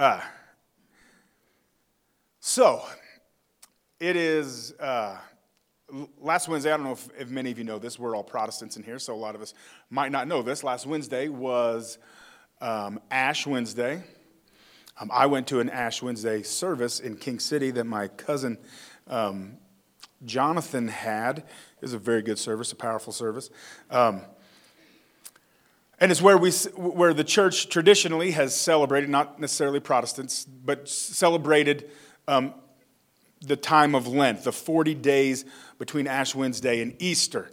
Uh, 0.00 0.18
so, 2.40 2.82
it 3.98 4.16
is 4.16 4.72
uh, 4.80 5.18
last 6.18 6.48
Wednesday. 6.48 6.72
I 6.72 6.78
don't 6.78 6.86
know 6.86 6.92
if, 6.92 7.10
if, 7.18 7.28
many 7.28 7.50
of 7.50 7.58
you 7.58 7.64
know 7.64 7.78
this. 7.78 7.98
We're 7.98 8.16
all 8.16 8.24
Protestants 8.24 8.78
in 8.78 8.82
here, 8.82 8.98
so 8.98 9.12
a 9.12 9.14
lot 9.14 9.34
of 9.34 9.42
us 9.42 9.52
might 9.90 10.10
not 10.10 10.26
know 10.26 10.40
this. 10.40 10.64
Last 10.64 10.86
Wednesday 10.86 11.28
was 11.28 11.98
um, 12.62 12.98
Ash 13.10 13.46
Wednesday. 13.46 14.02
Um, 14.98 15.10
I 15.12 15.26
went 15.26 15.46
to 15.48 15.60
an 15.60 15.68
Ash 15.68 16.00
Wednesday 16.00 16.44
service 16.44 17.00
in 17.00 17.18
King 17.18 17.38
City 17.38 17.70
that 17.72 17.84
my 17.84 18.08
cousin 18.08 18.56
um, 19.06 19.58
Jonathan 20.24 20.88
had. 20.88 21.40
It 21.40 21.82
was 21.82 21.92
a 21.92 21.98
very 21.98 22.22
good 22.22 22.38
service, 22.38 22.72
a 22.72 22.76
powerful 22.76 23.12
service. 23.12 23.50
Um, 23.90 24.22
and 26.00 26.10
it's 26.10 26.22
where, 26.22 26.38
we, 26.38 26.50
where 26.76 27.12
the 27.12 27.24
church 27.24 27.68
traditionally 27.68 28.30
has 28.30 28.54
celebrated, 28.54 29.10
not 29.10 29.38
necessarily 29.38 29.80
Protestants, 29.80 30.46
but 30.46 30.88
celebrated 30.88 31.90
um, 32.26 32.54
the 33.42 33.56
time 33.56 33.94
of 33.94 34.06
Lent, 34.06 34.44
the 34.44 34.52
40 34.52 34.94
days 34.94 35.44
between 35.78 36.06
Ash 36.06 36.34
Wednesday 36.34 36.80
and 36.80 36.94
Easter. 37.02 37.50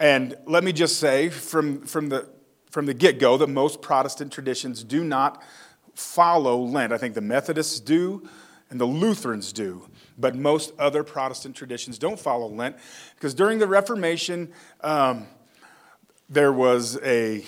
And 0.00 0.34
let 0.46 0.64
me 0.64 0.72
just 0.72 0.98
say 0.98 1.28
from, 1.28 1.82
from 1.82 2.08
the, 2.08 2.28
from 2.70 2.86
the 2.86 2.94
get 2.94 3.20
go 3.20 3.36
that 3.36 3.48
most 3.48 3.82
Protestant 3.82 4.32
traditions 4.32 4.82
do 4.82 5.04
not 5.04 5.42
follow 5.94 6.58
Lent. 6.58 6.92
I 6.92 6.98
think 6.98 7.14
the 7.14 7.20
Methodists 7.20 7.78
do 7.78 8.28
and 8.68 8.80
the 8.80 8.84
Lutherans 8.84 9.52
do, 9.52 9.88
but 10.18 10.34
most 10.34 10.72
other 10.76 11.04
Protestant 11.04 11.54
traditions 11.54 11.98
don't 11.98 12.18
follow 12.18 12.48
Lent 12.48 12.76
because 13.14 13.32
during 13.32 13.60
the 13.60 13.68
Reformation, 13.68 14.52
um, 14.80 15.26
there 16.28 16.52
was 16.52 16.98
a 17.04 17.44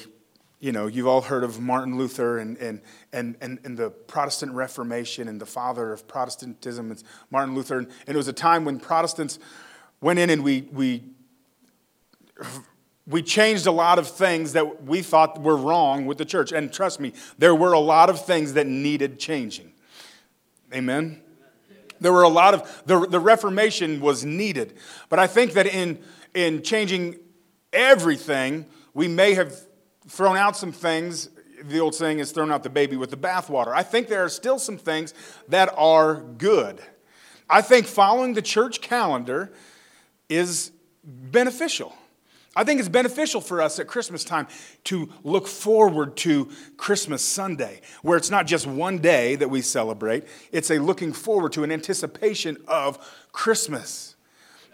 you 0.60 0.72
know, 0.72 0.88
you've 0.88 1.06
all 1.06 1.20
heard 1.20 1.44
of 1.44 1.60
Martin 1.60 1.96
Luther 1.96 2.38
and, 2.38 2.56
and, 2.58 2.80
and, 3.12 3.36
and, 3.40 3.60
and 3.64 3.76
the 3.76 3.90
Protestant 3.90 4.52
Reformation 4.52 5.28
and 5.28 5.40
the 5.40 5.46
father 5.46 5.92
of 5.92 6.08
Protestantism. 6.08 6.90
It's 6.90 7.04
Martin 7.30 7.54
Luther. 7.54 7.78
And 7.78 7.88
it 8.06 8.16
was 8.16 8.26
a 8.26 8.32
time 8.32 8.65
when 8.65 8.80
Protestants 8.80 9.38
went 10.00 10.18
in 10.18 10.30
and 10.30 10.42
we, 10.42 10.62
we, 10.73 11.04
we 13.06 13.23
changed 13.23 13.66
a 13.66 13.73
lot 13.73 14.00
of 14.00 14.09
things 14.09 14.52
that 14.54 14.84
we 14.84 15.00
thought 15.00 15.40
were 15.40 15.56
wrong 15.56 16.06
with 16.06 16.18
the 16.18 16.24
church. 16.24 16.50
And 16.50 16.72
trust 16.72 16.98
me, 16.98 17.12
there 17.38 17.54
were 17.54 17.72
a 17.72 17.80
lot 17.80 18.10
of 18.10 18.24
things 18.24 18.54
that 18.54 18.66
needed 18.66 19.20
changing. 19.20 19.72
Amen? 20.74 21.22
There 22.00 22.12
were 22.12 22.24
a 22.24 22.28
lot 22.28 22.54
of, 22.54 22.82
the, 22.84 23.06
the 23.06 23.20
Reformation 23.20 24.00
was 24.00 24.24
needed. 24.24 24.76
But 25.09 25.20
I 25.20 25.28
think 25.28 25.52
that 25.52 25.66
in, 25.66 26.00
in 26.34 26.62
changing 26.62 27.18
everything, 27.72 28.66
we 28.93 29.06
may 29.06 29.34
have 29.34 29.68
thrown 30.09 30.37
out 30.37 30.56
some 30.56 30.73
things. 30.73 31.28
The 31.62 31.80
old 31.80 31.95
saying 31.95 32.18
is 32.20 32.32
thrown 32.32 32.52
out 32.52 32.62
the 32.62 32.70
baby 32.70 32.96
with 32.96 33.10
the 33.10 33.16
bathwater. 33.16 33.68
I 33.68 33.82
think 33.82 34.09
there 34.09 34.24
are 34.24 34.28
still 34.28 34.59
some 34.59 34.78
things 34.78 35.12
that 35.48 35.73
are 35.76 36.16
good. 36.16 36.80
I 37.50 37.62
think 37.62 37.87
following 37.87 38.34
the 38.34 38.42
church 38.42 38.80
calendar 38.80 39.52
is 40.28 40.70
beneficial. 41.04 41.95
I 42.54 42.65
think 42.65 42.80
it's 42.80 42.88
beneficial 42.88 43.40
for 43.40 43.62
us 43.62 43.78
at 43.78 43.87
Christmas 43.87 44.24
time 44.24 44.48
to 44.84 45.09
look 45.23 45.46
forward 45.46 46.16
to 46.18 46.50
Christmas 46.76 47.22
Sunday, 47.22 47.80
where 48.02 48.16
it's 48.16 48.30
not 48.30 48.46
just 48.46 48.66
one 48.66 48.98
day 48.98 49.37
that 49.37 49.48
we 49.48 49.62
celebrate, 49.62 50.24
it's 50.50 50.70
a 50.70 50.78
looking 50.78 51.12
forward 51.12 51.52
to 51.52 51.62
an 51.62 51.70
anticipation 51.70 52.56
of 52.66 52.98
Christmas. 53.32 54.16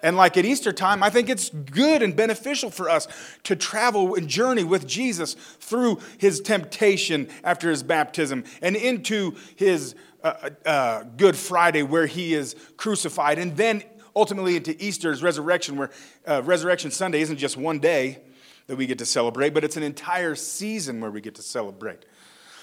And 0.05 0.19
like 0.19 0.37
at 0.37 0.45
Easter 0.45 0.71
time, 0.71 1.03
I 1.03 1.09
think 1.09 1.31
it's 1.31 1.49
good 1.49 2.03
and 2.03 2.15
beneficial 2.15 2.71
for 2.71 2.91
us 2.91 3.09
to 3.45 3.57
travel 3.57 4.15
and 4.15 4.29
journey 4.29 4.63
with 4.63 4.87
Jesus 4.87 5.33
through 5.33 5.99
his 6.19 6.43
temptation 6.43 7.27
after 7.43 7.71
his 7.71 7.83
baptism 7.83 8.45
and 8.61 8.77
into 8.77 9.35
his 9.57 9.95
uh, 10.23 10.35
uh, 10.43 10.69
uh, 10.69 11.05
Good 11.17 11.37
Friday 11.37 11.83
where 11.83 12.05
he 12.05 12.35
is 12.35 12.55
crucified, 12.77 13.39
and 13.39 13.57
then 13.57 13.83
ultimately 14.15 14.57
into 14.57 14.77
Easter's 14.85 15.23
resurrection, 15.23 15.79
where 15.79 15.91
uh, 16.27 16.43
Resurrection 16.45 16.91
Sunday 16.91 17.23
isn't 17.23 17.39
just 17.39 17.57
one 17.57 17.79
day 17.79 18.19
that 18.67 18.77
we 18.77 18.87
get 18.87 18.99
to 18.99 19.07
celebrate, 19.07 19.55
but 19.55 19.65
it's 19.65 19.79
an 19.79 19.83
entire 19.83 20.35
season 20.35 21.01
where 21.01 21.11
we 21.11 21.23
get 21.23 21.35
to 21.37 21.43
celebrate. 21.43 22.05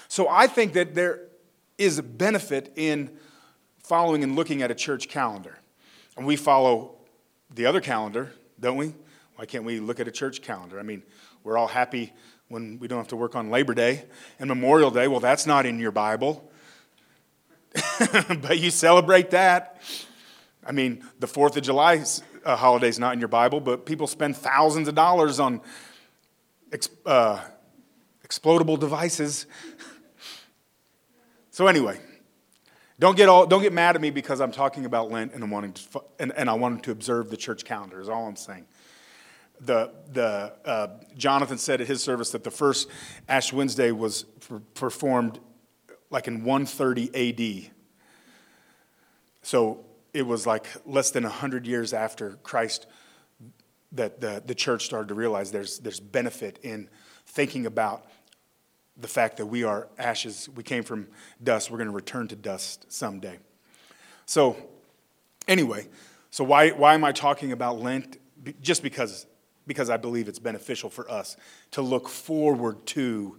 So 0.06 0.28
I 0.28 0.46
think 0.46 0.74
that 0.74 0.94
there 0.94 1.26
is 1.76 1.98
a 1.98 2.04
benefit 2.04 2.72
in 2.76 3.10
following 3.82 4.22
and 4.22 4.36
looking 4.36 4.62
at 4.62 4.70
a 4.70 4.76
church 4.76 5.08
calendar. 5.08 5.58
And 6.16 6.24
we 6.24 6.36
follow 6.36 7.01
the 7.54 7.66
other 7.66 7.80
calendar, 7.80 8.32
don't 8.58 8.76
we? 8.76 8.94
Why 9.36 9.46
can't 9.46 9.64
we 9.64 9.80
look 9.80 10.00
at 10.00 10.08
a 10.08 10.10
church 10.10 10.42
calendar? 10.42 10.78
I 10.78 10.82
mean, 10.82 11.02
we're 11.44 11.56
all 11.56 11.68
happy 11.68 12.12
when 12.48 12.78
we 12.78 12.88
don't 12.88 12.98
have 12.98 13.08
to 13.08 13.16
work 13.16 13.34
on 13.34 13.50
Labor 13.50 13.74
Day 13.74 14.04
and 14.38 14.48
Memorial 14.48 14.90
Day. 14.90 15.08
Well, 15.08 15.20
that's 15.20 15.46
not 15.46 15.66
in 15.66 15.78
your 15.78 15.90
Bible. 15.90 16.50
but 18.42 18.58
you 18.58 18.70
celebrate 18.70 19.30
that. 19.30 19.80
I 20.64 20.72
mean, 20.72 21.04
the 21.18 21.26
4th 21.26 21.56
of 21.56 21.62
July 21.62 22.04
uh, 22.44 22.56
holiday 22.56 22.88
is 22.88 22.98
not 22.98 23.14
in 23.14 23.18
your 23.18 23.28
Bible, 23.28 23.60
but 23.60 23.86
people 23.86 24.06
spend 24.06 24.36
thousands 24.36 24.88
of 24.88 24.94
dollars 24.94 25.40
on 25.40 25.60
ex- 26.72 26.90
uh, 27.06 27.40
explodable 28.26 28.78
devices. 28.78 29.46
so, 31.50 31.66
anyway, 31.66 31.98
don't 33.02 33.16
get, 33.16 33.28
all, 33.28 33.46
don't 33.48 33.62
get 33.62 33.72
mad 33.72 33.96
at 33.96 34.00
me 34.00 34.10
because 34.10 34.40
I'm 34.40 34.52
talking 34.52 34.84
about 34.84 35.10
Lent 35.10 35.34
and, 35.34 35.42
I'm 35.42 35.50
wanting 35.50 35.72
to, 35.72 36.04
and, 36.20 36.32
and 36.36 36.48
I 36.48 36.52
wanted 36.52 36.84
to 36.84 36.92
observe 36.92 37.30
the 37.30 37.36
church 37.36 37.64
calendar, 37.64 38.00
is 38.00 38.08
all 38.08 38.28
I'm 38.28 38.36
saying. 38.36 38.64
The, 39.60 39.90
the, 40.12 40.52
uh, 40.64 40.86
Jonathan 41.16 41.58
said 41.58 41.80
at 41.80 41.88
his 41.88 42.00
service 42.00 42.30
that 42.30 42.44
the 42.44 42.52
first 42.52 42.88
Ash 43.28 43.52
Wednesday 43.52 43.90
was 43.90 44.22
performed 44.74 45.40
like 46.10 46.28
in 46.28 46.44
130 46.44 47.66
AD. 47.66 47.72
So 49.42 49.84
it 50.14 50.22
was 50.22 50.46
like 50.46 50.68
less 50.86 51.10
than 51.10 51.24
100 51.24 51.66
years 51.66 51.92
after 51.92 52.38
Christ 52.44 52.86
that 53.90 54.20
the, 54.20 54.44
the 54.46 54.54
church 54.54 54.84
started 54.84 55.08
to 55.08 55.14
realize 55.14 55.50
there's, 55.50 55.80
there's 55.80 55.98
benefit 55.98 56.60
in 56.62 56.88
thinking 57.26 57.66
about 57.66 58.06
the 58.96 59.08
fact 59.08 59.38
that 59.38 59.46
we 59.46 59.64
are 59.64 59.88
ashes, 59.98 60.48
we 60.54 60.62
came 60.62 60.82
from 60.82 61.08
dust, 61.42 61.70
we're 61.70 61.78
going 61.78 61.88
to 61.88 61.94
return 61.94 62.28
to 62.28 62.36
dust 62.36 62.90
someday. 62.92 63.38
So, 64.26 64.56
anyway, 65.48 65.88
so 66.30 66.44
why, 66.44 66.70
why 66.70 66.94
am 66.94 67.04
I 67.04 67.12
talking 67.12 67.52
about 67.52 67.80
Lent? 67.80 68.18
Just 68.60 68.82
because, 68.82 69.26
because 69.66 69.90
I 69.90 69.96
believe 69.96 70.28
it's 70.28 70.38
beneficial 70.38 70.90
for 70.90 71.10
us 71.10 71.36
to 71.72 71.82
look 71.82 72.08
forward 72.08 72.84
to 72.86 73.38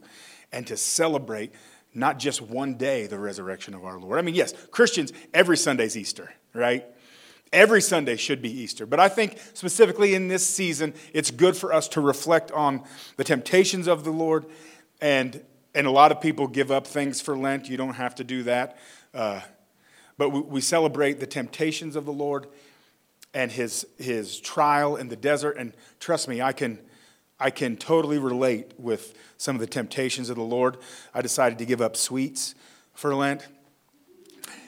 and 0.52 0.66
to 0.68 0.78
celebrate 0.78 1.52
not 1.94 2.20
just 2.20 2.42
one 2.42 2.76
day 2.76 3.08
the 3.08 3.20
resurrection 3.20 3.74
of 3.74 3.86
our 3.86 4.00
Lord. 4.00 4.20
I 4.20 4.22
mean, 4.22 4.36
yes, 4.36 4.54
Christians, 4.72 5.14
every 5.34 5.58
Sunday's 5.58 5.96
Easter, 5.96 6.34
right? 6.54 6.86
Every 7.52 7.82
Sunday 7.82 8.16
should 8.16 8.42
be 8.42 8.50
Easter. 8.50 8.88
But 8.88 9.00
I 9.00 9.10
think 9.10 9.38
specifically 9.54 10.16
in 10.16 10.28
this 10.28 10.46
season, 10.46 10.96
it's 11.14 11.30
good 11.30 11.56
for 11.56 11.72
us 11.72 11.88
to 11.90 12.02
reflect 12.02 12.52
on 12.52 12.84
the 13.18 13.24
temptations 13.24 13.88
of 13.88 14.04
the 14.04 14.12
Lord 14.12 14.46
and, 15.04 15.44
and 15.76 15.86
a 15.86 15.92
lot 15.92 16.14
of 16.14 16.22
people 16.22 16.48
give 16.48 16.72
up 16.72 16.88
things 16.88 17.20
for 17.20 17.38
Lent. 17.38 17.68
You 17.68 17.76
don't 17.76 17.96
have 17.96 18.16
to 18.16 18.24
do 18.24 18.44
that. 18.44 18.78
Uh, 19.14 19.42
but 20.18 20.30
we, 20.30 20.40
we 20.40 20.62
celebrate 20.62 21.20
the 21.20 21.28
temptations 21.28 21.98
of 21.98 22.06
the 22.06 22.14
Lord 22.14 22.48
and 23.34 23.52
his, 23.52 23.86
his 23.98 24.40
trial 24.40 24.96
in 24.96 25.10
the 25.10 25.18
desert. 25.18 25.58
And 25.58 25.74
trust 26.00 26.30
me, 26.30 26.42
I 26.42 26.54
can, 26.54 26.80
I 27.38 27.50
can 27.50 27.76
totally 27.76 28.18
relate 28.18 28.72
with 28.78 29.14
some 29.36 29.58
of 29.58 29.60
the 29.60 29.68
temptations 29.68 30.30
of 30.30 30.38
the 30.38 30.44
Lord. 30.44 30.78
I 31.14 31.22
decided 31.22 31.58
to 31.58 31.66
give 31.66 31.82
up 31.82 31.98
sweets 31.98 32.56
for 32.94 33.14
Lent. 33.14 33.46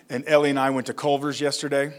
And 0.10 0.26
Ellie 0.28 0.50
and 0.50 0.60
I 0.60 0.70
went 0.70 0.88
to 0.88 0.94
Culver's 0.94 1.40
yesterday, 1.40 1.94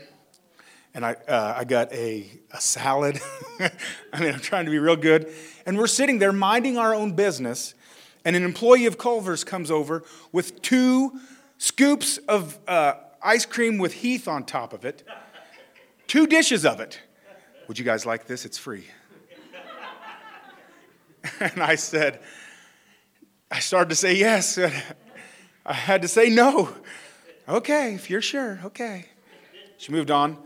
and 0.93 1.07
I, 1.07 1.15
uh, 1.27 1.55
I 1.57 1.65
got 1.65 1.91
a, 1.93 2.31
a 2.53 2.61
salad. 2.61 3.19
I 3.61 4.21
mean, 4.21 4.35
I'm 4.35 4.41
trying 4.41 4.67
to 4.67 4.71
be 4.71 4.79
real 4.79 4.95
good. 4.95 5.33
And 5.65 5.79
we're 5.79 5.87
sitting 5.87 6.19
there 6.19 6.33
minding 6.33 6.77
our 6.77 6.95
own 6.95 7.13
business, 7.13 7.75
and 8.27 8.35
an 8.35 8.43
employee 8.43 8.87
of 8.87 8.99
Culver's 8.99 9.45
comes 9.45 9.71
over 9.71 10.03
with 10.33 10.61
two 10.61 11.13
scoops 11.59 12.19
of 12.29 12.59
uh, 12.67 12.95
ice 13.23 13.47
cream 13.47 13.79
with 13.79 13.93
Heath 13.93 14.27
on 14.27 14.43
top 14.43 14.73
of 14.73 14.85
it, 14.85 15.05
two 16.09 16.27
dishes 16.27 16.67
of 16.67 16.81
it. 16.81 17.01
Would 17.69 17.79
you 17.79 17.85
guys 17.85 18.05
like 18.05 18.27
this? 18.27 18.45
It's 18.45 18.59
free. 18.59 18.85
and 21.41 21.63
I 21.63 21.77
said, 21.77 22.19
I 23.49 23.61
started 23.61 23.91
to 23.91 23.97
say 23.97 24.17
yes. 24.17 24.59
I 25.67 25.73
had 25.73 26.03
to 26.03 26.09
say 26.09 26.29
no. 26.29 26.75
Okay, 27.49 27.95
if 27.95 28.11
you're 28.11 28.21
sure, 28.21 28.59
okay. 28.65 29.07
She 29.79 29.93
moved 29.93 30.11
on. 30.11 30.37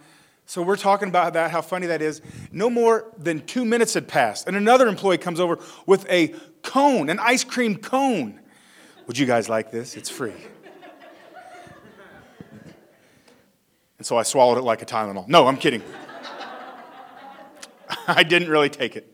So 0.50 0.62
we're 0.62 0.74
talking 0.74 1.06
about 1.06 1.34
that, 1.34 1.52
how 1.52 1.62
funny 1.62 1.86
that 1.86 2.02
is. 2.02 2.20
No 2.50 2.68
more 2.68 3.04
than 3.16 3.46
two 3.46 3.64
minutes 3.64 3.94
had 3.94 4.08
passed, 4.08 4.48
and 4.48 4.56
another 4.56 4.88
employee 4.88 5.16
comes 5.16 5.38
over 5.38 5.60
with 5.86 6.04
a 6.10 6.34
cone, 6.64 7.08
an 7.08 7.20
ice 7.20 7.44
cream 7.44 7.76
cone. 7.76 8.40
Would 9.06 9.16
you 9.16 9.26
guys 9.26 9.48
like 9.48 9.70
this? 9.70 9.96
It's 9.96 10.10
free. 10.10 10.32
And 13.98 14.04
so 14.04 14.18
I 14.18 14.24
swallowed 14.24 14.58
it 14.58 14.62
like 14.62 14.82
a 14.82 14.86
Tylenol. 14.86 15.28
No, 15.28 15.46
I'm 15.46 15.56
kidding. 15.56 15.84
I 18.08 18.24
didn't 18.24 18.48
really 18.48 18.70
take 18.70 18.96
it. 18.96 19.06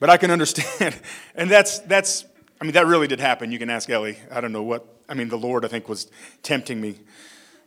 But 0.00 0.08
I 0.08 0.16
can 0.16 0.30
understand. 0.30 0.98
And 1.34 1.50
that's, 1.50 1.80
that's 1.80 2.24
I 2.58 2.64
mean, 2.64 2.72
that 2.72 2.86
really 2.86 3.06
did 3.06 3.20
happen. 3.20 3.52
You 3.52 3.58
can 3.58 3.68
ask 3.68 3.90
Ellie. 3.90 4.16
I 4.30 4.40
don't 4.40 4.52
know 4.52 4.62
what, 4.62 4.86
I 5.10 5.14
mean, 5.14 5.28
the 5.28 5.36
Lord, 5.36 5.66
I 5.66 5.68
think, 5.68 5.90
was 5.90 6.10
tempting 6.42 6.80
me. 6.80 7.00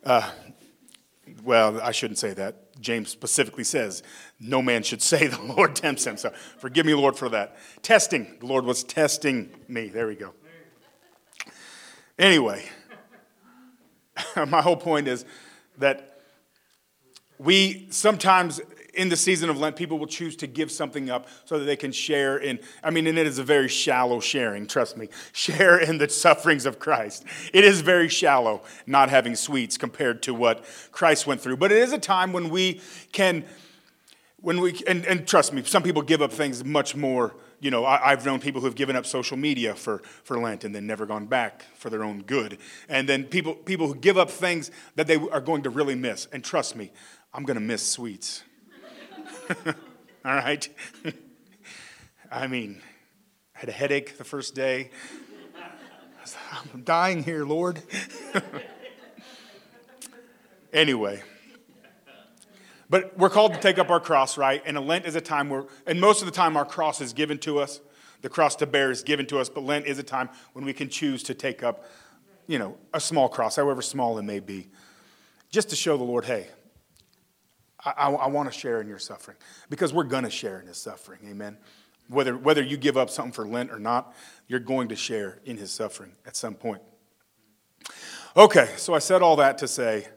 Uh, 0.02 0.28
well, 1.42 1.80
I 1.80 1.92
shouldn't 1.92 2.18
say 2.18 2.34
that. 2.34 2.80
James 2.80 3.10
specifically 3.10 3.64
says, 3.64 4.02
no 4.40 4.60
man 4.62 4.82
should 4.82 5.02
say 5.02 5.26
the 5.26 5.40
Lord 5.56 5.74
tempts 5.76 6.06
him. 6.06 6.16
So 6.16 6.30
forgive 6.58 6.86
me, 6.86 6.94
Lord, 6.94 7.16
for 7.16 7.28
that. 7.30 7.56
Testing. 7.82 8.36
The 8.40 8.46
Lord 8.46 8.64
was 8.64 8.84
testing 8.84 9.50
me. 9.68 9.88
There 9.88 10.06
we 10.06 10.14
go. 10.14 10.32
Anyway, 12.18 12.64
my 14.48 14.62
whole 14.62 14.76
point 14.76 15.08
is 15.08 15.24
that 15.78 16.20
we 17.38 17.86
sometimes 17.90 18.60
in 18.96 19.08
the 19.08 19.16
season 19.16 19.50
of 19.50 19.58
Lent, 19.58 19.76
people 19.76 19.98
will 19.98 20.06
choose 20.06 20.36
to 20.36 20.46
give 20.46 20.70
something 20.70 21.10
up 21.10 21.28
so 21.44 21.58
that 21.58 21.64
they 21.64 21.76
can 21.76 21.92
share 21.92 22.38
in, 22.38 22.58
I 22.82 22.90
mean, 22.90 23.06
and 23.06 23.18
it 23.18 23.26
is 23.26 23.38
a 23.38 23.44
very 23.44 23.68
shallow 23.68 24.20
sharing, 24.20 24.66
trust 24.66 24.96
me, 24.96 25.08
share 25.32 25.78
in 25.78 25.98
the 25.98 26.08
sufferings 26.08 26.66
of 26.66 26.78
Christ. 26.78 27.24
It 27.52 27.64
is 27.64 27.80
very 27.82 28.08
shallow 28.08 28.62
not 28.86 29.10
having 29.10 29.36
sweets 29.36 29.76
compared 29.76 30.22
to 30.24 30.34
what 30.34 30.64
Christ 30.92 31.26
went 31.26 31.40
through. 31.40 31.58
But 31.58 31.72
it 31.72 31.78
is 31.78 31.92
a 31.92 31.98
time 31.98 32.32
when 32.32 32.48
we 32.48 32.80
can, 33.12 33.44
when 34.40 34.60
we, 34.60 34.82
and, 34.86 35.04
and 35.06 35.26
trust 35.26 35.52
me, 35.52 35.62
some 35.64 35.82
people 35.82 36.02
give 36.02 36.22
up 36.22 36.32
things 36.32 36.64
much 36.64 36.96
more 36.96 37.34
you 37.58 37.70
know, 37.70 37.86
I, 37.86 38.10
have 38.10 38.26
known 38.26 38.38
people 38.38 38.60
who 38.60 38.66
have 38.66 38.74
given 38.74 38.96
up 38.96 39.06
social 39.06 39.36
media 39.36 39.74
for, 39.74 40.02
for 40.24 40.38
Lent 40.38 40.64
and 40.64 40.74
then 40.74 40.86
never 40.86 41.06
gone 41.06 41.24
back 41.24 41.64
for 41.74 41.88
their 41.88 42.04
own 42.04 42.22
good. 42.22 42.58
And 42.88 43.08
then 43.08 43.24
people, 43.24 43.54
people 43.54 43.86
who 43.86 43.94
give 43.94 44.18
up 44.18 44.30
things 44.30 44.70
that 44.94 45.06
they 45.06 45.16
are 45.16 45.40
going 45.40 45.62
to 45.62 45.70
really 45.70 45.94
miss. 45.94 46.28
And 46.32 46.44
trust 46.44 46.76
me, 46.76 46.92
I'm 47.32 47.44
going 47.44 47.56
to 47.56 47.62
miss 47.62 47.86
sweets. 47.86 48.42
All 50.24 50.34
right? 50.34 50.68
I 52.30 52.46
mean, 52.46 52.80
I 53.54 53.60
had 53.60 53.68
a 53.68 53.72
headache 53.72 54.18
the 54.18 54.24
first 54.24 54.54
day. 54.54 54.90
I'm 56.74 56.82
dying 56.82 57.22
here, 57.22 57.44
Lord. 57.44 57.80
anyway. 60.72 61.22
But 62.88 63.16
we're 63.18 63.30
called 63.30 63.54
to 63.54 63.60
take 63.60 63.78
up 63.78 63.90
our 63.90 64.00
cross, 64.00 64.38
right? 64.38 64.62
And 64.64 64.78
Lent 64.86 65.06
is 65.06 65.16
a 65.16 65.20
time 65.20 65.50
where, 65.50 65.64
and 65.86 66.00
most 66.00 66.22
of 66.22 66.26
the 66.26 66.32
time 66.32 66.56
our 66.56 66.64
cross 66.64 67.00
is 67.00 67.12
given 67.12 67.38
to 67.38 67.58
us. 67.58 67.80
The 68.22 68.28
cross 68.28 68.56
to 68.56 68.66
bear 68.66 68.90
is 68.90 69.02
given 69.02 69.26
to 69.26 69.38
us, 69.38 69.48
but 69.48 69.64
Lent 69.64 69.86
is 69.86 69.98
a 69.98 70.02
time 70.02 70.28
when 70.52 70.64
we 70.64 70.72
can 70.72 70.88
choose 70.88 71.22
to 71.24 71.34
take 71.34 71.62
up, 71.62 71.84
you 72.46 72.58
know, 72.58 72.76
a 72.94 73.00
small 73.00 73.28
cross, 73.28 73.56
however 73.56 73.82
small 73.82 74.18
it 74.18 74.22
may 74.22 74.40
be, 74.40 74.68
just 75.50 75.70
to 75.70 75.76
show 75.76 75.96
the 75.96 76.04
Lord, 76.04 76.24
hey, 76.24 76.48
I, 77.86 78.10
I, 78.10 78.26
want 78.26 78.52
to 78.52 78.58
share 78.58 78.80
in 78.80 78.88
your 78.88 78.98
suffering 78.98 79.36
because 79.70 79.92
we're 79.92 80.04
going 80.04 80.24
to 80.24 80.30
share 80.30 80.60
in 80.60 80.66
his 80.66 80.76
suffering. 80.76 81.20
Amen. 81.28 81.56
Whether, 82.08 82.36
whether 82.36 82.62
you 82.62 82.76
give 82.76 82.96
up 82.96 83.10
something 83.10 83.32
for 83.32 83.46
Lent 83.46 83.70
or 83.70 83.78
not, 83.78 84.14
you're 84.48 84.60
going 84.60 84.88
to 84.88 84.96
share 84.96 85.38
in 85.44 85.56
his 85.56 85.70
suffering 85.70 86.12
at 86.26 86.36
some 86.36 86.54
point. 86.54 86.82
Okay, 88.36 88.68
so 88.76 88.94
I 88.94 88.98
said 88.98 89.22
all 89.22 89.36
that 89.36 89.58
to 89.58 89.68
say 89.68 90.08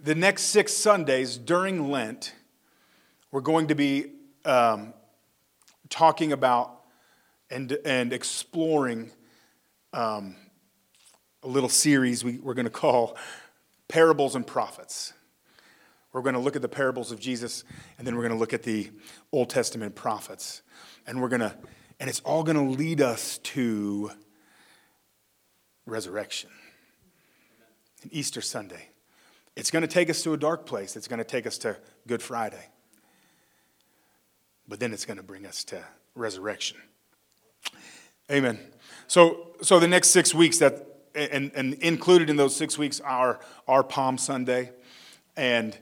the 0.00 0.14
next 0.14 0.44
six 0.44 0.74
Sundays 0.74 1.36
during 1.36 1.90
Lent, 1.90 2.34
we're 3.30 3.40
going 3.40 3.68
to 3.68 3.74
be 3.74 4.12
um, 4.44 4.94
talking 5.88 6.32
about 6.32 6.82
and, 7.50 7.76
and 7.84 8.12
exploring 8.12 9.10
um, 9.92 10.36
a 11.42 11.48
little 11.48 11.68
series 11.68 12.24
we, 12.24 12.38
we're 12.38 12.54
going 12.54 12.64
to 12.64 12.70
call 12.70 13.16
Parables 13.88 14.34
and 14.34 14.46
Prophets. 14.46 15.12
We're 16.12 16.22
going 16.22 16.34
to 16.34 16.40
look 16.40 16.56
at 16.56 16.62
the 16.62 16.68
parables 16.68 17.12
of 17.12 17.20
Jesus, 17.20 17.64
and 17.98 18.06
then 18.06 18.16
we're 18.16 18.22
going 18.22 18.32
to 18.32 18.38
look 18.38 18.54
at 18.54 18.62
the 18.62 18.90
Old 19.30 19.50
Testament 19.50 19.94
prophets. 19.94 20.62
And 21.06 21.20
we're 21.20 21.28
going 21.28 21.40
to, 21.40 21.54
and 22.00 22.08
it's 22.08 22.20
all 22.20 22.42
going 22.42 22.56
to 22.56 22.76
lead 22.78 23.00
us 23.00 23.38
to 23.38 24.10
resurrection. 25.86 26.50
And 28.02 28.12
Easter 28.12 28.40
Sunday. 28.40 28.88
It's 29.56 29.70
going 29.70 29.82
to 29.82 29.88
take 29.88 30.08
us 30.08 30.22
to 30.22 30.32
a 30.32 30.36
dark 30.36 30.66
place. 30.66 30.96
It's 30.96 31.08
going 31.08 31.18
to 31.18 31.24
take 31.24 31.46
us 31.46 31.58
to 31.58 31.76
Good 32.06 32.22
Friday. 32.22 32.64
But 34.68 34.78
then 34.78 34.92
it's 34.92 35.04
going 35.04 35.16
to 35.16 35.22
bring 35.22 35.46
us 35.46 35.64
to 35.64 35.82
resurrection. 36.14 36.76
Amen. 38.30 38.58
So, 39.08 39.48
so 39.62 39.80
the 39.80 39.88
next 39.88 40.10
six 40.10 40.34
weeks 40.34 40.58
that, 40.58 40.86
and, 41.14 41.50
and 41.54 41.74
included 41.74 42.30
in 42.30 42.36
those 42.36 42.54
six 42.54 42.78
weeks 42.78 43.00
are, 43.00 43.40
are 43.66 43.82
Palm 43.82 44.16
Sunday 44.16 44.70
and 45.36 45.76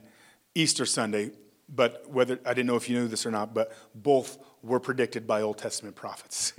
Easter 0.57 0.85
Sunday. 0.85 1.31
But 1.69 2.09
whether, 2.09 2.39
I 2.45 2.53
didn't 2.53 2.67
know 2.67 2.75
if 2.75 2.89
you 2.89 2.97
knew 2.97 3.07
this 3.07 3.25
or 3.25 3.31
not, 3.31 3.53
but 3.53 3.73
both 3.93 4.37
were 4.63 4.79
predicted 4.79 5.27
by 5.27 5.41
Old 5.41 5.57
Testament 5.57 5.95
prophets. 5.95 6.53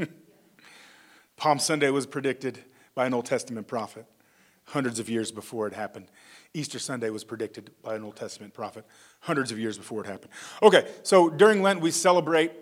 Palm 1.37 1.59
Sunday 1.59 1.91
was 1.91 2.07
predicted 2.07 2.65
by 2.95 3.07
an 3.07 3.15
Old 3.15 3.27
Testament 3.27 3.67
prophet 3.67 4.07
hundreds 4.65 4.99
of 4.99 5.09
years 5.09 5.33
before 5.33 5.67
it 5.67 5.73
happened. 5.73 6.07
Easter 6.53 6.79
Sunday 6.79 7.09
was 7.11 7.25
predicted 7.25 7.71
by 7.83 7.95
an 7.95 8.05
Old 8.05 8.17
Testament 8.17 8.53
prophet 8.53 8.85
hundreds 9.21 9.51
of 9.51 9.59
years 9.59 9.79
before 9.79 10.03
it 10.03 10.07
happened. 10.07 10.31
Okay, 10.63 10.89
so 11.03 11.31
during 11.31 11.63
Lent 11.63 11.81
we 11.81 11.91
celebrate 11.91 12.53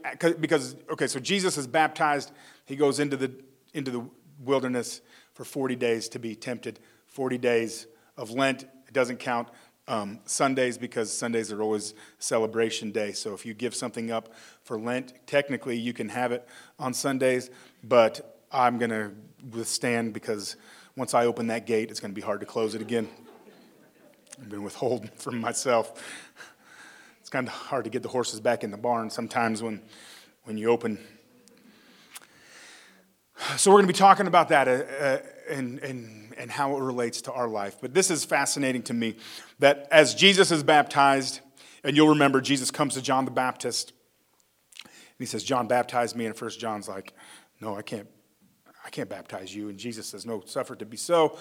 because 0.41 0.77
okay, 0.91 1.09
so 1.09 1.19
Jesus 1.19 1.59
is 1.59 1.67
baptized. 1.67 2.31
He 2.65 2.77
goes 2.77 3.01
into 3.01 3.17
the 3.17 3.33
into 3.75 3.91
the 3.91 4.09
wilderness 4.39 5.01
for 5.35 5.45
40 5.45 5.75
days 5.77 6.09
to 6.11 6.19
be 6.19 6.37
tempted. 6.37 6.79
40 7.09 7.39
days 7.39 7.87
of 8.17 8.31
Lent. 8.31 8.63
It 8.63 8.93
doesn't 8.93 9.19
count 9.19 9.49
um, 9.89 10.21
Sundays 10.25 10.79
because 10.79 11.13
Sundays 11.13 11.53
are 11.53 11.63
always 11.63 11.95
celebration 12.19 12.91
day. 12.91 13.13
So 13.13 13.35
if 13.35 13.47
you 13.47 13.55
give 13.55 13.75
something 13.75 14.11
up 14.11 14.33
for 14.63 14.79
Lent, 14.79 15.15
technically 15.27 15.77
you 15.77 15.93
can 15.93 16.09
have 16.09 16.33
it 16.33 16.47
on 16.79 16.93
Sundays, 16.93 17.51
but 17.85 18.41
I'm 18.51 18.79
going 18.79 18.91
to 18.91 19.13
withstand 19.51 20.13
because 20.13 20.57
once 20.97 21.15
I 21.15 21.27
open 21.27 21.49
that 21.49 21.67
gate, 21.67 21.91
it's 21.91 22.01
going 22.01 22.11
to 22.11 22.15
be 22.15 22.23
hard 22.23 22.41
to 22.41 22.47
close 22.47 22.75
it 22.75 22.81
again. 22.81 23.09
I've 24.41 24.49
been 24.49 24.63
withholding 24.63 25.11
from 25.17 25.41
myself. 25.41 26.03
It's 27.21 27.31
kind 27.31 27.47
of 27.47 27.53
hard 27.53 27.85
to 27.85 27.91
get 27.91 28.03
the 28.03 28.09
horses 28.09 28.41
back 28.41 28.65
in 28.65 28.71
the 28.71 28.77
barn 28.77 29.11
sometimes 29.11 29.63
when, 29.63 29.83
when 30.45 30.59
you 30.59 30.71
open. 30.71 30.99
So, 33.57 33.71
we're 33.71 33.79
going 33.79 33.87
to 33.87 33.93
be 33.93 33.99
talking 33.99 34.27
about 34.27 34.49
that 34.49 34.67
uh, 34.67 34.71
uh, 34.71 35.19
and, 35.51 35.79
and, 35.81 36.35
and 36.39 36.51
how 36.51 36.77
it 36.77 36.81
relates 36.81 37.21
to 37.23 37.33
our 37.33 37.49
life. 37.49 37.77
But 37.81 37.95
this 37.95 38.11
is 38.11 38.25
fascinating 38.25 38.83
to 38.85 38.95
me 38.95 39.17
that 39.59 39.89
as 39.91 40.15
Jesus 40.15 40.51
is 40.51 40.63
baptized, 40.63 41.41
and 41.85 41.97
you'll 41.97 42.09
remember 42.09 42.41
Jesus 42.41 42.71
comes 42.71 42.95
to 42.95 43.03
John 43.03 43.25
the 43.25 43.31
Baptist, 43.31 43.93
and 44.85 44.91
he 45.19 45.27
says, 45.27 45.45
John 45.45 45.67
baptized 45.67 46.17
me. 46.17 46.27
And 46.27 46.37
first 46.37 46.59
John's 46.59 46.89
like, 46.89 47.13
No, 47.61 47.77
I 47.77 47.83
can't, 47.83 48.09
I 48.85 48.91
can't 48.91 49.09
baptize 49.09 49.55
you. 49.55 49.69
And 49.69 49.79
Jesus 49.79 50.07
says, 50.07 50.27
No, 50.27 50.43
suffer 50.47 50.75
to 50.77 50.87
be 50.87 50.97
so 50.97 51.39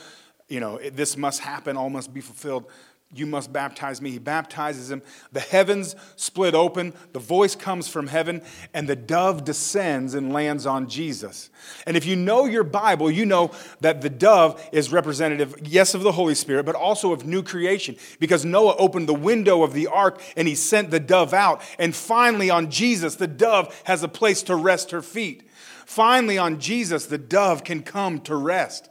you 0.47 0.59
know, 0.59 0.80
this 0.92 1.18
must 1.18 1.39
happen, 1.39 1.78
all 1.78 1.90
must 1.90 2.14
be 2.14 2.21
fulfilled. 2.21 2.66
You 3.14 3.26
must 3.26 3.54
baptize 3.54 4.02
me. 4.02 4.12
He 4.12 4.19
baptizes 4.19 4.92
him. 4.92 5.02
The 5.31 5.40
heavens 5.40 5.95
split 6.18 6.54
open. 6.54 6.92
The 7.14 7.19
voice 7.19 7.56
comes 7.56 7.88
from 7.88 8.07
heaven, 8.07 8.42
and 8.74 8.90
the 8.90 8.95
dove 8.95 9.45
descends 9.45 10.16
and 10.16 10.33
lands 10.33 10.66
on 10.66 10.90
Jesus. 10.90 11.50
And 11.85 11.95
if 11.95 12.06
you 12.06 12.18
know 12.18 12.45
your 12.45 12.66
Bible, 12.66 13.09
you 13.09 13.26
know 13.26 13.52
that 13.80 14.02
the 14.02 14.09
dove 14.09 14.62
is 14.74 14.92
representative, 14.92 15.56
yes, 15.64 15.94
of 15.94 16.02
the 16.02 16.12
Holy 16.12 16.35
Spirit, 16.35 16.66
but 16.66 16.76
also 16.76 17.14
of 17.14 17.26
new 17.26 17.42
creation. 17.42 17.95
Because 18.19 18.44
Noah 18.44 18.76
opened 18.78 19.07
the 19.07 19.14
window 19.14 19.64
of 19.64 19.71
the 19.71 19.88
ark 19.88 20.21
and 20.35 20.47
he 20.47 20.56
sent 20.56 20.92
the 20.92 21.00
dove 21.00 21.33
out. 21.33 21.62
And 21.80 21.95
finally, 21.95 22.50
on 22.50 22.69
Jesus, 22.69 23.16
the 23.16 23.28
dove 23.28 23.81
has 23.85 24.04
a 24.04 24.09
place 24.09 24.44
to 24.44 24.56
rest 24.56 24.92
her 24.92 25.02
feet. 25.02 25.47
Finally, 25.85 26.38
on 26.38 26.59
Jesus, 26.59 27.06
the 27.06 27.18
dove 27.18 27.64
can 27.64 27.81
come 27.81 28.19
to 28.21 28.35
rest 28.35 28.90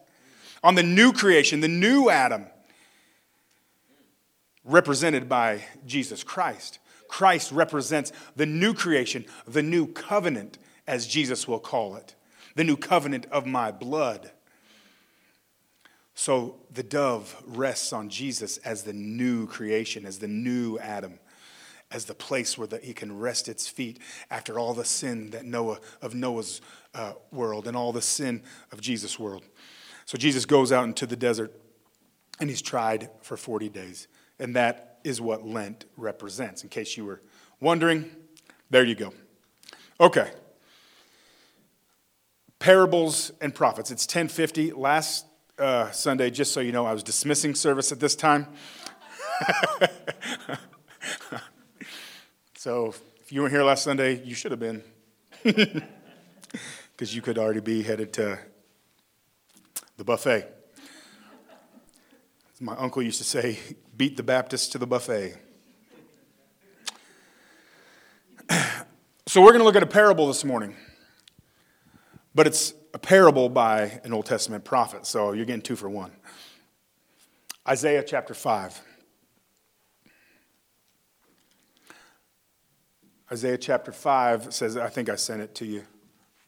on 0.62 0.76
the 0.76 0.82
new 0.82 1.12
creation, 1.12 1.60
the 1.60 1.68
new 1.68 2.08
Adam, 2.08 2.46
represented 4.64 5.28
by 5.28 5.64
Jesus 5.86 6.24
Christ. 6.24 6.78
Christ 7.08 7.52
represents 7.52 8.12
the 8.34 8.46
new 8.46 8.74
creation, 8.74 9.24
the 9.46 9.62
new 9.62 9.86
covenant, 9.86 10.58
as 10.86 11.06
Jesus 11.06 11.46
will 11.46 11.60
call 11.60 11.96
it, 11.96 12.14
the 12.56 12.64
new 12.64 12.76
covenant 12.76 13.26
of 13.30 13.46
my 13.46 13.70
blood. 13.70 14.30
So 16.14 16.56
the 16.72 16.82
dove 16.82 17.42
rests 17.46 17.92
on 17.92 18.08
Jesus 18.08 18.56
as 18.58 18.84
the 18.84 18.92
new 18.92 19.46
creation, 19.46 20.06
as 20.06 20.18
the 20.18 20.28
new 20.28 20.78
Adam, 20.78 21.18
as 21.90 22.04
the 22.06 22.14
place 22.14 22.56
where 22.56 22.66
the, 22.66 22.78
he 22.78 22.94
can 22.94 23.18
rest 23.18 23.48
its 23.48 23.68
feet 23.68 23.98
after 24.30 24.58
all 24.58 24.74
the 24.74 24.84
sin 24.84 25.30
that 25.30 25.44
Noah 25.44 25.80
of 26.00 26.14
Noah's 26.14 26.60
uh, 26.94 27.12
world 27.32 27.66
and 27.66 27.76
all 27.76 27.92
the 27.92 28.02
sin 28.02 28.42
of 28.72 28.80
Jesus' 28.80 29.18
world. 29.18 29.42
So 30.06 30.16
Jesus 30.18 30.44
goes 30.46 30.72
out 30.72 30.84
into 30.84 31.06
the 31.06 31.16
desert 31.16 31.52
and 32.40 32.48
he's 32.48 32.62
tried 32.62 33.10
for 33.22 33.36
40 33.36 33.68
days. 33.68 34.08
And 34.38 34.56
that 34.56 34.98
is 35.04 35.20
what 35.20 35.46
Lent 35.46 35.84
represents. 35.96 36.62
In 36.62 36.68
case 36.68 36.96
you 36.96 37.04
were 37.04 37.20
wondering, 37.60 38.10
there 38.70 38.84
you 38.84 38.94
go. 38.94 39.12
Okay. 40.00 40.30
Parables 42.58 43.32
and 43.40 43.54
prophets. 43.54 43.90
It's 43.90 44.06
1050. 44.06 44.72
Last 44.72 45.26
uh, 45.58 45.90
Sunday, 45.90 46.30
just 46.30 46.52
so 46.52 46.60
you 46.60 46.72
know, 46.72 46.86
I 46.86 46.92
was 46.92 47.02
dismissing 47.02 47.54
service 47.54 47.92
at 47.92 48.00
this 48.00 48.16
time. 48.16 48.46
so 52.56 52.94
if 53.20 53.32
you 53.32 53.42
weren't 53.42 53.52
here 53.52 53.62
last 53.62 53.84
Sunday, 53.84 54.22
you 54.24 54.34
should 54.34 54.50
have 54.50 54.60
been. 54.60 54.82
because 56.96 57.14
you 57.14 57.20
could 57.20 57.38
already 57.38 57.60
be 57.60 57.82
headed 57.82 58.12
to 58.14 58.38
the 59.96 60.04
buffet. 60.04 60.48
My 62.60 62.76
uncle 62.76 63.02
used 63.02 63.18
to 63.18 63.24
say, 63.24 63.58
beat 63.96 64.16
the 64.16 64.22
Baptist 64.22 64.72
to 64.72 64.78
the 64.78 64.86
buffet. 64.86 65.36
So 69.26 69.40
we're 69.40 69.52
going 69.52 69.60
to 69.60 69.64
look 69.64 69.76
at 69.76 69.82
a 69.82 69.86
parable 69.86 70.26
this 70.26 70.44
morning, 70.44 70.76
but 72.34 72.46
it's 72.46 72.74
a 72.92 72.98
parable 72.98 73.48
by 73.48 74.00
an 74.04 74.12
Old 74.12 74.26
Testament 74.26 74.64
prophet, 74.64 75.06
so 75.06 75.32
you're 75.32 75.46
getting 75.46 75.62
two 75.62 75.76
for 75.76 75.88
one. 75.88 76.12
Isaiah 77.66 78.04
chapter 78.06 78.34
5. 78.34 78.80
Isaiah 83.32 83.58
chapter 83.58 83.90
5 83.90 84.52
says, 84.54 84.76
I 84.76 84.88
think 84.88 85.08
I 85.08 85.16
sent 85.16 85.40
it 85.40 85.54
to 85.56 85.66
you, 85.66 85.84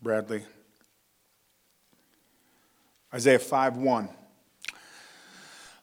Bradley. 0.02 0.44
Isaiah 3.14 3.38
5 3.38 3.78
1. 3.78 4.08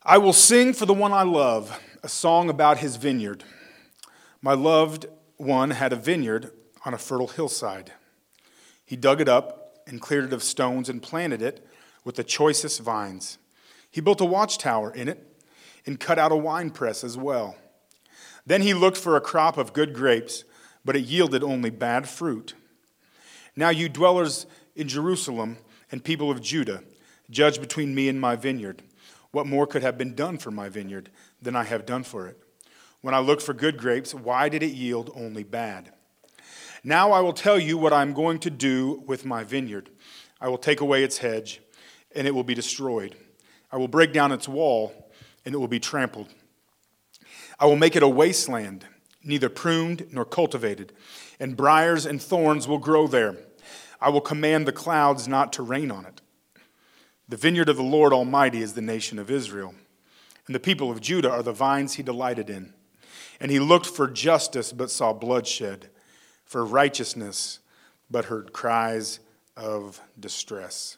I 0.05 0.17
will 0.17 0.33
sing 0.33 0.73
for 0.73 0.85
the 0.85 0.93
one 0.93 1.13
I 1.13 1.23
love 1.23 1.79
a 2.03 2.09
song 2.09 2.49
about 2.49 2.79
his 2.79 2.97
vineyard. 2.97 3.45
My 4.41 4.53
loved 4.53 5.05
one 5.37 5.69
had 5.69 5.93
a 5.93 5.95
vineyard 5.95 6.51
on 6.83 6.93
a 6.93 6.97
fertile 6.97 7.29
hillside. 7.29 7.93
He 8.83 8.97
dug 8.97 9.21
it 9.21 9.29
up 9.29 9.77
and 9.87 10.01
cleared 10.01 10.25
it 10.25 10.33
of 10.33 10.43
stones 10.43 10.89
and 10.89 11.01
planted 11.01 11.41
it 11.41 11.65
with 12.03 12.15
the 12.15 12.23
choicest 12.25 12.81
vines. 12.81 13.37
He 13.89 14.01
built 14.01 14.19
a 14.19 14.25
watchtower 14.25 14.93
in 14.93 15.07
it 15.07 15.25
and 15.85 16.01
cut 16.01 16.19
out 16.19 16.33
a 16.33 16.35
winepress 16.35 17.05
as 17.05 17.15
well. 17.15 17.55
Then 18.45 18.61
he 18.61 18.73
looked 18.73 18.97
for 18.97 19.15
a 19.15 19.21
crop 19.21 19.57
of 19.57 19.71
good 19.71 19.93
grapes, 19.93 20.43
but 20.83 20.97
it 20.97 21.05
yielded 21.05 21.43
only 21.43 21.69
bad 21.69 22.09
fruit. 22.09 22.55
Now, 23.55 23.69
you 23.69 23.87
dwellers 23.87 24.47
in 24.75 24.89
Jerusalem 24.89 25.59
and 25.93 26.03
people 26.03 26.29
of 26.29 26.41
Judah, 26.41 26.83
judge 27.29 27.61
between 27.61 27.95
me 27.95 28.09
and 28.09 28.19
my 28.19 28.35
vineyard. 28.35 28.83
What 29.33 29.47
more 29.47 29.65
could 29.65 29.81
have 29.81 29.97
been 29.97 30.13
done 30.13 30.37
for 30.37 30.51
my 30.51 30.69
vineyard 30.69 31.09
than 31.41 31.55
I 31.55 31.63
have 31.63 31.87
done 31.87 32.03
for 32.03 32.27
it? 32.27 32.37
When 33.01 33.15
I 33.15 33.19
looked 33.19 33.41
for 33.41 33.55
good 33.55 33.77
grapes, 33.77 34.13
why 34.13 34.47
did 34.47 34.61
it 34.61 34.73
yield 34.73 35.09
only 35.15 35.43
bad? 35.43 35.91
Now 36.83 37.11
I 37.11 37.19
will 37.19 37.33
tell 37.33 37.57
you 37.57 37.75
what 37.75 37.93
I 37.93 38.03
am 38.03 38.13
going 38.13 38.37
to 38.39 38.51
do 38.51 39.03
with 39.07 39.25
my 39.25 39.43
vineyard. 39.43 39.89
I 40.39 40.49
will 40.49 40.59
take 40.59 40.81
away 40.81 41.03
its 41.03 41.17
hedge, 41.17 41.61
and 42.15 42.27
it 42.27 42.35
will 42.35 42.43
be 42.43 42.53
destroyed. 42.53 43.15
I 43.71 43.77
will 43.77 43.87
break 43.87 44.13
down 44.13 44.31
its 44.31 44.47
wall, 44.47 45.11
and 45.43 45.55
it 45.55 45.57
will 45.57 45.67
be 45.67 45.79
trampled. 45.79 46.29
I 47.59 47.65
will 47.65 47.75
make 47.75 47.95
it 47.95 48.03
a 48.03 48.07
wasteland, 48.07 48.85
neither 49.23 49.49
pruned 49.49 50.09
nor 50.11 50.25
cultivated, 50.25 50.93
and 51.39 51.57
briars 51.57 52.05
and 52.05 52.21
thorns 52.21 52.67
will 52.67 52.77
grow 52.77 53.07
there. 53.07 53.35
I 53.99 54.09
will 54.09 54.21
command 54.21 54.67
the 54.67 54.71
clouds 54.71 55.27
not 55.27 55.51
to 55.53 55.63
rain 55.63 55.89
on 55.89 56.05
it. 56.05 56.21
The 57.29 57.37
vineyard 57.37 57.69
of 57.69 57.77
the 57.77 57.83
Lord 57.83 58.11
Almighty 58.11 58.61
is 58.61 58.73
the 58.73 58.81
nation 58.81 59.17
of 59.17 59.31
Israel, 59.31 59.73
and 60.45 60.53
the 60.53 60.59
people 60.59 60.91
of 60.91 60.99
Judah 60.99 61.31
are 61.31 61.43
the 61.43 61.53
vines 61.53 61.93
he 61.93 62.03
delighted 62.03 62.49
in. 62.49 62.73
And 63.39 63.49
he 63.49 63.59
looked 63.59 63.87
for 63.87 64.07
justice, 64.07 64.71
but 64.71 64.91
saw 64.91 65.13
bloodshed 65.13 65.89
for 66.45 66.65
righteousness, 66.65 67.59
but 68.11 68.25
heard 68.25 68.53
cries 68.53 69.19
of 69.55 70.01
distress. 70.19 70.97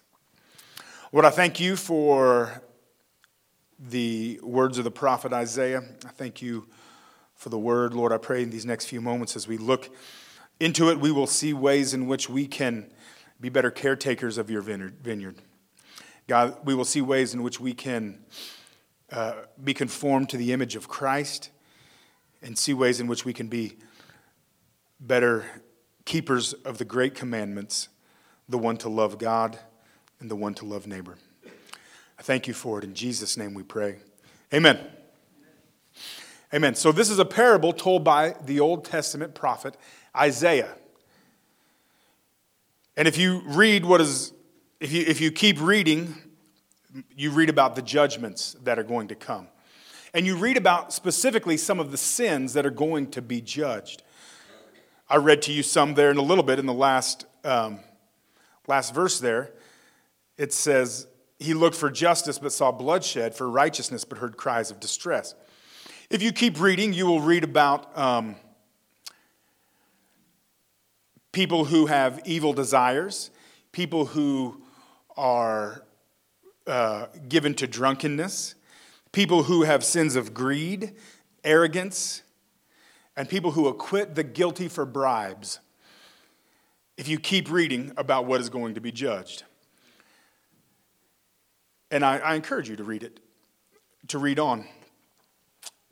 Lord, 1.12 1.26
I 1.26 1.30
thank 1.30 1.60
you 1.60 1.76
for 1.76 2.62
the 3.80 4.40
words 4.42 4.78
of 4.78 4.84
the 4.84 4.92
prophet 4.92 5.32
Isaiah. 5.32 5.84
I 6.06 6.10
thank 6.10 6.42
you 6.42 6.68
for 7.36 7.50
the 7.50 7.60
word. 7.60 7.94
Lord, 7.94 8.12
I 8.12 8.18
pray 8.18 8.44
in 8.44 8.50
these 8.50 8.66
next 8.66 8.86
few 8.86 9.02
moments 9.02 9.36
as 9.36 9.48
we 9.48 9.58
look 9.58 9.96
into 10.60 10.90
it, 10.90 11.00
we 11.00 11.12
will 11.12 11.28
see 11.28 11.54
ways 11.54 11.94
in 11.94 12.08
which 12.08 12.30
we 12.30 12.48
can 12.48 12.92
be 13.40 13.50
better 13.50 13.70
caretakers 13.70 14.38
of 14.38 14.50
your 14.50 14.62
vineyard. 14.62 15.36
God, 16.28 16.58
we 16.64 16.74
will 16.74 16.86
see 16.86 17.02
ways 17.02 17.34
in 17.34 17.44
which 17.44 17.60
we 17.60 17.74
can 17.74 18.20
uh, 19.12 19.34
be 19.64 19.74
conformed 19.74 20.30
to 20.30 20.38
the 20.38 20.54
image 20.54 20.76
of 20.76 20.88
Christ 20.88 21.52
and 22.42 22.58
see 22.58 22.74
ways 22.74 23.00
in 23.00 23.08
which 23.08 23.26
we 23.26 23.34
can 23.34 23.48
be 23.48 23.78
better 25.00 25.46
keepers 26.06 26.54
of 26.54 26.78
the 26.78 26.86
great 26.86 27.16
commandments 27.16 27.90
the 28.48 28.58
one 28.58 28.78
to 28.78 28.90
love 28.90 29.18
God 29.18 29.58
and 30.20 30.30
the 30.30 30.36
one 30.36 30.54
to 30.56 30.66
love 30.66 30.88
neighbor. 30.88 31.18
I 32.18 32.22
thank 32.22 32.48
you 32.48 32.54
for 32.54 32.78
it. 32.80 32.84
In 32.84 32.94
Jesus' 32.94 33.38
name 33.38 33.54
we 33.54 33.64
pray. 33.64 33.98
Amen. 34.54 34.80
Amen. 36.54 36.76
So, 36.76 36.92
this 36.92 37.10
is 37.10 37.20
a 37.20 37.26
parable 37.26 37.74
told 37.74 38.04
by 38.04 38.36
the 38.46 38.60
Old 38.60 38.86
Testament 38.86 39.34
prophet 39.34 39.76
Isaiah. 40.16 40.74
And 42.96 43.08
if 43.08 43.18
you 43.18 43.42
read 43.46 43.84
what 43.84 44.00
is, 44.00 44.32
if 44.86 44.94
you, 44.94 45.04
if 45.08 45.20
you 45.20 45.32
keep 45.32 45.60
reading, 45.60 46.14
you 47.18 47.32
read 47.32 47.50
about 47.50 47.76
the 47.76 47.82
judgments 47.82 48.56
that 48.66 48.78
are 48.78 48.84
going 48.84 49.08
to 49.08 49.16
come. 49.16 49.48
And 50.14 50.28
you 50.28 50.38
read 50.38 50.58
about 50.58 50.94
specifically 50.94 51.58
some 51.58 51.80
of 51.80 51.90
the 51.90 51.98
sins 51.98 52.54
that 52.54 52.68
are 52.68 52.72
going 52.72 53.10
to 53.10 53.22
be 53.24 53.42
judged. 53.42 54.04
I 55.10 55.16
read 55.16 55.42
to 55.44 55.52
you 55.52 55.64
some 55.64 55.96
there 55.96 56.12
in 56.12 56.18
a 56.18 56.22
little 56.22 56.44
bit 56.44 56.60
in 56.60 56.68
the 56.68 56.74
last, 56.74 57.26
um, 57.44 57.80
last 58.68 58.94
verse 58.94 59.20
there. 59.20 59.54
It 60.38 60.54
says, 60.54 61.08
He 61.40 61.56
looked 61.56 61.76
for 61.76 61.90
justice 61.90 62.38
but 62.38 62.52
saw 62.52 62.72
bloodshed, 62.72 63.34
for 63.34 63.50
righteousness 63.50 64.06
but 64.06 64.20
heard 64.20 64.38
cries 64.38 64.70
of 64.70 64.80
distress. 64.80 65.34
If 66.12 66.22
you 66.22 66.32
keep 66.32 66.62
reading, 66.62 66.94
you 66.94 67.08
will 67.08 67.22
read 67.22 67.44
about 67.44 67.98
um, 67.98 68.36
people 71.32 71.66
who 71.66 71.88
have 71.88 72.22
evil 72.26 72.54
desires, 72.54 73.32
people 73.72 74.06
who 74.06 74.62
are 75.18 75.84
uh, 76.68 77.08
given 77.28 77.54
to 77.56 77.68
drunkenness, 77.68 78.56
people 79.12 79.44
who 79.44 79.64
have 79.64 79.84
sins 79.84 80.16
of 80.16 80.34
greed, 80.34 80.94
arrogance, 81.44 82.24
and 83.16 83.30
people 83.30 83.52
who 83.52 83.68
acquit 83.68 84.16
the 84.16 84.24
guilty 84.24 84.68
for 84.68 84.86
bribes 84.86 85.60
if 86.98 87.08
you 87.08 87.20
keep 87.20 87.52
reading 87.52 87.92
about 87.98 88.26
what 88.26 88.42
is 88.42 88.50
going 88.50 88.76
to 88.76 88.82
be 88.82 88.92
judged. 88.92 89.44
And 91.92 92.04
I, 92.04 92.18
I, 92.18 92.36
encourage 92.36 92.70
you 92.70 92.76
to 92.78 92.84
read 92.84 93.04
it, 93.04 93.20
to 94.08 94.18
read 94.18 94.40
on. 94.40 94.66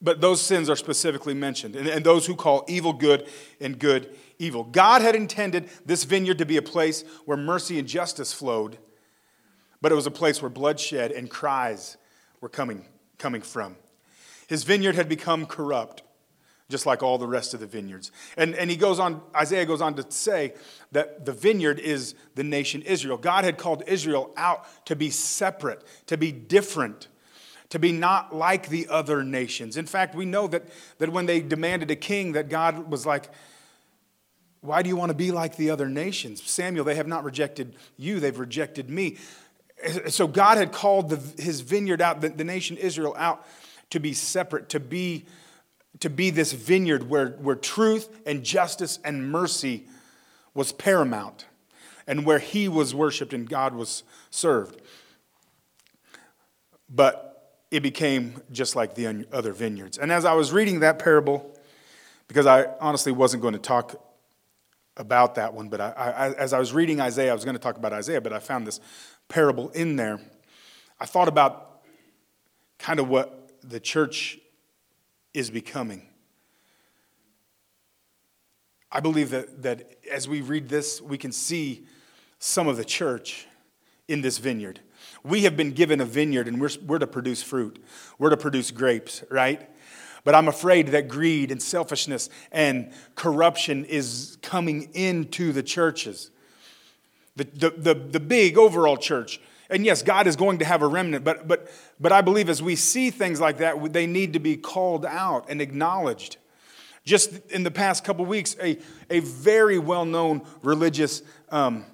But 0.02 0.20
those 0.22 0.42
sins 0.42 0.70
are 0.70 0.76
specifically 0.76 1.34
mentioned, 1.34 1.76
and, 1.76 1.88
and 1.88 2.06
those 2.06 2.26
who 2.26 2.36
call 2.36 2.66
evil 2.68 2.94
good 2.94 3.28
and 3.62 3.80
good 3.80 4.16
evil. 4.40 4.64
God 4.64 5.02
had 5.02 5.16
intended 5.16 5.70
this 5.86 6.04
vineyard 6.04 6.40
to 6.40 6.46
be 6.46 6.58
a 6.58 6.62
place 6.62 7.04
where 7.26 7.38
mercy 7.38 7.80
and 7.80 7.88
justice 7.88 8.34
flowed, 8.34 8.78
but 9.84 9.92
it 9.92 9.96
was 9.96 10.08
a 10.08 10.12
place 10.12 10.42
where 10.42 10.50
bloodshed 10.50 11.12
and 11.12 11.30
cries 11.30 11.98
were 12.40 12.48
coming, 12.48 12.86
coming 13.18 13.42
from. 13.42 13.76
His 14.48 14.64
vineyard 14.64 14.96
had 14.96 15.10
become 15.10 15.46
corrupt 15.46 16.04
just 16.70 16.86
like 16.86 17.04
all 17.04 17.18
the 17.18 17.28
rest 17.28 17.54
of 17.54 17.60
the 17.60 17.68
vineyards. 17.68 18.10
And, 18.38 18.56
and 18.56 18.72
he 18.72 18.78
goes 18.78 18.98
on, 18.98 19.22
Isaiah 19.36 19.66
goes 19.66 19.82
on 19.82 19.96
to 19.96 20.06
say 20.10 20.54
that 20.94 21.26
the 21.26 21.34
vineyard 21.34 21.80
is 21.80 22.16
the 22.36 22.46
nation 22.46 22.82
Israel. 22.84 23.18
God 23.18 23.44
had 23.44 23.58
called 23.58 23.84
Israel 23.86 24.32
out 24.38 24.66
to 24.86 24.96
be 24.96 25.10
separate, 25.10 25.84
to 26.08 26.16
be 26.18 26.32
different, 26.32 27.10
to 27.68 27.78
be 27.78 27.92
not 27.92 28.34
like 28.34 28.70
the 28.70 28.88
other 28.88 29.22
nations. 29.22 29.76
In 29.76 29.86
fact, 29.86 30.16
we 30.16 30.24
know 30.24 30.48
that, 30.48 30.64
that 31.00 31.10
when 31.10 31.26
they 31.26 31.42
demanded 31.42 31.92
a 31.92 31.98
king, 31.98 32.32
that 32.32 32.48
God 32.48 32.90
was 32.90 33.06
like, 33.06 33.30
why 34.64 34.82
do 34.82 34.88
you 34.88 34.96
want 34.96 35.10
to 35.10 35.16
be 35.16 35.32
like 35.32 35.58
the 35.58 35.70
other 35.70 35.90
nations? 35.90 36.42
Samuel, 36.42 36.86
they 36.86 36.96
have 36.96 37.08
not 37.08 37.26
rejected 37.26 37.76
you, 37.98 38.22
they've 38.22 38.40
rejected 38.40 38.90
me. 38.90 39.18
So 40.08 40.28
God 40.28 40.58
had 40.58 40.72
called 40.72 41.10
the, 41.10 41.42
his 41.42 41.62
vineyard 41.62 42.02
out, 42.02 42.22
the, 42.22 42.30
the 42.30 42.44
nation 42.44 42.78
Israel 42.78 43.16
out 43.18 43.46
to 43.90 44.00
be 44.00 44.14
separate, 44.14 44.70
to 44.70 44.80
be 44.80 45.26
to 46.00 46.10
be 46.10 46.30
this 46.30 46.52
vineyard 46.52 47.10
where, 47.10 47.30
where 47.30 47.56
truth 47.56 48.10
and 48.26 48.44
justice 48.44 49.00
and 49.04 49.32
mercy 49.32 49.86
was 50.54 50.72
paramount 50.72 51.46
and 52.08 52.26
where 52.26 52.40
he 52.40 52.68
was 52.68 52.94
worshiped 52.94 53.34
and 53.34 53.48
God 53.50 53.76
was 53.76 54.04
served. 54.30 54.82
But 56.90 57.30
it 57.72 57.82
became 57.82 58.42
just 58.52 58.76
like 58.76 58.96
the 58.96 59.26
other 59.32 59.54
vineyards. 59.54 59.98
And 59.98 60.12
as 60.12 60.26
I 60.26 60.34
was 60.34 60.52
reading 60.52 60.82
that 60.82 61.00
parable, 61.00 61.58
because 62.28 62.46
I 62.46 62.66
honestly 62.80 63.12
wasn't 63.12 63.42
going 63.42 63.54
to 63.54 63.60
talk 63.60 64.00
about 64.98 65.36
that 65.36 65.54
one, 65.54 65.70
but 65.70 65.82
I, 65.82 65.90
I, 65.90 66.34
as 66.34 66.54
I 66.54 66.60
was 66.60 66.74
reading 66.74 67.02
Isaiah, 67.02 67.32
I 67.32 67.34
was 67.34 67.44
going 67.44 67.56
to 67.56 67.62
talk 67.62 67.78
about 67.78 67.94
Isaiah, 67.94 68.22
but 68.22 68.32
I 68.32 68.40
found 68.40 68.68
this 68.68 68.80
parable 69.28 69.70
in 69.70 69.96
there. 69.96 70.20
I 71.00 71.06
thought 71.06 71.28
about 71.28 71.82
kind 72.78 73.00
of 73.00 73.10
what 73.10 73.52
the 73.64 73.80
church 73.80 74.38
is 75.34 75.50
becoming. 75.50 76.08
I 78.92 79.00
believe 79.00 79.32
that, 79.32 79.64
that 79.64 79.98
as 80.12 80.30
we 80.30 80.42
read 80.42 80.70
this, 80.70 81.02
we 81.02 81.18
can 81.18 81.32
see 81.32 81.88
some 82.38 82.68
of 82.68 82.78
the 82.78 82.86
church 82.86 83.48
in 84.08 84.22
this 84.22 84.38
vineyard. 84.38 84.82
We 85.24 85.44
have 85.44 85.58
been 85.58 85.72
given 85.72 86.00
a 86.02 86.06
vineyard 86.06 86.48
and 86.48 86.62
we're, 86.62 86.70
we're 86.86 87.00
to 87.00 87.08
produce 87.08 87.42
fruit, 87.42 87.84
we're 88.20 88.30
to 88.30 88.38
produce 88.38 88.70
grapes, 88.70 89.24
right? 89.32 89.70
But 90.24 90.36
I'm 90.36 90.48
afraid 90.48 90.88
that 90.90 91.08
greed 91.08 91.52
and 91.52 91.62
selfishness 91.62 92.30
and 92.52 92.92
corruption 93.16 93.86
is 93.86 94.38
coming 94.42 94.90
into 94.94 95.52
the 95.52 95.64
churches. 95.64 96.32
the, 97.36 97.44
the, 97.44 97.70
the, 97.72 97.94
the 97.94 98.20
big 98.20 98.58
overall 98.58 98.98
church. 98.98 99.40
And 99.70 99.86
yes, 99.86 100.04
God 100.04 100.28
is 100.28 100.36
going 100.36 100.60
to 100.60 100.66
have 100.66 100.82
a 100.82 100.88
remnant, 100.88 101.24
but, 101.24 101.48
but, 101.48 101.72
but 102.00 102.12
I 102.12 102.22
believe 102.22 102.50
as 102.50 102.62
we 102.62 102.76
see 102.76 103.10
things 103.10 103.40
like 103.40 103.58
that, 103.58 103.92
they 103.92 104.06
need 104.06 104.34
to 104.34 104.40
be 104.40 104.56
called 104.56 105.06
out 105.06 105.46
and 105.50 105.62
acknowledged. 105.62 106.38
Just 107.06 107.34
in 107.50 107.64
the 107.64 107.72
past 107.72 108.04
couple 108.04 108.26
weeks, 108.26 108.56
a, 108.62 108.78
a 109.10 109.20
very 109.20 109.80
well 109.80 110.06
known 110.06 110.44
religious 110.62 111.22
um, 111.50 111.86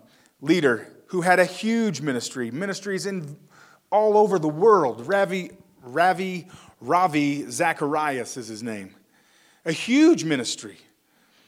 leader 0.41 0.87
who 1.07 1.21
had 1.21 1.39
a 1.39 1.45
huge 1.45 2.01
ministry, 2.01 2.51
ministries 2.51 3.05
in 3.05 3.37
all 3.91 4.17
over 4.17 4.37
the 4.37 4.49
world, 4.49 5.07
Ravi, 5.07 5.51
Ravi, 5.81 6.47
Ravi 6.81 7.49
Zacharias 7.49 8.37
is 8.37 8.47
his 8.47 8.63
name. 8.63 8.95
A 9.65 9.71
huge 9.71 10.23
ministry. 10.23 10.77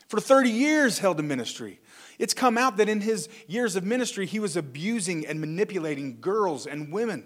For 0.08 0.20
30 0.20 0.50
years 0.50 1.00
held 1.00 1.20
a 1.20 1.24
ministry. 1.24 1.80
It's 2.20 2.34
come 2.34 2.58
out 2.58 2.78
that 2.78 2.90
in 2.90 3.02
his 3.02 3.30
years 3.48 3.76
of 3.76 3.84
ministry, 3.84 4.26
he 4.26 4.40
was 4.40 4.58
abusing 4.58 5.26
and 5.26 5.40
manipulating 5.40 6.20
girls 6.20 6.68
and 6.68 6.92
women. 6.92 7.26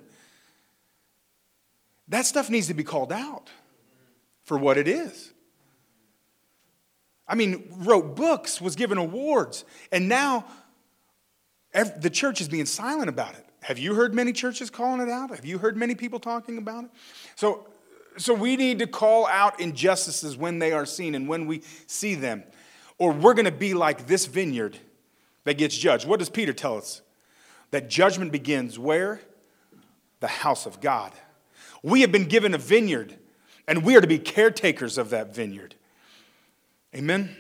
That 2.08 2.26
stuff 2.26 2.50
needs 2.50 2.68
to 2.68 2.74
be 2.74 2.84
called 2.84 3.12
out 3.12 3.50
for 4.44 4.58
what 4.58 4.78
it 4.78 4.88
is. 4.88 5.34
I 7.28 7.34
mean, 7.34 7.68
wrote 7.72 8.16
books, 8.16 8.62
was 8.62 8.76
given 8.76 9.00
awards, 9.00 9.66
and 9.92 10.08
now 10.08 10.46
the 11.74 12.12
church 12.12 12.40
is 12.40 12.48
being 12.48 12.68
silent 12.68 13.10
about 13.10 13.34
it. 13.34 13.44
Have 13.64 13.80
you 13.80 13.96
heard 13.96 14.14
many 14.14 14.32
churches 14.32 14.70
calling 14.70 15.02
it 15.02 15.10
out? 15.10 15.32
Have 15.32 15.44
you 15.44 15.58
heard 15.58 15.76
many 15.76 15.96
people 15.96 16.20
talking 16.20 16.60
about 16.60 16.84
it? 16.84 16.92
So, 17.36 17.68
so 18.18 18.34
we 18.34 18.56
need 18.56 18.80
to 18.80 18.88
call 18.88 19.28
out 19.28 19.60
injustices 19.60 20.38
when 20.38 20.60
they 20.60 20.72
are 20.72 20.86
seen 20.86 21.16
and 21.16 21.28
when 21.28 21.48
we 21.48 21.62
see 21.88 22.16
them. 22.16 22.44
Or 22.98 23.12
we're 23.12 23.34
going 23.34 23.46
to 23.46 23.52
be 23.52 23.74
like 23.74 24.08
this 24.08 24.26
vineyard 24.26 24.78
that 25.44 25.58
gets 25.58 25.78
judged. 25.78 26.08
What 26.08 26.20
does 26.20 26.30
Peter 26.30 26.54
tell 26.54 26.78
us? 26.78 27.02
That 27.72 27.90
judgment 27.90 28.32
begins 28.32 28.80
where? 28.80 29.22
The 30.22 30.28
house 30.28 30.66
of 30.66 30.80
God. 30.80 31.12
We 31.84 32.02
have 32.02 32.12
been 32.12 32.26
given 32.26 32.54
a 32.54 32.58
vineyard, 32.58 33.16
and 33.68 33.84
we 33.84 33.96
are 33.96 34.02
to 34.02 34.08
be 34.08 34.18
caretakers 34.18 34.98
of 34.98 35.10
that 35.10 35.36
vineyard. 35.36 35.76
Amen? 36.96 37.36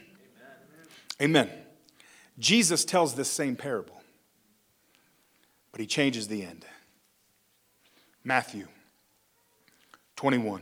Amen. 1.19 1.45
Amen. 1.47 1.49
Jesus 2.37 2.83
tells 2.83 3.15
this 3.15 3.31
same 3.31 3.55
parable, 3.55 4.01
but 5.71 5.79
he 5.79 5.87
changes 5.87 6.27
the 6.27 6.43
end. 6.43 6.65
Matthew 8.23 8.67
21, 10.15 10.61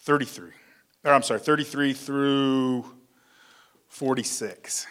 33. 0.00 0.50
Or 1.04 1.12
I'm 1.12 1.22
sorry, 1.22 1.40
33 1.40 1.92
through 1.92 2.84
46. 3.88 4.86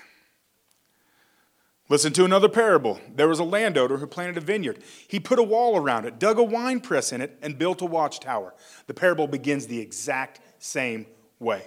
Listen 1.90 2.14
to 2.14 2.24
another 2.24 2.48
parable. 2.48 3.02
There 3.14 3.28
was 3.28 3.40
a 3.40 3.44
landowner 3.44 3.98
who 3.98 4.08
planted 4.08 4.38
a 4.38 4.42
vineyard. 4.42 4.82
He 5.08 5.20
put 5.20 5.40
a 5.40 5.44
wall 5.44 5.76
around 5.76 6.06
it, 6.06 6.20
dug 6.20 6.40
a 6.40 6.44
wine 6.44 6.80
press 6.80 7.12
in 7.12 7.20
it, 7.20 7.38
and 7.42 7.58
built 7.58 7.82
a 7.82 7.86
watchtower. 7.86 8.54
The 8.88 8.94
parable 8.94 9.28
begins 9.28 9.68
the 9.68 9.80
exact 9.80 10.40
same 10.60 11.06
way. 11.38 11.64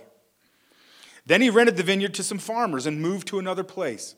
Then 1.27 1.43
he 1.43 1.51
rented 1.51 1.77
the 1.77 1.83
vineyard 1.83 2.15
to 2.15 2.23
some 2.23 2.39
farmers 2.39 2.87
and 2.87 3.03
moved 3.03 3.29
to 3.29 3.39
another 3.39 3.65
place. 3.65 4.15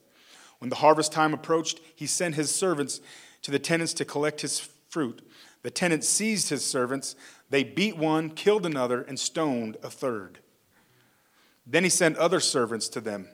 When 0.59 0.71
the 0.71 0.77
harvest 0.77 1.11
time 1.11 1.35
approached, 1.35 1.81
he 1.97 2.07
sent 2.07 2.37
his 2.37 2.55
servants 2.55 3.01
to 3.43 3.51
the 3.51 3.59
tenants 3.59 3.93
to 3.95 4.05
collect 4.05 4.43
his 4.43 4.61
fruit. 4.89 5.26
The 5.67 5.73
tenants 5.73 6.09
seized 6.09 6.51
his 6.51 6.65
servants. 6.65 7.17
They 7.51 7.65
beat 7.65 7.97
one, 7.97 8.31
killed 8.31 8.65
another, 8.65 9.03
and 9.03 9.19
stoned 9.19 9.77
a 9.83 9.91
third. 9.91 10.39
Then 11.67 11.83
he 11.83 11.91
sent 11.91 12.17
other 12.19 12.39
servants 12.39 12.89
to 12.91 13.01
them 13.01 13.27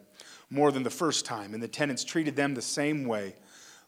more 0.49 0.73
than 0.73 0.83
the 0.83 0.89
first 0.89 1.27
time, 1.27 1.53
and 1.53 1.63
the 1.63 1.69
tenants 1.69 2.05
treated 2.05 2.35
them 2.35 2.55
the 2.55 2.63
same 2.63 3.05
way. 3.05 3.37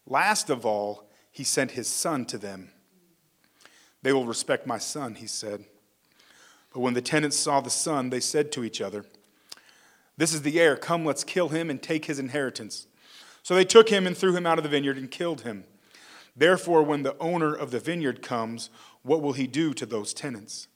Last 0.07 0.51
of 0.51 0.67
all, 0.67 1.09
he 1.33 1.43
sent 1.43 1.71
his 1.71 1.89
son 1.89 2.27
to 2.27 2.37
them. 2.37 2.69
They 4.03 4.13
will 4.13 4.27
respect 4.27 4.67
my 4.67 4.77
son, 4.77 5.15
he 5.15 5.27
said. 5.27 5.65
But 6.71 6.81
when 6.81 6.93
the 6.93 7.01
tenants 7.01 7.39
saw 7.39 7.63
the 7.63 7.71
son, 7.71 8.11
they 8.11 8.21
said 8.21 8.53
to 8.53 8.63
each 8.63 8.83
other, 8.83 9.07
This 10.19 10.35
is 10.35 10.43
the 10.43 10.61
heir. 10.61 10.77
Come, 10.77 11.07
let's 11.07 11.25
kill 11.25 11.49
him 11.49 11.71
and 11.71 11.83
take 11.83 12.05
his 12.05 12.19
inheritance. 12.19 12.89
So 13.43 13.55
they 13.55 13.65
took 13.65 13.89
him 13.89 14.07
and 14.07 14.15
threw 14.15 14.37
him 14.37 14.45
out 14.45 14.59
of 14.59 14.65
the 14.65 14.69
vineyard 14.69 14.99
and 14.99 15.11
killed 15.11 15.41
him. 15.41 15.65
Therefore, 16.37 16.83
when 16.83 17.03
the 17.03 17.17
owner 17.19 17.55
of 17.55 17.71
the 17.71 17.81
vineyard 17.81 18.23
comes, 18.23 18.71
what 19.03 19.23
will 19.23 19.35
he 19.35 19.47
do 19.47 19.73
to 19.75 19.87
those 19.87 20.13
tenants? 20.13 20.69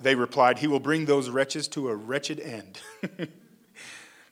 They 0.00 0.14
replied, 0.14 0.58
He 0.58 0.66
will 0.66 0.80
bring 0.80 1.04
those 1.04 1.30
wretches 1.30 1.68
to 1.68 1.88
a 1.88 1.94
wretched 1.94 2.40
end. 2.40 2.80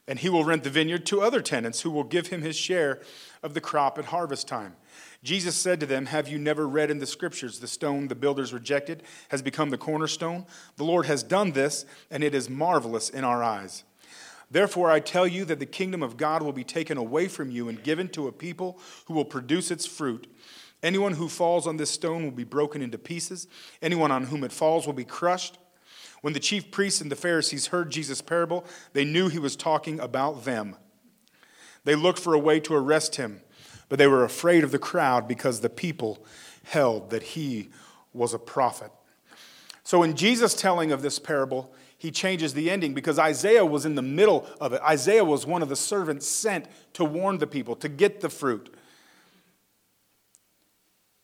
And 0.09 0.19
he 0.19 0.29
will 0.29 0.45
rent 0.45 0.65
the 0.65 0.71
vineyard 0.71 1.07
to 1.07 1.23
other 1.23 1.41
tenants 1.41 1.81
who 1.81 1.91
will 1.91 2.05
give 2.05 2.27
him 2.27 2.43
his 2.43 2.57
share 2.57 3.01
of 3.43 3.55
the 3.55 3.61
crop 3.61 3.99
at 3.99 4.07
harvest 4.07 4.49
time. 4.49 4.75
Jesus 5.23 5.55
said 5.55 5.79
to 5.81 5.87
them, 5.87 6.07
Have 6.07 6.27
you 6.27 6.39
never 6.39 6.67
read 6.67 6.91
in 6.91 6.99
the 6.99 7.07
scriptures, 7.07 7.61
the 7.61 7.69
stone 7.69 8.09
the 8.09 8.17
builders 8.17 8.53
rejected 8.53 9.05
has 9.29 9.43
become 9.43 9.71
the 9.71 9.79
cornerstone? 9.79 10.45
The 10.77 10.85
Lord 10.85 11.07
has 11.07 11.23
done 11.23 11.53
this, 11.53 11.87
and 12.11 12.25
it 12.25 12.35
is 12.35 12.51
marvelous 12.51 13.09
in 13.09 13.23
our 13.23 13.45
eyes. 13.45 13.85
Therefore, 14.53 14.91
I 14.91 15.01
tell 15.01 15.27
you 15.27 15.47
that 15.47 15.59
the 15.59 15.67
kingdom 15.67 16.03
of 16.03 16.19
God 16.19 16.43
will 16.43 16.53
be 16.53 16.63
taken 16.63 16.99
away 16.99 17.27
from 17.27 17.51
you 17.51 17.71
and 17.71 17.83
given 17.83 18.09
to 18.11 18.29
a 18.29 18.33
people 18.33 18.79
who 19.07 19.15
will 19.15 19.25
produce 19.25 19.71
its 19.71 19.87
fruit. 19.87 20.27
Anyone 20.83 21.15
who 21.15 21.31
falls 21.31 21.67
on 21.67 21.79
this 21.79 21.91
stone 21.91 22.23
will 22.23 22.33
be 22.33 22.45
broken 22.45 22.83
into 22.83 22.99
pieces, 22.99 23.49
anyone 23.81 24.11
on 24.11 24.25
whom 24.25 24.45
it 24.45 24.53
falls 24.53 24.85
will 24.85 24.93
be 24.93 25.07
crushed. 25.07 25.57
When 26.21 26.35
the 26.35 26.41
chief 26.41 26.71
priests 26.71 27.01
and 27.01 27.11
the 27.11 27.17
Pharisees 27.17 27.69
heard 27.69 27.91
Jesus' 27.91 28.21
parable, 28.21 28.67
they 28.93 29.07
knew 29.07 29.29
he 29.29 29.39
was 29.39 29.57
talking 29.57 29.99
about 29.99 30.45
them. 30.45 30.77
They 31.85 31.95
looked 31.95 32.19
for 32.19 32.35
a 32.35 32.39
way 32.39 32.61
to 32.61 32.75
arrest 32.75 33.17
him, 33.17 33.41
but 33.89 33.99
they 33.99 34.07
were 34.07 34.23
afraid 34.23 34.65
of 34.65 34.71
the 34.71 34.79
crowd 34.79 35.27
because 35.27 35.61
the 35.61 35.71
people 35.71 36.25
held 36.65 37.09
that 37.09 37.23
he 37.23 37.71
was 38.13 38.35
a 38.35 38.39
prophet. 38.39 38.93
So, 39.83 40.03
in 40.03 40.15
Jesus' 40.15 40.55
telling 40.55 40.93
of 40.93 41.03
this 41.03 41.19
parable, 41.19 41.75
he 42.03 42.11
changes 42.11 42.53
the 42.53 42.69
ending 42.69 42.95
because 42.95 43.17
Isaiah 43.17 43.65
was 43.65 43.87
in 43.87 43.95
the 43.95 44.03
middle 44.03 44.45
of 44.61 44.73
it. 44.73 44.83
Isaiah 44.83 45.25
was 45.25 45.47
one 45.47 45.63
of 45.63 45.69
the 45.69 45.77
servants 45.77 46.27
sent 46.27 46.67
to 46.95 47.05
warn 47.05 47.39
the 47.39 47.47
people, 47.47 47.77
to 47.77 47.89
get 47.89 48.21
the 48.21 48.29
fruit. 48.29 48.75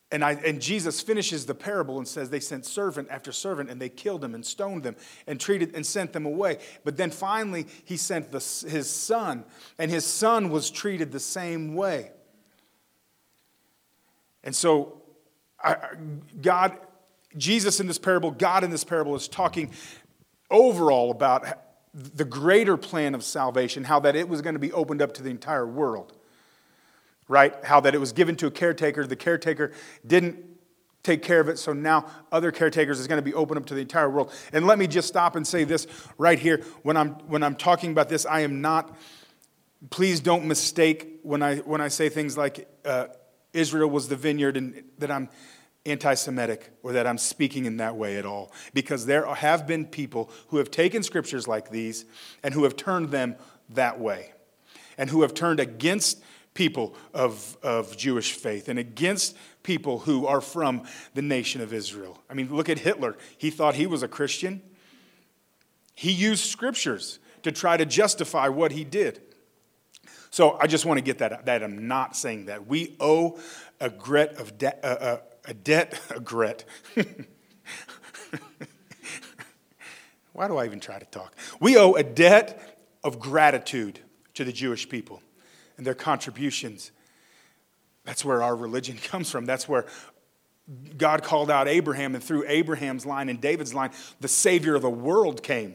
And, 0.09 0.23
I, 0.23 0.35
and 0.35 0.61
Jesus 0.61 1.01
finishes 1.01 1.45
the 1.45 1.53
parable 1.53 1.97
and 1.97 2.07
says 2.07 2.29
they 2.29 2.39
sent 2.39 2.65
servant 2.65 3.09
after 3.11 3.33
servant 3.33 3.69
and 3.69 3.81
they 3.81 3.89
killed 3.89 4.21
them 4.21 4.33
and 4.33 4.45
stoned 4.45 4.83
them 4.83 4.95
and 5.27 5.37
treated 5.37 5.75
and 5.75 5.85
sent 5.85 6.13
them 6.13 6.25
away. 6.25 6.59
But 6.85 6.95
then 6.95 7.11
finally, 7.11 7.67
he 7.83 7.97
sent 7.97 8.31
the, 8.31 8.39
his 8.69 8.89
son, 8.89 9.43
and 9.77 9.91
his 9.91 10.05
son 10.05 10.49
was 10.49 10.71
treated 10.71 11.11
the 11.11 11.19
same 11.19 11.75
way. 11.75 12.11
And 14.45 14.55
so, 14.55 15.01
I, 15.61 15.75
God, 16.41 16.77
Jesus 17.35 17.81
in 17.81 17.87
this 17.87 17.99
parable, 17.99 18.31
God 18.31 18.63
in 18.63 18.69
this 18.69 18.85
parable 18.85 19.13
is 19.17 19.27
talking 19.27 19.71
overall 20.49 21.11
about 21.11 21.45
the 21.93 22.25
greater 22.25 22.77
plan 22.77 23.15
of 23.15 23.23
salvation, 23.23 23.83
how 23.83 23.99
that 24.01 24.15
it 24.15 24.29
was 24.29 24.41
going 24.41 24.53
to 24.53 24.59
be 24.59 24.71
opened 24.71 25.01
up 25.01 25.13
to 25.15 25.23
the 25.23 25.29
entire 25.29 25.65
world 25.65 26.13
right? 27.29 27.53
How 27.63 27.79
that 27.79 27.95
it 27.95 27.99
was 27.99 28.11
given 28.11 28.35
to 28.37 28.47
a 28.47 28.51
caretaker. 28.51 29.05
The 29.05 29.15
caretaker 29.15 29.71
didn't 30.05 30.43
take 31.03 31.21
care 31.21 31.39
of 31.39 31.47
it, 31.47 31.57
so 31.57 31.71
now 31.71 32.05
other 32.29 32.51
caretakers 32.51 32.99
is 32.99 33.07
going 33.07 33.19
to 33.19 33.23
be 33.23 33.33
open 33.33 33.57
up 33.57 33.67
to 33.67 33.73
the 33.73 33.79
entire 33.79 34.09
world. 34.09 34.33
And 34.51 34.67
let 34.67 34.77
me 34.77 34.87
just 34.87 35.07
stop 35.07 35.37
and 35.37 35.47
say 35.47 35.63
this 35.63 35.87
right 36.17 36.37
here. 36.37 36.61
When 36.81 36.97
I'm, 36.97 37.11
when 37.29 37.41
I'm 37.41 37.55
talking 37.55 37.91
about 37.91 38.09
this, 38.09 38.25
I 38.25 38.41
am 38.41 38.59
not, 38.59 38.97
please 39.91 40.19
don't 40.19 40.45
mistake 40.45 41.19
when 41.23 41.41
I, 41.41 41.57
when 41.57 41.79
I 41.79 41.87
say 41.87 42.09
things 42.09 42.37
like 42.37 42.67
uh, 42.83 43.07
Israel 43.53 43.89
was 43.89 44.09
the 44.09 44.17
vineyard 44.17 44.57
and 44.57 44.83
that 44.97 45.09
I'm 45.09 45.29
anti 45.85 46.13
Semitic 46.13 46.71
or 46.83 46.93
that 46.93 47.07
I'm 47.07 47.17
speaking 47.17 47.65
in 47.65 47.77
that 47.77 47.95
way 47.95 48.17
at 48.17 48.25
all. 48.25 48.51
Because 48.73 49.05
there 49.05 49.25
have 49.25 49.65
been 49.65 49.85
people 49.85 50.29
who 50.47 50.57
have 50.57 50.71
taken 50.71 51.03
scriptures 51.03 51.47
like 51.47 51.69
these 51.69 52.05
and 52.43 52.53
who 52.53 52.63
have 52.63 52.75
turned 52.75 53.11
them 53.11 53.35
that 53.69 53.99
way 53.99 54.33
and 54.97 55.09
who 55.09 55.21
have 55.21 55.33
turned 55.33 55.59
against 55.59 56.21
people 56.53 56.95
of, 57.13 57.57
of 57.63 57.95
Jewish 57.95 58.33
faith 58.33 58.67
and 58.67 58.77
against 58.77 59.37
people 59.63 59.99
who 59.99 60.27
are 60.27 60.41
from 60.41 60.83
the 61.13 61.21
nation 61.21 61.61
of 61.61 61.71
Israel. 61.73 62.21
I 62.29 62.33
mean, 62.33 62.53
look 62.53 62.69
at 62.69 62.79
Hitler. 62.79 63.17
He 63.37 63.49
thought 63.49 63.75
he 63.75 63.87
was 63.87 64.03
a 64.03 64.07
Christian. 64.07 64.61
He 65.95 66.11
used 66.11 66.45
scriptures 66.45 67.19
to 67.43 67.51
try 67.51 67.77
to 67.77 67.85
justify 67.85 68.49
what 68.49 68.71
he 68.71 68.83
did. 68.83 69.21
So 70.31 70.57
I 70.59 70.67
just 70.67 70.85
want 70.85 70.97
to 70.97 71.01
get 71.01 71.19
that 71.19 71.45
that 71.45 71.63
I'm 71.63 71.87
not 71.87 72.15
saying 72.15 72.45
that. 72.45 72.67
We 72.67 72.95
owe 72.99 73.39
a 73.79 73.89
debt 73.89 74.35
of 74.37 74.57
de- 74.57 74.85
uh, 74.85 74.87
uh, 74.87 75.17
a 75.49 75.53
debt, 75.53 75.99
a 76.15 76.21
gret. 76.21 76.63
Why 80.33 80.47
do 80.47 80.55
I 80.55 80.65
even 80.65 80.79
try 80.79 80.99
to 80.99 81.05
talk? 81.05 81.35
We 81.59 81.75
owe 81.75 81.95
a 81.95 82.03
debt 82.03 82.77
of 83.03 83.19
gratitude 83.19 83.99
to 84.35 84.45
the 84.45 84.53
Jewish 84.53 84.87
people 84.87 85.21
and 85.75 85.85
their 85.85 85.95
contributions. 85.95 86.91
That's 88.05 88.23
where 88.23 88.41
our 88.41 88.55
religion 88.55 88.97
comes 89.03 89.29
from. 89.29 89.45
That's 89.45 89.67
where 89.67 89.85
God 90.97 91.23
called 91.23 91.49
out 91.49 91.67
Abraham, 91.67 92.13
and 92.13 92.23
through 92.23 92.45
Abraham's 92.47 93.03
line 93.03 93.27
and 93.27 93.41
David's 93.41 93.73
line, 93.73 93.89
the 94.19 94.27
Savior 94.27 94.75
of 94.75 94.83
the 94.83 94.89
world 94.89 95.41
came. 95.41 95.73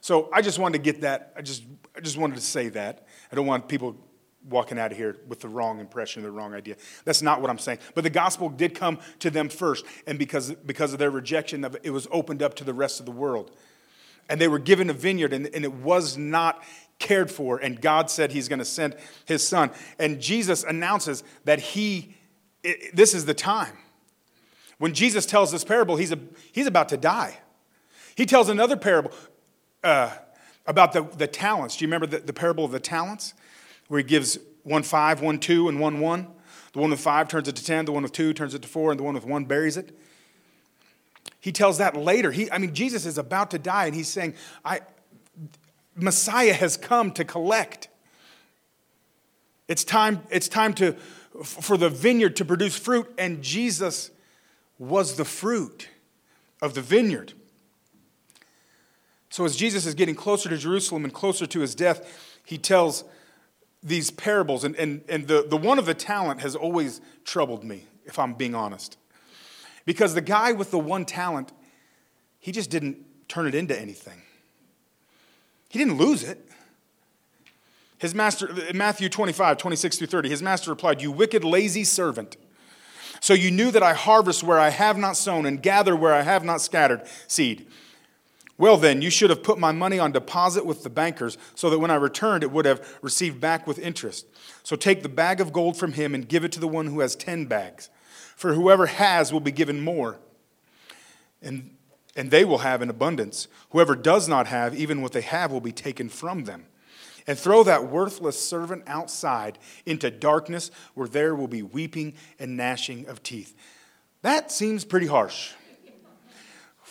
So 0.00 0.28
I 0.32 0.42
just 0.42 0.58
wanted 0.58 0.78
to 0.78 0.82
get 0.82 1.02
that. 1.02 1.32
I 1.36 1.42
just, 1.42 1.62
I 1.96 2.00
just 2.00 2.18
wanted 2.18 2.34
to 2.34 2.40
say 2.40 2.68
that. 2.70 3.06
I 3.30 3.36
don't 3.36 3.46
want 3.46 3.68
people 3.68 3.96
walking 4.48 4.78
out 4.78 4.92
of 4.92 4.98
here 4.98 5.16
with 5.26 5.40
the 5.40 5.48
wrong 5.48 5.80
impression, 5.80 6.22
the 6.22 6.30
wrong 6.30 6.54
idea. 6.54 6.76
That's 7.04 7.22
not 7.22 7.40
what 7.40 7.50
I'm 7.50 7.58
saying. 7.58 7.78
But 7.94 8.04
the 8.04 8.10
gospel 8.10 8.48
did 8.48 8.74
come 8.74 8.98
to 9.20 9.30
them 9.30 9.48
first, 9.48 9.84
and 10.06 10.18
because, 10.18 10.52
because 10.66 10.92
of 10.92 10.98
their 10.98 11.10
rejection 11.10 11.64
of 11.64 11.74
it, 11.76 11.82
it 11.84 11.90
was 11.90 12.06
opened 12.10 12.42
up 12.42 12.54
to 12.56 12.64
the 12.64 12.74
rest 12.74 13.00
of 13.00 13.06
the 13.06 13.12
world. 13.12 13.50
And 14.28 14.40
they 14.40 14.48
were 14.48 14.58
given 14.58 14.90
a 14.90 14.92
vineyard, 14.92 15.32
and, 15.32 15.46
and 15.54 15.64
it 15.64 15.72
was 15.72 16.16
not 16.16 16.62
cared 16.98 17.30
for, 17.30 17.58
and 17.58 17.80
God 17.80 18.10
said 18.10 18.32
He's 18.32 18.48
going 18.48 18.58
to 18.58 18.64
send 18.64 18.96
His 19.24 19.46
Son. 19.46 19.70
And 19.98 20.20
Jesus 20.20 20.64
announces 20.64 21.22
that 21.44 21.60
He, 21.60 22.14
it, 22.62 22.94
this 22.94 23.14
is 23.14 23.24
the 23.24 23.34
time. 23.34 23.76
When 24.78 24.94
Jesus 24.94 25.26
tells 25.26 25.50
this 25.50 25.64
parable, 25.64 25.96
he's, 25.96 26.12
a, 26.12 26.18
he's 26.52 26.66
about 26.66 26.88
to 26.90 26.96
die. 26.96 27.38
He 28.14 28.26
tells 28.26 28.48
another 28.48 28.76
parable 28.76 29.12
uh, 29.84 30.10
about 30.66 30.92
the, 30.92 31.02
the 31.02 31.26
talents. 31.26 31.76
Do 31.76 31.84
you 31.84 31.88
remember 31.88 32.06
the, 32.06 32.18
the 32.18 32.32
parable 32.32 32.64
of 32.64 32.70
the 32.70 32.80
talents? 32.80 33.34
Where 33.88 33.98
he 33.98 34.04
gives 34.04 34.38
one 34.62 34.82
five, 34.82 35.20
one 35.20 35.38
two, 35.38 35.68
and 35.68 35.80
one 35.80 36.00
one. 36.00 36.28
The 36.72 36.78
one 36.78 36.90
with 36.90 37.00
five 37.00 37.28
turns 37.28 37.48
it 37.48 37.56
to 37.56 37.64
ten, 37.64 37.86
the 37.86 37.92
one 37.92 38.02
with 38.02 38.12
two 38.12 38.32
turns 38.32 38.54
it 38.54 38.62
to 38.62 38.68
four, 38.68 38.90
and 38.90 39.00
the 39.00 39.04
one 39.04 39.14
with 39.14 39.24
one 39.24 39.46
buries 39.46 39.76
it. 39.76 39.98
He 41.40 41.52
tells 41.52 41.78
that 41.78 41.96
later. 41.96 42.30
He, 42.30 42.50
I 42.50 42.58
mean, 42.58 42.74
Jesus 42.74 43.06
is 43.06 43.18
about 43.18 43.50
to 43.52 43.58
die, 43.58 43.86
and 43.86 43.94
he's 43.94 44.08
saying, 44.08 44.34
I, 44.64 44.80
Messiah 45.94 46.52
has 46.52 46.76
come 46.76 47.10
to 47.12 47.24
collect. 47.24 47.88
It's 49.66 49.84
time, 49.84 50.22
it's 50.30 50.48
time 50.48 50.74
to, 50.74 50.92
for 51.42 51.76
the 51.76 51.90
vineyard 51.90 52.36
to 52.36 52.44
produce 52.44 52.76
fruit, 52.76 53.12
and 53.18 53.42
Jesus 53.42 54.10
was 54.78 55.16
the 55.16 55.24
fruit 55.24 55.88
of 56.60 56.74
the 56.74 56.82
vineyard. 56.82 57.32
So, 59.30 59.44
as 59.44 59.56
Jesus 59.56 59.86
is 59.86 59.94
getting 59.94 60.14
closer 60.14 60.48
to 60.48 60.56
Jerusalem 60.56 61.04
and 61.04 61.12
closer 61.12 61.46
to 61.46 61.60
his 61.60 61.74
death, 61.74 62.40
he 62.44 62.58
tells 62.58 63.04
these 63.82 64.10
parables. 64.10 64.64
And, 64.64 64.76
and, 64.76 65.02
and 65.08 65.26
the, 65.26 65.46
the 65.48 65.56
one 65.56 65.78
of 65.78 65.86
the 65.86 65.94
talent 65.94 66.40
has 66.40 66.56
always 66.56 67.00
troubled 67.24 67.64
me, 67.64 67.84
if 68.04 68.18
I'm 68.18 68.34
being 68.34 68.54
honest. 68.54 68.96
Because 69.84 70.14
the 70.14 70.20
guy 70.20 70.52
with 70.52 70.70
the 70.70 70.78
one 70.78 71.04
talent, 71.04 71.52
he 72.40 72.52
just 72.52 72.70
didn't 72.70 72.98
turn 73.28 73.46
it 73.46 73.54
into 73.54 73.78
anything, 73.78 74.22
he 75.68 75.78
didn't 75.78 75.96
lose 75.96 76.22
it. 76.22 76.44
His 77.98 78.14
master, 78.14 78.48
Matthew 78.72 79.08
25, 79.08 79.58
26 79.58 79.98
through 79.98 80.06
30, 80.06 80.28
his 80.28 80.40
master 80.40 80.70
replied, 80.70 81.02
You 81.02 81.10
wicked, 81.10 81.42
lazy 81.42 81.82
servant. 81.82 82.36
So 83.20 83.34
you 83.34 83.50
knew 83.50 83.70
that 83.72 83.82
I 83.82 83.94
harvest 83.94 84.44
where 84.44 84.60
I 84.60 84.68
have 84.68 84.96
not 84.96 85.16
sown 85.16 85.46
and 85.46 85.60
gather 85.60 85.96
where 85.96 86.14
I 86.14 86.22
have 86.22 86.44
not 86.44 86.60
scattered 86.60 87.02
seed. 87.26 87.66
Well, 88.58 88.76
then, 88.76 89.02
you 89.02 89.10
should 89.10 89.30
have 89.30 89.44
put 89.44 89.60
my 89.60 89.70
money 89.70 90.00
on 90.00 90.10
deposit 90.10 90.66
with 90.66 90.82
the 90.82 90.90
bankers, 90.90 91.38
so 91.54 91.70
that 91.70 91.78
when 91.78 91.92
I 91.92 91.94
returned, 91.94 92.42
it 92.42 92.50
would 92.50 92.64
have 92.64 92.98
received 93.02 93.40
back 93.40 93.68
with 93.68 93.78
interest. 93.78 94.26
So 94.64 94.74
take 94.74 95.04
the 95.04 95.08
bag 95.08 95.40
of 95.40 95.52
gold 95.52 95.76
from 95.76 95.92
him 95.92 96.12
and 96.12 96.28
give 96.28 96.44
it 96.44 96.50
to 96.52 96.60
the 96.60 96.66
one 96.66 96.86
who 96.86 96.98
has 96.98 97.14
ten 97.14 97.46
bags. 97.46 97.88
For 98.34 98.54
whoever 98.54 98.86
has 98.86 99.32
will 99.32 99.40
be 99.40 99.52
given 99.52 99.80
more, 99.80 100.18
and, 101.40 101.70
and 102.16 102.32
they 102.32 102.44
will 102.44 102.58
have 102.58 102.82
in 102.82 102.90
abundance. 102.90 103.46
Whoever 103.70 103.94
does 103.94 104.28
not 104.28 104.48
have, 104.48 104.74
even 104.74 105.02
what 105.02 105.12
they 105.12 105.20
have, 105.20 105.52
will 105.52 105.60
be 105.60 105.72
taken 105.72 106.08
from 106.08 106.42
them. 106.44 106.66
And 107.28 107.38
throw 107.38 107.62
that 107.62 107.88
worthless 107.88 108.42
servant 108.42 108.84
outside 108.88 109.58
into 109.86 110.10
darkness, 110.10 110.72
where 110.94 111.06
there 111.06 111.34
will 111.36 111.46
be 111.46 111.62
weeping 111.62 112.14
and 112.40 112.56
gnashing 112.56 113.06
of 113.06 113.22
teeth. 113.22 113.54
That 114.22 114.50
seems 114.50 114.84
pretty 114.84 115.06
harsh 115.06 115.52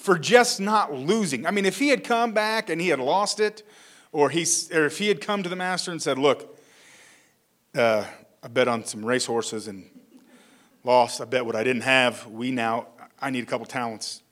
for 0.07 0.17
just 0.17 0.61
not 0.61 0.93
losing. 0.93 1.45
I 1.45 1.51
mean, 1.51 1.65
if 1.65 1.79
he 1.79 1.89
had 1.89 2.05
come 2.05 2.31
back 2.31 2.69
and 2.69 2.79
he 2.79 2.87
had 2.87 2.99
lost 3.01 3.41
it, 3.41 3.67
or, 4.13 4.29
he, 4.29 4.45
or 4.73 4.85
if 4.85 4.99
he 4.99 5.09
had 5.09 5.19
come 5.19 5.43
to 5.43 5.49
the 5.49 5.55
master 5.57 5.91
and 5.91 6.01
said, 6.01 6.17
Look, 6.17 6.57
uh, 7.75 8.05
I 8.41 8.47
bet 8.47 8.69
on 8.69 8.85
some 8.85 9.03
racehorses 9.03 9.67
and 9.67 9.83
lost. 10.85 11.19
I 11.19 11.25
bet 11.25 11.45
what 11.45 11.57
I 11.57 11.63
didn't 11.65 11.81
have. 11.81 12.25
We 12.27 12.51
now, 12.51 12.87
I 13.19 13.31
need 13.31 13.43
a 13.43 13.47
couple 13.47 13.65
talents 13.65 14.23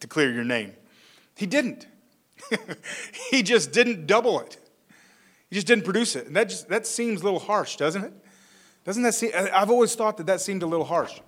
to 0.00 0.06
clear 0.06 0.30
your 0.30 0.44
name. 0.44 0.74
He 1.36 1.46
didn't. 1.46 1.86
he 3.30 3.42
just 3.42 3.72
didn't 3.72 4.06
double 4.06 4.40
it. 4.40 4.58
He 5.48 5.54
just 5.54 5.66
didn't 5.66 5.84
produce 5.84 6.16
it. 6.16 6.26
And 6.26 6.36
that, 6.36 6.50
just, 6.50 6.68
that 6.68 6.86
seems 6.86 7.22
a 7.22 7.24
little 7.24 7.40
harsh, 7.40 7.76
doesn't 7.76 8.04
it? 8.04 8.12
Doesn't 8.84 9.04
that 9.04 9.14
seem, 9.14 9.30
I've 9.34 9.70
always 9.70 9.94
thought 9.94 10.18
that 10.18 10.26
that 10.26 10.42
seemed 10.42 10.62
a 10.62 10.66
little 10.66 10.84
harsh 10.84 11.18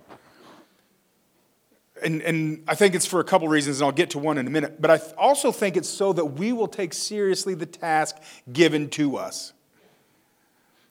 and, 2.03 2.21
and 2.21 2.63
I 2.67 2.75
think 2.75 2.95
it's 2.95 3.05
for 3.05 3.19
a 3.19 3.23
couple 3.23 3.47
reasons, 3.47 3.79
and 3.79 3.85
I'll 3.85 3.91
get 3.91 4.11
to 4.11 4.19
one 4.19 4.37
in 4.37 4.47
a 4.47 4.49
minute. 4.49 4.81
But 4.81 4.91
I 4.91 4.97
also 5.17 5.51
think 5.51 5.77
it's 5.77 5.89
so 5.89 6.13
that 6.13 6.25
we 6.25 6.53
will 6.53 6.67
take 6.67 6.93
seriously 6.93 7.53
the 7.53 7.65
task 7.65 8.15
given 8.51 8.89
to 8.91 9.17
us. 9.17 9.53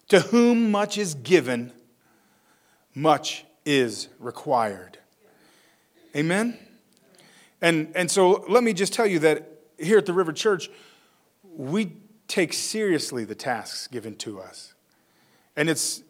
To 0.08 0.20
whom 0.20 0.70
much 0.70 0.98
is 0.98 1.14
given, 1.14 1.72
much 2.94 3.44
is 3.64 4.08
required. 4.18 4.98
Amen? 6.14 6.58
And, 7.60 7.92
and 7.94 8.10
so 8.10 8.44
let 8.48 8.62
me 8.62 8.72
just 8.72 8.92
tell 8.92 9.06
you 9.06 9.18
that 9.20 9.50
here 9.78 9.98
at 9.98 10.06
the 10.06 10.12
River 10.12 10.32
Church, 10.32 10.70
we 11.42 11.92
take 12.28 12.52
seriously 12.52 13.24
the 13.24 13.34
tasks 13.34 13.86
given 13.86 14.16
to 14.16 14.40
us. 14.40 14.74
And 15.56 15.68
it's 15.68 16.02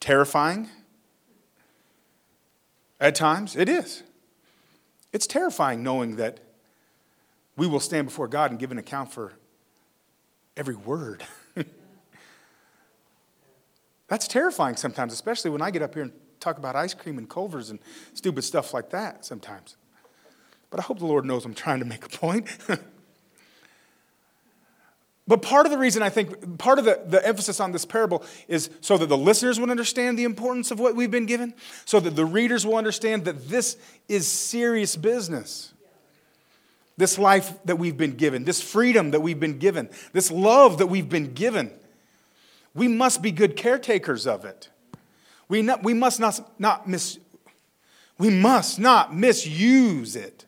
terrifying. 0.00 0.68
At 3.00 3.14
times, 3.14 3.56
it 3.56 3.68
is. 3.68 4.02
It's 5.12 5.26
terrifying 5.26 5.82
knowing 5.82 6.16
that 6.16 6.40
we 7.56 7.66
will 7.66 7.80
stand 7.80 8.06
before 8.06 8.28
God 8.28 8.50
and 8.50 8.58
give 8.58 8.72
an 8.72 8.78
account 8.78 9.12
for 9.12 9.34
every 10.56 10.74
word. 10.74 11.22
That's 14.08 14.26
terrifying 14.26 14.76
sometimes, 14.76 15.12
especially 15.12 15.50
when 15.50 15.62
I 15.62 15.70
get 15.70 15.82
up 15.82 15.94
here 15.94 16.04
and 16.04 16.12
talk 16.40 16.58
about 16.58 16.76
ice 16.76 16.94
cream 16.94 17.18
and 17.18 17.28
Culver's 17.28 17.70
and 17.70 17.78
stupid 18.14 18.42
stuff 18.42 18.74
like 18.74 18.90
that 18.90 19.24
sometimes. 19.24 19.76
But 20.70 20.80
I 20.80 20.82
hope 20.84 20.98
the 20.98 21.06
Lord 21.06 21.24
knows 21.24 21.44
I'm 21.44 21.54
trying 21.54 21.80
to 21.80 21.84
make 21.84 22.04
a 22.04 22.08
point. 22.08 22.48
But 25.28 25.40
part 25.40 25.66
of 25.66 25.72
the 25.72 25.78
reason 25.78 26.02
I 26.02 26.08
think, 26.08 26.58
part 26.58 26.78
of 26.80 26.84
the, 26.84 27.00
the 27.06 27.24
emphasis 27.26 27.60
on 27.60 27.70
this 27.70 27.84
parable 27.84 28.24
is 28.48 28.70
so 28.80 28.98
that 28.98 29.06
the 29.06 29.16
listeners 29.16 29.60
would 29.60 29.70
understand 29.70 30.18
the 30.18 30.24
importance 30.24 30.70
of 30.72 30.80
what 30.80 30.96
we've 30.96 31.10
been 31.10 31.26
given, 31.26 31.54
so 31.84 32.00
that 32.00 32.16
the 32.16 32.24
readers 32.24 32.66
will 32.66 32.76
understand 32.76 33.24
that 33.26 33.48
this 33.48 33.76
is 34.08 34.26
serious 34.26 34.96
business. 34.96 35.72
This 36.96 37.18
life 37.18 37.54
that 37.64 37.76
we've 37.76 37.96
been 37.96 38.16
given, 38.16 38.44
this 38.44 38.60
freedom 38.60 39.12
that 39.12 39.20
we've 39.20 39.40
been 39.40 39.58
given, 39.58 39.88
this 40.12 40.30
love 40.30 40.78
that 40.78 40.88
we've 40.88 41.08
been 41.08 41.32
given. 41.34 41.70
We 42.74 42.88
must 42.88 43.22
be 43.22 43.30
good 43.30 43.56
caretakers 43.56 44.26
of 44.26 44.44
it. 44.44 44.70
We, 45.48 45.62
not, 45.62 45.82
we 45.82 45.94
must 45.94 46.18
not, 46.18 46.60
not 46.60 46.88
mis, 46.88 47.18
we 48.18 48.30
must 48.30 48.78
not 48.78 49.14
misuse 49.14 50.16
it. 50.16 50.46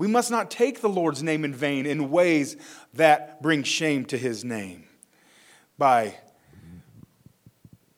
We 0.00 0.06
must 0.06 0.30
not 0.30 0.50
take 0.50 0.80
the 0.80 0.88
Lord's 0.88 1.22
name 1.22 1.44
in 1.44 1.54
vain 1.54 1.84
in 1.84 2.10
ways 2.10 2.56
that 2.94 3.42
bring 3.42 3.62
shame 3.62 4.06
to 4.06 4.16
his 4.16 4.42
name 4.42 4.84
by 5.76 6.14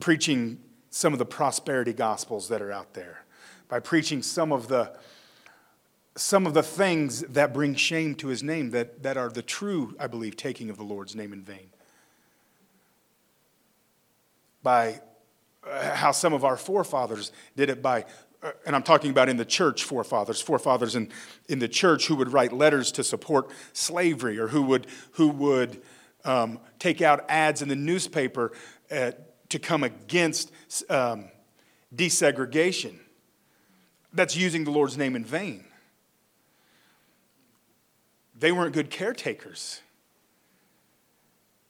preaching 0.00 0.58
some 0.90 1.12
of 1.12 1.20
the 1.20 1.24
prosperity 1.24 1.92
gospels 1.92 2.48
that 2.48 2.60
are 2.60 2.72
out 2.72 2.94
there, 2.94 3.22
by 3.68 3.78
preaching 3.78 4.20
some 4.20 4.50
of 4.50 4.66
the 4.66 4.92
some 6.16 6.44
of 6.44 6.54
the 6.54 6.62
things 6.62 7.20
that 7.20 7.54
bring 7.54 7.76
shame 7.76 8.16
to 8.16 8.26
his 8.26 8.42
name 8.42 8.70
that, 8.70 9.04
that 9.04 9.16
are 9.16 9.30
the 9.30 9.40
true, 9.40 9.94
I 9.98 10.08
believe, 10.08 10.36
taking 10.36 10.70
of 10.70 10.76
the 10.76 10.82
Lord's 10.82 11.14
name 11.14 11.32
in 11.32 11.40
vain. 11.40 11.70
By 14.62 15.00
uh, 15.66 15.94
how 15.94 16.10
some 16.10 16.34
of 16.34 16.44
our 16.44 16.56
forefathers 16.56 17.32
did 17.56 17.70
it 17.70 17.80
by 17.80 18.04
and 18.66 18.74
I'm 18.74 18.83
talking 18.83 19.11
about 19.11 19.28
in 19.28 19.37
the 19.37 19.44
church 19.44 19.85
forefathers, 19.85 20.40
forefathers 20.40 20.96
in, 20.96 21.11
in 21.48 21.59
the 21.59 21.68
church 21.68 22.07
who 22.07 22.16
would 22.16 22.33
write 22.33 22.52
letters 22.52 22.90
to 22.92 23.05
support 23.05 23.50
slavery 23.72 24.38
or 24.38 24.48
who 24.48 24.62
would, 24.62 24.87
who 25.12 25.28
would 25.28 25.81
um, 26.24 26.59
take 26.78 27.00
out 27.00 27.24
ads 27.28 27.62
in 27.62 27.68
the 27.68 27.76
newspaper 27.76 28.52
uh, 28.90 29.12
to 29.48 29.59
come 29.59 29.85
against 29.85 30.52
um, 30.90 31.26
desegregation. 31.94 32.98
That's 34.12 34.37
using 34.37 34.64
the 34.64 34.70
Lord's 34.70 34.98
name 34.98 35.16
in 35.16 35.24
vain. 35.24 35.64
They 38.38 38.50
weren't 38.50 38.72
good 38.72 38.90
caretakers. 38.90 39.81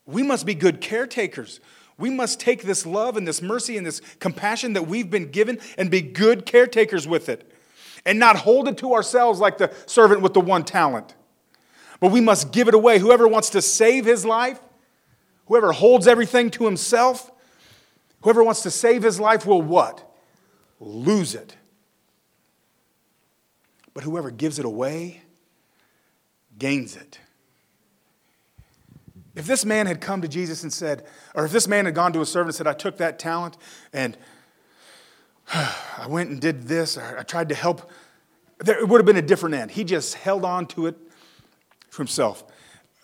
We 0.06 0.22
must 0.22 0.46
be 0.46 0.54
good 0.54 0.80
caretakers. 0.80 1.60
We 2.02 2.10
must 2.10 2.40
take 2.40 2.64
this 2.64 2.84
love 2.84 3.16
and 3.16 3.28
this 3.28 3.40
mercy 3.40 3.76
and 3.76 3.86
this 3.86 4.00
compassion 4.18 4.72
that 4.72 4.88
we've 4.88 5.08
been 5.08 5.30
given 5.30 5.60
and 5.78 5.88
be 5.88 6.00
good 6.00 6.44
caretakers 6.44 7.06
with 7.06 7.28
it 7.28 7.48
and 8.04 8.18
not 8.18 8.34
hold 8.34 8.66
it 8.66 8.78
to 8.78 8.94
ourselves 8.94 9.38
like 9.38 9.56
the 9.56 9.72
servant 9.86 10.20
with 10.20 10.34
the 10.34 10.40
one 10.40 10.64
talent. 10.64 11.14
But 12.00 12.10
we 12.10 12.20
must 12.20 12.50
give 12.50 12.66
it 12.66 12.74
away. 12.74 12.98
Whoever 12.98 13.28
wants 13.28 13.50
to 13.50 13.62
save 13.62 14.04
his 14.04 14.24
life, 14.24 14.58
whoever 15.46 15.70
holds 15.70 16.08
everything 16.08 16.50
to 16.50 16.64
himself, 16.64 17.30
whoever 18.22 18.42
wants 18.42 18.62
to 18.62 18.70
save 18.72 19.04
his 19.04 19.20
life 19.20 19.46
will 19.46 19.62
what? 19.62 20.12
Lose 20.80 21.36
it. 21.36 21.56
But 23.94 24.02
whoever 24.02 24.32
gives 24.32 24.58
it 24.58 24.64
away 24.64 25.22
gains 26.58 26.96
it. 26.96 27.20
If 29.34 29.46
this 29.46 29.64
man 29.64 29.86
had 29.86 30.00
come 30.00 30.20
to 30.22 30.28
Jesus 30.28 30.62
and 30.62 30.72
said, 30.72 31.04
or 31.34 31.44
if 31.44 31.52
this 31.52 31.66
man 31.66 31.86
had 31.86 31.94
gone 31.94 32.12
to 32.12 32.20
a 32.20 32.26
servant 32.26 32.48
and 32.48 32.54
said, 32.56 32.66
I 32.66 32.74
took 32.74 32.98
that 32.98 33.18
talent 33.18 33.56
and 33.92 34.16
I 35.52 36.06
went 36.08 36.30
and 36.30 36.40
did 36.40 36.64
this, 36.64 36.96
or 36.98 37.18
I 37.18 37.22
tried 37.22 37.48
to 37.48 37.54
help, 37.54 37.90
there, 38.58 38.78
it 38.78 38.88
would 38.88 38.98
have 38.98 39.06
been 39.06 39.16
a 39.16 39.22
different 39.22 39.54
end. 39.54 39.70
He 39.70 39.84
just 39.84 40.14
held 40.14 40.44
on 40.44 40.66
to 40.68 40.86
it 40.86 40.96
for 41.88 42.02
himself. 42.02 42.44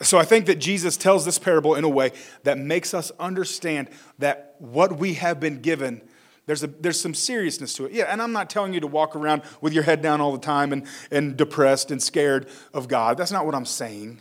So 0.01 0.17
I 0.17 0.25
think 0.25 0.47
that 0.47 0.57
Jesus 0.57 0.97
tells 0.97 1.25
this 1.25 1.39
parable 1.39 1.75
in 1.75 1.83
a 1.83 1.89
way 1.89 2.13
that 2.45 2.57
makes 2.57 2.95
us 2.95 3.11
understand 3.19 3.89
that 4.19 4.55
what 4.59 4.97
we 4.99 5.15
have 5.15 5.41
been 5.41 5.61
given, 5.61 6.03
there's, 6.47 6.63
a, 6.63 6.69
there's 6.69 7.01
some 7.01 7.15
seriousness 7.15 7.75
to 7.75 7.87
it. 7.87 7.93
Yeah, 7.93 8.05
and 8.05 8.23
I'm 8.23 8.33
not 8.33 8.49
telling 8.49 8.73
you 8.73 8.81
to 8.81 8.87
walk 8.87 9.17
around 9.17 9.43
with 9.61 9.73
your 9.73 9.83
head 9.83 10.01
down 10.01 10.21
all 10.21 10.33
the 10.33 10.39
time 10.39 10.73
and, 10.73 10.87
and 11.11 11.37
depressed 11.37 11.91
and 11.91 12.01
scared 12.01 12.49
of 12.73 12.87
God. 12.87 13.17
That's 13.19 13.33
not 13.33 13.45
what 13.45 13.57
I'm 13.57 13.65
saying. 13.65 14.21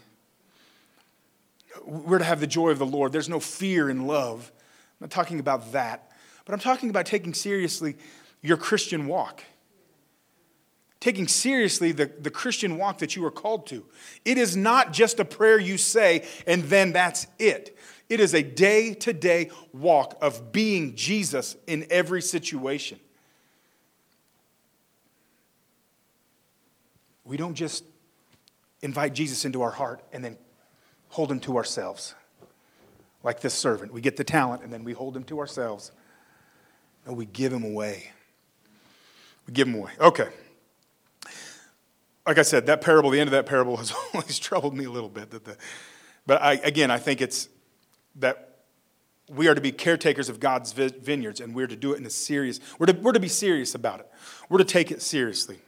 We're 1.85 2.19
to 2.19 2.23
have 2.23 2.39
the 2.39 2.47
joy 2.47 2.69
of 2.69 2.79
the 2.79 2.85
Lord. 2.85 3.11
There's 3.11 3.29
no 3.29 3.39
fear 3.39 3.89
in 3.89 4.07
love. 4.07 4.51
I'm 4.99 5.05
not 5.05 5.11
talking 5.11 5.39
about 5.39 5.71
that. 5.73 6.11
But 6.45 6.53
I'm 6.53 6.59
talking 6.59 6.89
about 6.89 7.05
taking 7.05 7.33
seriously 7.33 7.97
your 8.41 8.57
Christian 8.57 9.07
walk 9.07 9.43
taking 10.99 11.27
seriously 11.27 11.91
the, 11.91 12.05
the 12.05 12.31
Christian 12.31 12.77
walk 12.77 12.99
that 12.99 13.15
you 13.15 13.23
are 13.25 13.31
called 13.31 13.67
to. 13.67 13.85
It 14.25 14.37
is 14.37 14.55
not 14.55 14.93
just 14.93 15.19
a 15.19 15.25
prayer 15.25 15.59
you 15.59 15.77
say 15.77 16.25
and 16.45 16.63
then 16.63 16.93
that's 16.93 17.27
it. 17.39 17.77
It 18.09 18.19
is 18.19 18.33
a 18.33 18.41
day 18.41 18.93
to 18.93 19.13
day 19.13 19.51
walk 19.73 20.17
of 20.21 20.51
being 20.51 20.95
Jesus 20.95 21.55
in 21.67 21.85
every 21.89 22.21
situation. 22.21 22.99
We 27.25 27.37
don't 27.37 27.55
just 27.55 27.83
invite 28.81 29.13
Jesus 29.13 29.43
into 29.43 29.61
our 29.61 29.71
heart 29.71 30.01
and 30.13 30.23
then 30.23 30.37
hold 31.09 31.31
him 31.31 31.39
to 31.41 31.57
ourselves. 31.57 32.15
Like 33.23 33.41
this 33.41 33.53
servant. 33.53 33.93
We 33.93 34.01
get 34.01 34.17
the 34.17 34.23
talent 34.23 34.63
and 34.63 34.71
then 34.71 34.83
we 34.83 34.93
hold 34.93 35.15
him 35.15 35.23
to 35.25 35.39
ourselves. 35.39 35.91
And 37.05 37.17
we 37.17 37.25
give 37.25 37.51
him 37.51 37.63
away. 37.63 38.11
We 39.47 39.53
give 39.53 39.67
him 39.67 39.75
away. 39.75 39.91
Okay 39.99 40.29
like 42.27 42.37
I 42.37 42.41
said, 42.41 42.65
that 42.65 42.81
parable, 42.81 43.09
the 43.09 43.21
end 43.21 43.29
of 43.29 43.31
that 43.31 43.45
parable 43.45 43.77
has 43.77 43.93
always 44.13 44.37
troubled 44.37 44.75
me 44.75 44.83
a 44.83 44.91
little 44.91 45.09
bit. 45.09 45.31
That 45.31 45.45
the, 45.45 45.57
but 46.27 46.41
I, 46.41 46.53
again, 46.55 46.91
I 46.91 46.97
think 46.97 47.21
it's 47.21 47.47
that 48.17 48.59
we 49.29 49.47
are 49.47 49.55
to 49.55 49.61
be 49.61 49.71
caretakers 49.71 50.29
of 50.29 50.39
God's 50.39 50.73
vineyards 50.73 51.39
and 51.39 51.55
we're 51.55 51.67
to 51.67 51.75
do 51.75 51.93
it 51.93 51.97
in 51.97 52.05
a 52.05 52.09
serious, 52.09 52.59
we're 52.77 52.87
to, 52.87 52.93
we're 52.93 53.13
to 53.13 53.19
be 53.19 53.27
serious 53.27 53.75
about 53.75 54.01
it. 54.01 54.09
We're 54.49 54.57
to 54.57 54.65
take 54.65 54.91
it 54.91 55.01
seriously. 55.01 55.59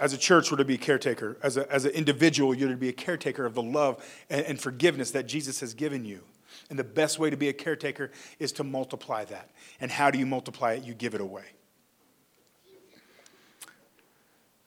As 0.00 0.14
a 0.14 0.18
church, 0.18 0.50
we're 0.50 0.56
to 0.56 0.64
be 0.64 0.74
a 0.74 0.78
caretaker. 0.78 1.36
As, 1.42 1.58
a, 1.58 1.70
as 1.70 1.84
an 1.84 1.90
individual, 1.90 2.54
you're 2.54 2.70
to 2.70 2.76
be 2.76 2.88
a 2.88 2.92
caretaker 2.92 3.44
of 3.44 3.54
the 3.54 3.62
love 3.62 4.02
and, 4.30 4.46
and 4.46 4.58
forgiveness 4.58 5.10
that 5.10 5.26
Jesus 5.26 5.60
has 5.60 5.74
given 5.74 6.06
you. 6.06 6.22
And 6.70 6.78
the 6.78 6.84
best 6.84 7.18
way 7.18 7.28
to 7.28 7.36
be 7.36 7.50
a 7.50 7.52
caretaker 7.52 8.10
is 8.38 8.50
to 8.52 8.64
multiply 8.64 9.26
that. 9.26 9.50
And 9.78 9.90
how 9.90 10.10
do 10.10 10.18
you 10.18 10.24
multiply 10.24 10.72
it? 10.72 10.84
You 10.84 10.94
give 10.94 11.14
it 11.14 11.20
away. 11.20 11.44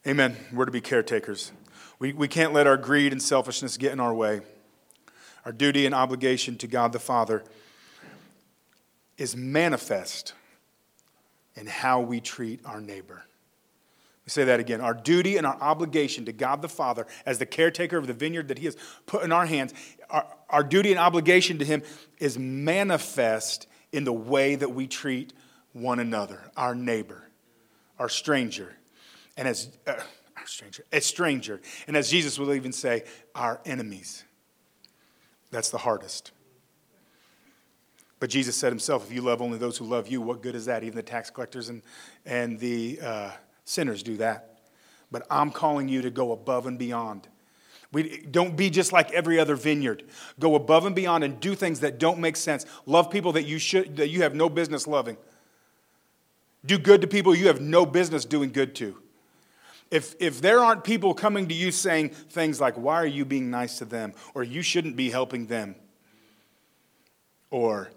Amen. 0.05 0.37
We're 0.53 0.65
to 0.65 0.71
be 0.71 0.81
caretakers. 0.81 1.51
We, 1.97 2.13
we 2.13 2.27
can't 2.27 2.53
let 2.53 2.67
our 2.67 2.77
greed 2.77 3.11
and 3.11 3.21
selfishness 3.21 3.77
get 3.77 3.91
in 3.91 3.99
our 3.99 4.13
way. 4.13 4.41
Our 5.45 5.51
duty 5.51 5.87
and 5.87 5.95
obligation 5.95 6.57
to 6.57 6.67
God 6.67 6.91
the 6.91 6.99
Father 6.99 7.43
is 9.17 9.35
manifest 9.35 10.33
in 11.55 11.65
how 11.65 12.01
we 12.01 12.19
treat 12.19 12.59
our 12.65 12.79
neighbor. 12.79 13.23
Say 14.25 14.45
that 14.45 14.59
again. 14.59 14.79
Our 14.79 14.93
duty 14.93 15.37
and 15.37 15.45
our 15.45 15.57
obligation 15.61 16.25
to 16.25 16.31
God 16.31 16.61
the 16.61 16.69
Father, 16.69 17.05
as 17.25 17.39
the 17.39 17.45
caretaker 17.45 17.97
of 17.97 18.07
the 18.07 18.13
vineyard 18.13 18.47
that 18.47 18.57
He 18.57 18.65
has 18.65 18.77
put 19.05 19.23
in 19.23 19.31
our 19.31 19.45
hands, 19.45 19.73
our, 20.09 20.25
our 20.49 20.63
duty 20.63 20.91
and 20.91 20.99
obligation 20.99 21.57
to 21.59 21.65
Him 21.65 21.83
is 22.19 22.39
manifest 22.39 23.67
in 23.91 24.05
the 24.05 24.13
way 24.13 24.55
that 24.55 24.73
we 24.73 24.87
treat 24.87 25.33
one 25.73 25.99
another, 25.99 26.39
our 26.55 26.73
neighbor, 26.73 27.29
our 27.99 28.07
stranger 28.07 28.77
and 29.37 29.47
as 29.47 29.69
uh, 29.87 29.93
our 30.37 30.47
stranger, 30.47 30.85
a 30.91 31.01
stranger, 31.01 31.61
and 31.87 31.97
as 31.97 32.09
Jesus 32.09 32.37
will 32.37 32.53
even 32.53 32.71
say, 32.71 33.03
our 33.35 33.59
enemies. 33.65 34.23
That's 35.51 35.69
the 35.69 35.77
hardest. 35.77 36.31
But 38.19 38.29
Jesus 38.29 38.55
said 38.55 38.71
himself, 38.71 39.05
if 39.05 39.13
you 39.13 39.21
love 39.21 39.41
only 39.41 39.57
those 39.57 39.77
who 39.77 39.85
love 39.85 40.07
you, 40.07 40.21
what 40.21 40.41
good 40.41 40.55
is 40.55 40.65
that? 40.65 40.83
Even 40.83 40.95
the 40.95 41.03
tax 41.03 41.29
collectors 41.29 41.69
and, 41.69 41.81
and 42.25 42.59
the 42.59 42.99
uh, 43.01 43.31
sinners 43.65 44.03
do 44.03 44.17
that. 44.17 44.59
But 45.11 45.25
I'm 45.29 45.51
calling 45.51 45.87
you 45.87 46.01
to 46.01 46.09
go 46.09 46.31
above 46.31 46.65
and 46.65 46.77
beyond. 46.79 47.27
We, 47.91 48.25
don't 48.29 48.57
be 48.57 48.71
just 48.71 48.91
like 48.91 49.11
every 49.11 49.39
other 49.39 49.55
vineyard. 49.55 50.03
Go 50.39 50.55
above 50.55 50.87
and 50.87 50.95
beyond 50.95 51.23
and 51.23 51.39
do 51.39 51.53
things 51.53 51.81
that 51.81 51.99
don't 51.99 52.19
make 52.19 52.35
sense. 52.35 52.65
Love 52.87 53.11
people 53.11 53.33
that 53.33 53.43
you, 53.43 53.59
should, 53.59 53.97
that 53.97 54.09
you 54.09 54.23
have 54.23 54.33
no 54.33 54.49
business 54.49 54.87
loving. 54.87 55.15
Do 56.65 56.79
good 56.79 57.01
to 57.01 57.07
people 57.07 57.35
you 57.35 57.47
have 57.47 57.61
no 57.61 57.85
business 57.85 58.25
doing 58.25 58.51
good 58.51 58.73
to. 58.75 58.97
If, 59.91 60.15
if 60.19 60.41
there 60.41 60.59
aren't 60.59 60.83
people 60.83 61.13
coming 61.13 61.47
to 61.49 61.53
you 61.53 61.71
saying 61.71 62.09
things 62.09 62.59
like, 62.59 62.75
why 62.75 62.95
are 62.95 63.05
you 63.05 63.25
being 63.25 63.51
nice 63.51 63.77
to 63.77 63.85
them? 63.85 64.13
Or 64.33 64.41
you 64.41 64.63
shouldn't 64.63 64.95
be 64.95 65.11
helping 65.11 65.45
them. 65.45 65.75
Or 67.51 67.91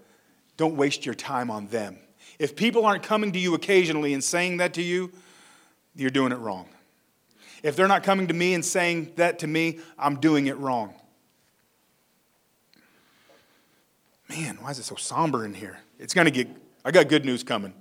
don't 0.58 0.76
waste 0.76 1.06
your 1.06 1.14
time 1.14 1.50
on 1.50 1.68
them. 1.68 1.98
If 2.38 2.54
people 2.54 2.84
aren't 2.84 3.02
coming 3.02 3.32
to 3.32 3.38
you 3.38 3.54
occasionally 3.54 4.12
and 4.12 4.22
saying 4.22 4.58
that 4.58 4.74
to 4.74 4.82
you, 4.82 5.10
you're 5.96 6.10
doing 6.10 6.32
it 6.32 6.36
wrong. 6.36 6.68
If 7.62 7.74
they're 7.74 7.88
not 7.88 8.02
coming 8.02 8.28
to 8.28 8.34
me 8.34 8.54
and 8.54 8.64
saying 8.64 9.12
that 9.16 9.40
to 9.40 9.46
me, 9.46 9.80
I'm 9.98 10.20
doing 10.20 10.46
it 10.46 10.56
wrong. 10.58 10.94
Man, 14.28 14.58
why 14.60 14.70
is 14.70 14.78
it 14.78 14.84
so 14.84 14.96
somber 14.96 15.44
in 15.44 15.54
here? 15.54 15.78
It's 15.98 16.12
going 16.12 16.26
to 16.26 16.30
get, 16.30 16.48
I 16.84 16.90
got 16.90 17.08
good 17.08 17.24
news 17.24 17.42
coming. 17.42 17.72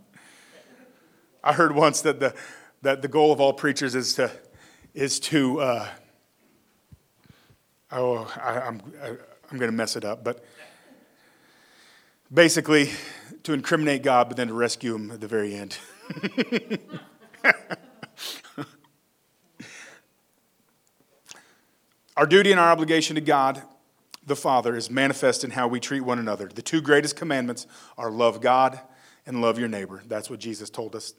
I 1.43 1.53
heard 1.53 1.75
once 1.75 2.01
that 2.01 2.19
the, 2.19 2.33
that 2.81 3.01
the 3.01 3.07
goal 3.07 3.31
of 3.31 3.39
all 3.39 3.53
preachers 3.53 3.95
is 3.95 4.15
to, 4.15 4.31
is 4.93 5.19
to 5.21 5.59
uh, 5.59 5.87
oh, 7.91 8.31
I, 8.41 8.59
I'm, 8.59 8.81
I, 9.01 9.07
am 9.07 9.17
i 9.49 9.53
am 9.53 9.59
going 9.59 9.71
to 9.71 9.77
mess 9.77 9.95
it 9.95 10.05
up, 10.05 10.23
but 10.23 10.43
basically 12.33 12.91
to 13.43 13.53
incriminate 13.53 14.03
God, 14.03 14.27
but 14.27 14.37
then 14.37 14.47
to 14.47 14.53
rescue 14.53 14.95
him 14.95 15.11
at 15.11 15.21
the 15.21 15.27
very 15.27 15.55
end. 15.55 15.77
our 22.17 22.25
duty 22.25 22.51
and 22.51 22.59
our 22.59 22.71
obligation 22.71 23.15
to 23.15 23.21
God, 23.21 23.61
the 24.25 24.35
Father, 24.35 24.75
is 24.75 24.89
manifest 24.89 25.43
in 25.43 25.51
how 25.51 25.67
we 25.67 25.79
treat 25.79 26.01
one 26.01 26.19
another. 26.19 26.47
The 26.47 26.61
two 26.61 26.81
greatest 26.81 27.15
commandments 27.15 27.67
are 27.97 28.09
love 28.09 28.41
God 28.41 28.79
and 29.25 29.41
love 29.41 29.59
your 29.59 29.67
neighbor. 29.67 30.01
That's 30.07 30.29
what 30.29 30.39
Jesus 30.39 30.69
told 30.69 30.95
us. 30.95 31.13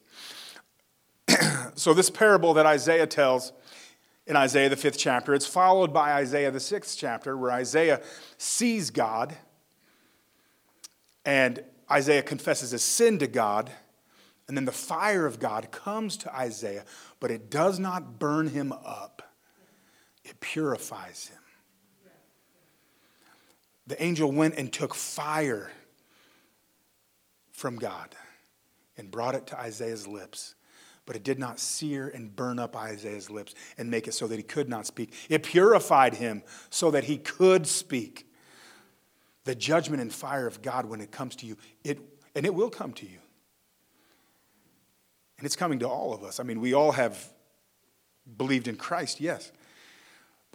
so, 1.75 1.93
this 1.93 2.11
parable 2.11 2.55
that 2.55 2.67
Isaiah 2.67 3.07
tells 3.07 3.53
in 4.27 4.35
Isaiah, 4.35 4.69
the 4.69 4.77
fifth 4.77 4.99
chapter, 4.99 5.35
it's 5.35 5.47
followed 5.47 5.93
by 5.93 6.15
Isaiah, 6.15 6.51
the 6.51 6.61
sixth 6.61 6.99
chapter, 6.99 7.37
where 7.37 7.53
Isaiah 7.53 8.03
sees 8.39 8.91
God 8.91 9.37
and 11.25 11.63
Isaiah 11.91 12.23
confesses 12.23 12.73
his 12.73 12.83
sin 12.83 13.19
to 13.19 13.27
God. 13.27 13.71
And 14.49 14.57
then 14.57 14.65
the 14.65 14.73
fire 14.73 15.27
of 15.27 15.39
God 15.39 15.71
comes 15.71 16.17
to 16.19 16.35
Isaiah, 16.35 16.85
but 17.19 17.31
it 17.31 17.51
does 17.51 17.79
not 17.79 18.19
burn 18.19 18.49
him 18.49 18.73
up, 18.73 19.23
it 20.27 20.41
purifies 20.41 21.29
him. 21.29 21.39
The 23.87 24.03
angel 24.03 24.33
went 24.33 24.57
and 24.57 24.73
took 24.73 24.95
fire 24.95 25.71
from 27.53 27.77
God 27.77 28.15
and 28.97 29.11
brought 29.11 29.35
it 29.35 29.47
to 29.49 29.59
Isaiah's 29.59 30.07
lips 30.07 30.57
but 31.07 31.15
it 31.15 31.23
did 31.23 31.39
not 31.39 31.61
sear 31.61 32.09
and 32.09 32.35
burn 32.35 32.59
up 32.59 32.77
Isaiah's 32.77 33.31
lips 33.31 33.55
and 33.79 33.91
make 33.91 34.09
it 34.09 34.13
so 34.13 34.27
that 34.27 34.37
he 34.37 34.43
could 34.43 34.69
not 34.69 34.87
speak. 34.87 35.15
It 35.29 35.45
purified 35.45 36.15
him 36.15 36.43
so 36.69 36.91
that 36.91 37.05
he 37.05 37.17
could 37.17 37.67
speak. 37.67 38.29
The 39.45 39.55
judgment 39.55 40.03
and 40.03 40.13
fire 40.13 40.49
of 40.49 40.61
God, 40.61 40.87
when 40.87 41.01
it 41.01 41.13
comes 41.13 41.37
to 41.37 41.47
you, 41.47 41.57
it, 41.85 42.01
and 42.35 42.45
it 42.45 42.53
will 42.53 42.71
come 42.71 42.93
to 42.95 43.07
you. 43.07 43.19
And 45.39 45.47
it's 45.47 45.55
coming 45.55 45.79
to 45.79 45.89
all 45.89 46.13
of 46.13 46.25
us. 46.25 46.41
I 46.41 46.43
mean, 46.43 46.61
we 46.61 46.75
all 46.75 46.93
have 46.93 47.33
believed 48.37 48.67
in 48.67 48.75
Christ, 48.75 49.21
yes. 49.21 49.53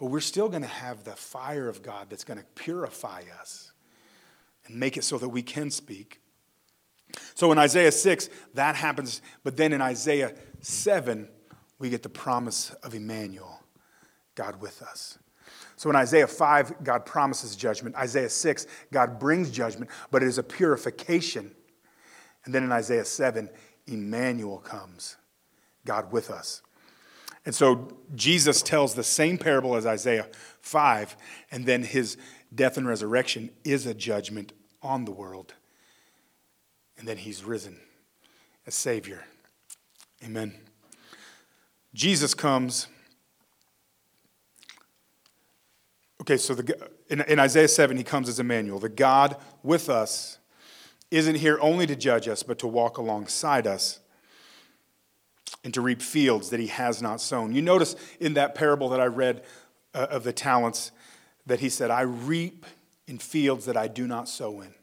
But 0.02 0.10
we're 0.10 0.18
still 0.18 0.48
going 0.48 0.62
to 0.62 0.68
have 0.68 1.04
the 1.04 1.12
fire 1.12 1.68
of 1.68 1.80
God 1.80 2.08
that's 2.10 2.24
going 2.24 2.40
to 2.40 2.44
purify 2.56 3.22
us 3.40 3.70
and 4.66 4.74
make 4.74 4.96
it 4.96 5.04
so 5.04 5.16
that 5.16 5.28
we 5.28 5.42
can 5.42 5.70
speak. 5.70 6.20
So 7.36 7.52
in 7.52 7.58
Isaiah 7.58 7.92
6, 7.92 8.28
that 8.54 8.74
happens. 8.74 9.22
But 9.44 9.56
then 9.56 9.72
in 9.72 9.80
Isaiah 9.80 10.34
7, 10.60 11.28
we 11.78 11.88
get 11.88 12.02
the 12.02 12.08
promise 12.08 12.70
of 12.82 12.96
Emmanuel, 12.96 13.62
God 14.34 14.60
with 14.60 14.82
us. 14.82 15.20
So 15.76 15.88
in 15.88 15.94
Isaiah 15.94 16.26
5, 16.26 16.82
God 16.82 17.06
promises 17.06 17.54
judgment. 17.54 17.94
Isaiah 17.94 18.28
6, 18.28 18.66
God 18.90 19.20
brings 19.20 19.52
judgment, 19.52 19.88
but 20.10 20.20
it 20.20 20.26
is 20.26 20.36
a 20.36 20.42
purification. 20.42 21.54
And 22.44 22.52
then 22.52 22.64
in 22.64 22.72
Isaiah 22.72 23.04
7, 23.04 23.48
Emmanuel 23.86 24.58
comes, 24.58 25.16
God 25.84 26.10
with 26.10 26.28
us. 26.28 26.60
And 27.44 27.54
so 27.54 27.88
Jesus 28.14 28.62
tells 28.62 28.94
the 28.94 29.02
same 29.02 29.36
parable 29.36 29.74
as 29.74 29.84
Isaiah 29.84 30.28
5, 30.60 31.16
and 31.50 31.66
then 31.66 31.82
his 31.82 32.16
death 32.54 32.76
and 32.76 32.86
resurrection 32.86 33.50
is 33.64 33.86
a 33.86 33.94
judgment 33.94 34.52
on 34.82 35.04
the 35.04 35.10
world. 35.10 35.54
And 36.98 37.08
then 37.08 37.16
he's 37.16 37.42
risen 37.42 37.80
as 38.66 38.74
Savior. 38.74 39.24
Amen. 40.24 40.54
Jesus 41.94 42.32
comes. 42.32 42.86
Okay, 46.20 46.36
so 46.36 46.54
the, 46.54 46.90
in, 47.08 47.22
in 47.22 47.38
Isaiah 47.40 47.66
7, 47.66 47.96
he 47.96 48.04
comes 48.04 48.28
as 48.28 48.38
Emmanuel. 48.38 48.78
The 48.78 48.88
God 48.88 49.36
with 49.64 49.90
us 49.90 50.38
isn't 51.10 51.34
here 51.34 51.58
only 51.60 51.86
to 51.86 51.96
judge 51.96 52.28
us, 52.28 52.44
but 52.44 52.58
to 52.60 52.68
walk 52.68 52.98
alongside 52.98 53.66
us 53.66 53.98
and 55.64 55.72
to 55.74 55.80
reap 55.80 56.02
fields 56.02 56.50
that 56.50 56.60
he 56.60 56.66
has 56.66 57.00
not 57.00 57.20
sown. 57.20 57.54
You 57.54 57.62
notice 57.62 57.94
in 58.20 58.34
that 58.34 58.54
parable 58.54 58.88
that 58.90 59.00
I 59.00 59.06
read 59.06 59.42
uh, 59.94 60.06
of 60.10 60.24
the 60.24 60.32
talents 60.32 60.90
that 61.46 61.60
he 61.60 61.68
said, 61.68 61.90
I 61.90 62.02
reap 62.02 62.66
in 63.06 63.18
fields 63.18 63.66
that 63.66 63.76
I 63.76 63.88
do 63.88 64.06
not 64.06 64.28
sow 64.28 64.60
in. 64.60 64.74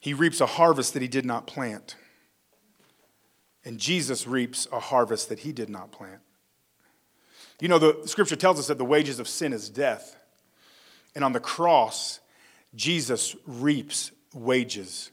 He 0.00 0.14
reaps 0.14 0.40
a 0.40 0.46
harvest 0.46 0.94
that 0.94 1.02
he 1.02 1.08
did 1.08 1.24
not 1.24 1.46
plant. 1.46 1.96
And 3.64 3.78
Jesus 3.78 4.26
reaps 4.26 4.68
a 4.72 4.78
harvest 4.78 5.28
that 5.28 5.40
he 5.40 5.52
did 5.52 5.68
not 5.68 5.90
plant. 5.90 6.20
You 7.60 7.68
know, 7.68 7.78
the 7.78 8.06
scripture 8.06 8.36
tells 8.36 8.60
us 8.60 8.68
that 8.68 8.78
the 8.78 8.84
wages 8.84 9.18
of 9.18 9.26
sin 9.26 9.52
is 9.52 9.68
death. 9.68 10.16
And 11.14 11.24
on 11.24 11.32
the 11.32 11.40
cross, 11.40 12.20
Jesus 12.74 13.34
reaps 13.46 14.12
wages 14.32 15.10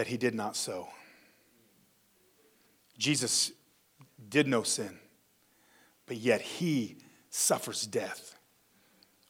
that 0.00 0.06
he 0.06 0.16
did 0.16 0.34
not 0.34 0.56
sow. 0.56 0.88
Jesus 2.96 3.52
did 4.30 4.48
no 4.48 4.62
sin, 4.62 4.98
but 6.06 6.16
yet 6.16 6.40
he 6.40 6.96
suffers 7.28 7.86
death 7.86 8.34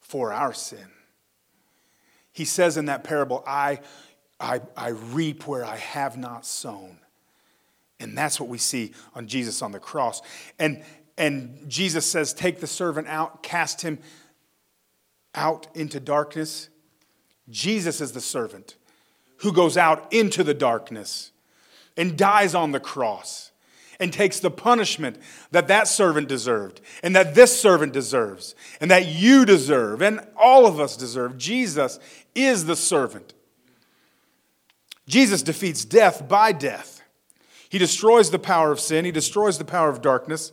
for 0.01 0.33
our 0.33 0.53
sin. 0.53 0.87
He 2.31 2.45
says 2.45 2.77
in 2.77 2.85
that 2.85 3.03
parable, 3.03 3.43
I, 3.49 3.81
I, 4.39 4.61
I 4.77 4.91
reap 4.91 5.49
where 5.49 5.65
I 5.65 5.75
have 5.75 6.17
not 6.17 6.47
sown. 6.47 7.01
And 7.99 8.17
that's 8.17 8.39
what 8.39 8.49
we 8.49 8.59
see 8.59 8.93
on 9.13 9.27
Jesus 9.27 9.63
on 9.63 9.73
the 9.73 9.81
cross. 9.81 10.23
And, 10.61 10.85
and 11.19 11.69
Jesus 11.69 12.07
says, 12.07 12.33
Take 12.33 12.61
the 12.61 12.69
servant 12.69 13.09
out, 13.09 13.43
cast 13.43 13.83
him 13.83 13.99
out 15.35 15.67
into 15.75 15.99
darkness. 15.99 16.69
Jesus 17.49 18.01
is 18.01 18.13
the 18.13 18.21
servant 18.21 18.77
who 19.41 19.53
goes 19.53 19.77
out 19.77 20.13
into 20.13 20.45
the 20.45 20.55
darkness 20.55 21.33
and 21.97 22.17
dies 22.17 22.55
on 22.55 22.73
the 22.73 22.81
cross 22.81 23.51
and 23.99 24.13
takes 24.13 24.41
the 24.41 24.51
punishment 24.51 25.17
that 25.51 25.69
that 25.69 25.87
servant 25.87 26.29
deserved 26.29 26.81
and 27.03 27.15
that 27.15 27.35
this 27.35 27.61
servant 27.61 27.93
deserves 27.93 28.55
and 28.81 28.91
that 28.91 29.07
you 29.07 29.45
deserve 29.45 30.03
and 30.03 30.21
all 30.37 30.67
of 30.67 30.81
us 30.81 30.97
deserve. 30.97 31.37
Jesus 31.37 31.99
is 32.35 32.65
the 32.65 32.77
servant. 32.77 33.35
Jesus 35.07 35.43
defeats 35.43 35.85
death 35.85 36.29
by 36.29 36.53
death. 36.53 37.03
He 37.69 37.79
destroys 37.79 38.31
the 38.31 38.39
power 38.39 38.73
of 38.73 38.81
sin, 38.81 39.05
he 39.05 39.13
destroys 39.13 39.59
the 39.59 39.65
power 39.65 39.89
of 39.89 40.03
darkness, 40.03 40.53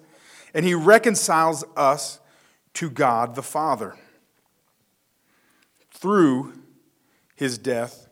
and 0.54 0.65
he 0.65 0.76
reconciles 0.76 1.63
us 1.76 2.19
to 2.76 2.89
God 2.89 3.36
the 3.36 3.43
Father 3.43 3.95
through 5.91 6.54
his 7.36 7.58
death 7.58 8.07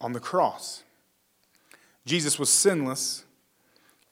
on 0.00 0.12
the 0.12 0.20
cross. 0.20 0.84
Jesus 2.06 2.38
was 2.38 2.48
sinless, 2.48 3.24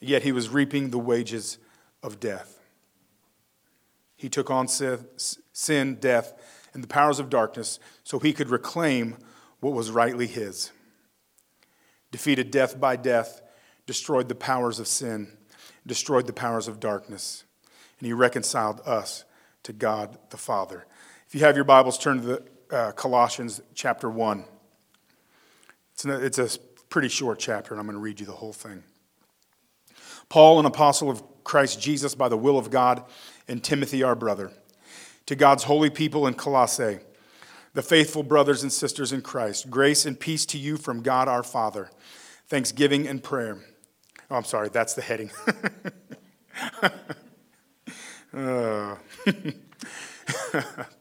yet 0.01 0.23
he 0.23 0.33
was 0.33 0.49
reaping 0.49 0.91
the 0.91 0.99
wages 0.99 1.59
of 2.03 2.21
death. 2.21 2.61
He 4.17 4.29
took 4.29 4.51
on 4.51 4.69
sin, 4.69 5.97
death, 6.01 6.35
and 6.73 6.83
the 6.83 6.89
powers 6.89 7.19
of 7.19 7.31
darkness 7.31 7.79
so 8.05 8.19
he 8.19 8.33
could 8.33 8.51
reclaim 8.51 9.17
what 9.61 9.73
was 9.73 9.91
rightly 9.91 10.27
his. 10.27 10.71
Defeated 12.11 12.51
death 12.51 12.81
by 12.81 12.97
death, 12.97 13.43
destroyed 13.87 14.29
the 14.29 14.35
powers 14.35 14.79
of 14.79 14.87
sin, 14.87 15.37
destroyed 15.87 16.27
the 16.27 16.33
powers 16.33 16.69
of 16.69 16.81
darkness, 16.81 17.45
and 17.99 18.07
he 18.07 18.13
reconciled 18.13 18.81
us 18.87 19.25
to 19.63 19.73
God 19.73 20.19
the 20.31 20.37
Father. 20.37 20.87
If 21.27 21.35
you 21.35 21.41
have 21.41 21.57
your 21.57 21.65
Bibles, 21.65 21.99
turn 21.99 22.21
to 22.21 22.27
the 22.27 22.45
uh, 22.71 22.93
Colossians 22.93 23.61
chapter 23.75 24.09
1. 24.11 24.45
It's 25.97 26.05
a, 26.05 26.25
it's 26.27 26.39
a 26.39 26.59
pretty 26.91 27.09
short 27.09 27.39
chapter, 27.39 27.73
and 27.73 27.81
I'm 27.81 27.87
going 27.87 27.97
to 27.97 28.03
read 28.03 28.21
you 28.21 28.27
the 28.27 28.33
whole 28.33 28.53
thing. 28.53 28.83
Paul, 30.29 30.61
an 30.61 30.67
apostle 30.67 31.09
of 31.09 31.23
Christ 31.43 31.81
Jesus 31.81 32.15
by 32.15 32.29
the 32.29 32.37
will 32.37 32.59
of 32.59 32.69
God, 32.69 33.03
and 33.49 33.65
Timothy, 33.65 34.03
our 34.03 34.15
brother, 34.15 34.53
to 35.25 35.35
God's 35.35 35.63
holy 35.63 35.89
people 35.89 36.27
in 36.27 36.35
Colossae, 36.35 36.99
the 37.73 37.81
faithful 37.81 38.23
brothers 38.23 38.63
and 38.63 38.71
sisters 38.71 39.11
in 39.11 39.23
Christ, 39.23 39.71
grace 39.71 40.05
and 40.05 40.21
peace 40.21 40.45
to 40.47 40.59
you 40.59 40.77
from 40.77 41.01
God 41.01 41.29
our 41.29 41.43
Father, 41.43 41.91
thanksgiving 42.47 43.09
and 43.09 43.23
prayer. 43.23 43.57
Oh, 44.31 44.37
I'm 44.37 44.45
sorry, 44.45 44.69
that's 44.69 44.93
the 44.93 45.01
heading. 45.01 45.31
uh, 48.35 48.97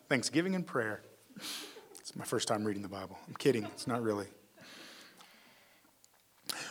thanksgiving 0.08 0.56
and 0.56 0.66
prayer. 0.66 1.02
It's 2.00 2.16
my 2.16 2.24
first 2.24 2.48
time 2.48 2.64
reading 2.64 2.82
the 2.82 2.88
Bible. 2.88 3.20
I'm 3.28 3.36
kidding, 3.36 3.66
it's 3.66 3.88
not 3.88 4.02
really. 4.02 4.28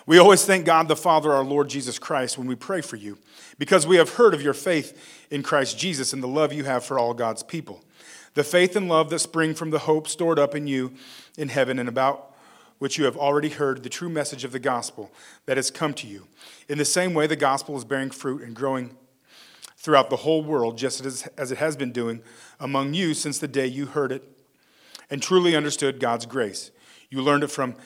We 0.06 0.18
always 0.18 0.44
thank 0.44 0.64
God 0.64 0.88
the 0.88 0.96
Father, 0.96 1.32
our 1.32 1.44
Lord 1.44 1.68
Jesus 1.68 1.98
Christ, 1.98 2.38
when 2.38 2.46
we 2.46 2.54
pray 2.54 2.80
for 2.80 2.96
you, 2.96 3.18
because 3.58 3.86
we 3.86 3.96
have 3.96 4.14
heard 4.14 4.34
of 4.34 4.42
your 4.42 4.54
faith 4.54 5.26
in 5.30 5.42
Christ 5.42 5.78
Jesus 5.78 6.12
and 6.12 6.22
the 6.22 6.28
love 6.28 6.52
you 6.52 6.64
have 6.64 6.84
for 6.84 6.98
all 6.98 7.14
God's 7.14 7.42
people. 7.42 7.82
The 8.34 8.44
faith 8.44 8.74
and 8.76 8.88
love 8.88 9.10
that 9.10 9.20
spring 9.20 9.54
from 9.54 9.70
the 9.70 9.80
hope 9.80 10.08
stored 10.08 10.38
up 10.38 10.54
in 10.54 10.66
you 10.66 10.92
in 11.38 11.48
heaven 11.48 11.78
and 11.78 11.88
about 11.88 12.34
which 12.78 12.98
you 12.98 13.04
have 13.04 13.16
already 13.16 13.48
heard 13.48 13.82
the 13.82 13.88
true 13.88 14.08
message 14.08 14.44
of 14.44 14.52
the 14.52 14.58
gospel 14.58 15.12
that 15.46 15.56
has 15.56 15.70
come 15.70 15.94
to 15.94 16.06
you. 16.06 16.26
In 16.68 16.78
the 16.78 16.84
same 16.84 17.14
way, 17.14 17.26
the 17.26 17.36
gospel 17.36 17.76
is 17.76 17.84
bearing 17.84 18.10
fruit 18.10 18.42
and 18.42 18.54
growing 18.54 18.96
throughout 19.76 20.10
the 20.10 20.16
whole 20.16 20.42
world, 20.42 20.76
just 20.76 21.04
as 21.04 21.52
it 21.52 21.58
has 21.58 21.76
been 21.76 21.92
doing 21.92 22.22
among 22.58 22.94
you 22.94 23.14
since 23.14 23.38
the 23.38 23.46
day 23.46 23.66
you 23.66 23.86
heard 23.86 24.10
it 24.10 24.24
and 25.10 25.22
truly 25.22 25.54
understood 25.54 26.00
God's 26.00 26.26
grace. 26.26 26.70
You 27.10 27.22
learned 27.22 27.44
it 27.44 27.50
from 27.50 27.76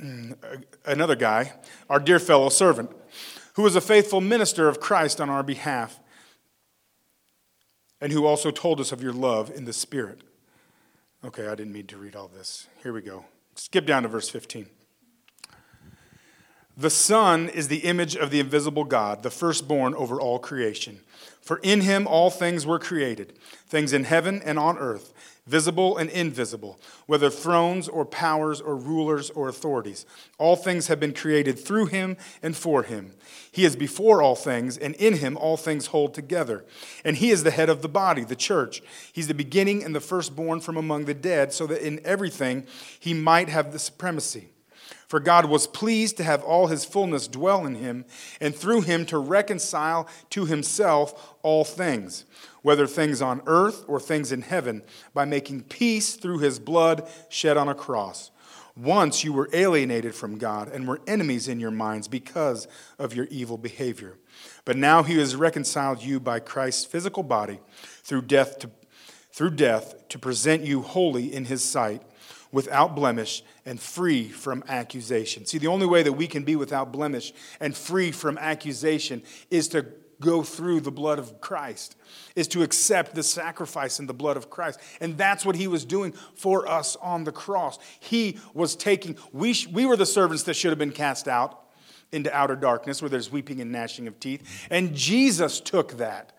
Mm, 0.00 0.62
another 0.84 1.16
guy, 1.16 1.54
our 1.90 1.98
dear 1.98 2.18
fellow 2.18 2.48
servant, 2.48 2.90
who 3.54 3.62
was 3.62 3.74
a 3.74 3.80
faithful 3.80 4.20
minister 4.20 4.68
of 4.68 4.78
Christ 4.78 5.20
on 5.20 5.28
our 5.28 5.42
behalf, 5.42 5.98
and 8.00 8.12
who 8.12 8.24
also 8.24 8.52
told 8.52 8.80
us 8.80 8.92
of 8.92 9.02
your 9.02 9.12
love 9.12 9.50
in 9.50 9.64
the 9.64 9.72
Spirit. 9.72 10.20
Okay, 11.24 11.48
I 11.48 11.56
didn't 11.56 11.72
mean 11.72 11.88
to 11.88 11.96
read 11.96 12.14
all 12.14 12.28
this. 12.28 12.68
Here 12.82 12.92
we 12.92 13.02
go. 13.02 13.24
Skip 13.56 13.86
down 13.86 14.04
to 14.04 14.08
verse 14.08 14.28
15. 14.28 14.68
The 16.76 16.90
Son 16.90 17.48
is 17.48 17.66
the 17.66 17.78
image 17.78 18.14
of 18.14 18.30
the 18.30 18.38
invisible 18.38 18.84
God, 18.84 19.24
the 19.24 19.30
firstborn 19.30 19.96
over 19.96 20.20
all 20.20 20.38
creation. 20.38 21.00
For 21.40 21.58
in 21.64 21.80
him 21.80 22.06
all 22.06 22.30
things 22.30 22.64
were 22.64 22.78
created, 22.78 23.32
things 23.66 23.92
in 23.92 24.04
heaven 24.04 24.40
and 24.44 24.60
on 24.60 24.78
earth 24.78 25.12
visible 25.48 25.96
and 25.96 26.10
invisible, 26.10 26.78
whether 27.06 27.30
thrones 27.30 27.88
or 27.88 28.04
powers 28.04 28.60
or 28.60 28.76
rulers 28.76 29.30
or 29.30 29.48
authorities. 29.48 30.04
All 30.36 30.56
things 30.56 30.88
have 30.88 31.00
been 31.00 31.14
created 31.14 31.58
through 31.58 31.86
him 31.86 32.18
and 32.42 32.54
for 32.54 32.82
him. 32.82 33.12
He 33.50 33.64
is 33.64 33.74
before 33.74 34.22
all 34.22 34.36
things, 34.36 34.76
and 34.76 34.94
in 34.96 35.14
him 35.14 35.38
all 35.38 35.56
things 35.56 35.86
hold 35.86 36.12
together. 36.12 36.64
And 37.04 37.16
he 37.16 37.30
is 37.30 37.44
the 37.44 37.50
head 37.50 37.70
of 37.70 37.80
the 37.80 37.88
body, 37.88 38.24
the 38.24 38.36
church. 38.36 38.82
He's 39.12 39.28
the 39.28 39.34
beginning 39.34 39.82
and 39.82 39.94
the 39.94 40.00
firstborn 40.00 40.60
from 40.60 40.76
among 40.76 41.06
the 41.06 41.14
dead, 41.14 41.52
so 41.52 41.66
that 41.66 41.84
in 41.86 42.00
everything 42.04 42.66
he 43.00 43.14
might 43.14 43.48
have 43.48 43.72
the 43.72 43.78
supremacy. 43.78 44.48
For 45.06 45.20
God 45.20 45.46
was 45.46 45.66
pleased 45.66 46.18
to 46.18 46.24
have 46.24 46.44
all 46.44 46.66
his 46.66 46.84
fullness 46.84 47.26
dwell 47.26 47.64
in 47.64 47.76
him, 47.76 48.04
and 48.38 48.54
through 48.54 48.82
him 48.82 49.06
to 49.06 49.18
reconcile 49.18 50.06
to 50.30 50.44
himself 50.44 51.34
all 51.42 51.64
things 51.64 52.26
whether 52.62 52.86
things 52.86 53.22
on 53.22 53.42
earth 53.46 53.84
or 53.88 54.00
things 54.00 54.32
in 54.32 54.42
heaven, 54.42 54.82
by 55.14 55.24
making 55.24 55.62
peace 55.62 56.14
through 56.14 56.38
his 56.38 56.58
blood 56.58 57.08
shed 57.28 57.56
on 57.56 57.68
a 57.68 57.74
cross. 57.74 58.30
Once 58.76 59.24
you 59.24 59.32
were 59.32 59.50
alienated 59.52 60.14
from 60.14 60.38
God 60.38 60.68
and 60.68 60.86
were 60.86 61.00
enemies 61.06 61.48
in 61.48 61.58
your 61.58 61.72
minds 61.72 62.06
because 62.06 62.68
of 62.98 63.12
your 63.12 63.26
evil 63.26 63.58
behavior. 63.58 64.16
But 64.64 64.76
now 64.76 65.02
he 65.02 65.18
has 65.18 65.34
reconciled 65.34 66.02
you 66.02 66.20
by 66.20 66.38
Christ's 66.38 66.84
physical 66.84 67.24
body 67.24 67.58
through 68.04 68.22
death 68.22 68.60
to, 68.60 68.70
through 69.32 69.50
death 69.50 70.08
to 70.10 70.18
present 70.18 70.62
you 70.62 70.82
holy 70.82 71.34
in 71.34 71.46
his 71.46 71.64
sight, 71.64 72.02
without 72.52 72.94
blemish 72.94 73.42
and 73.66 73.80
free 73.80 74.28
from 74.28 74.64
accusation. 74.68 75.44
See, 75.44 75.58
the 75.58 75.66
only 75.66 75.86
way 75.86 76.02
that 76.02 76.12
we 76.12 76.26
can 76.26 76.44
be 76.44 76.56
without 76.56 76.92
blemish 76.92 77.32
and 77.60 77.76
free 77.76 78.10
from 78.10 78.38
accusation 78.38 79.22
is 79.50 79.68
to 79.68 79.86
go 80.20 80.42
through 80.42 80.80
the 80.80 80.90
blood 80.90 81.18
of 81.18 81.40
Christ, 81.40 81.96
is 82.34 82.48
to 82.48 82.62
accept 82.62 83.14
the 83.14 83.22
sacrifice 83.22 84.00
in 84.00 84.06
the 84.06 84.14
blood 84.14 84.36
of 84.36 84.50
Christ. 84.50 84.80
And 85.00 85.16
that's 85.16 85.44
what 85.44 85.56
he 85.56 85.66
was 85.68 85.84
doing 85.84 86.12
for 86.34 86.68
us 86.68 86.96
on 86.96 87.24
the 87.24 87.32
cross. 87.32 87.78
He 88.00 88.38
was 88.54 88.74
taking, 88.76 89.16
we, 89.32 89.54
we 89.72 89.86
were 89.86 89.96
the 89.96 90.06
servants 90.06 90.42
that 90.44 90.54
should 90.54 90.70
have 90.70 90.78
been 90.78 90.92
cast 90.92 91.28
out. 91.28 91.64
into 92.10 92.34
outer 92.34 92.56
darkness 92.56 93.02
where 93.02 93.08
there's 93.10 93.30
weeping 93.30 93.60
and 93.60 93.70
gnashing 93.70 94.06
of 94.08 94.18
teeth. 94.18 94.66
And 94.70 94.94
Jesus 94.94 95.60
took 95.60 95.98
that 95.98 96.32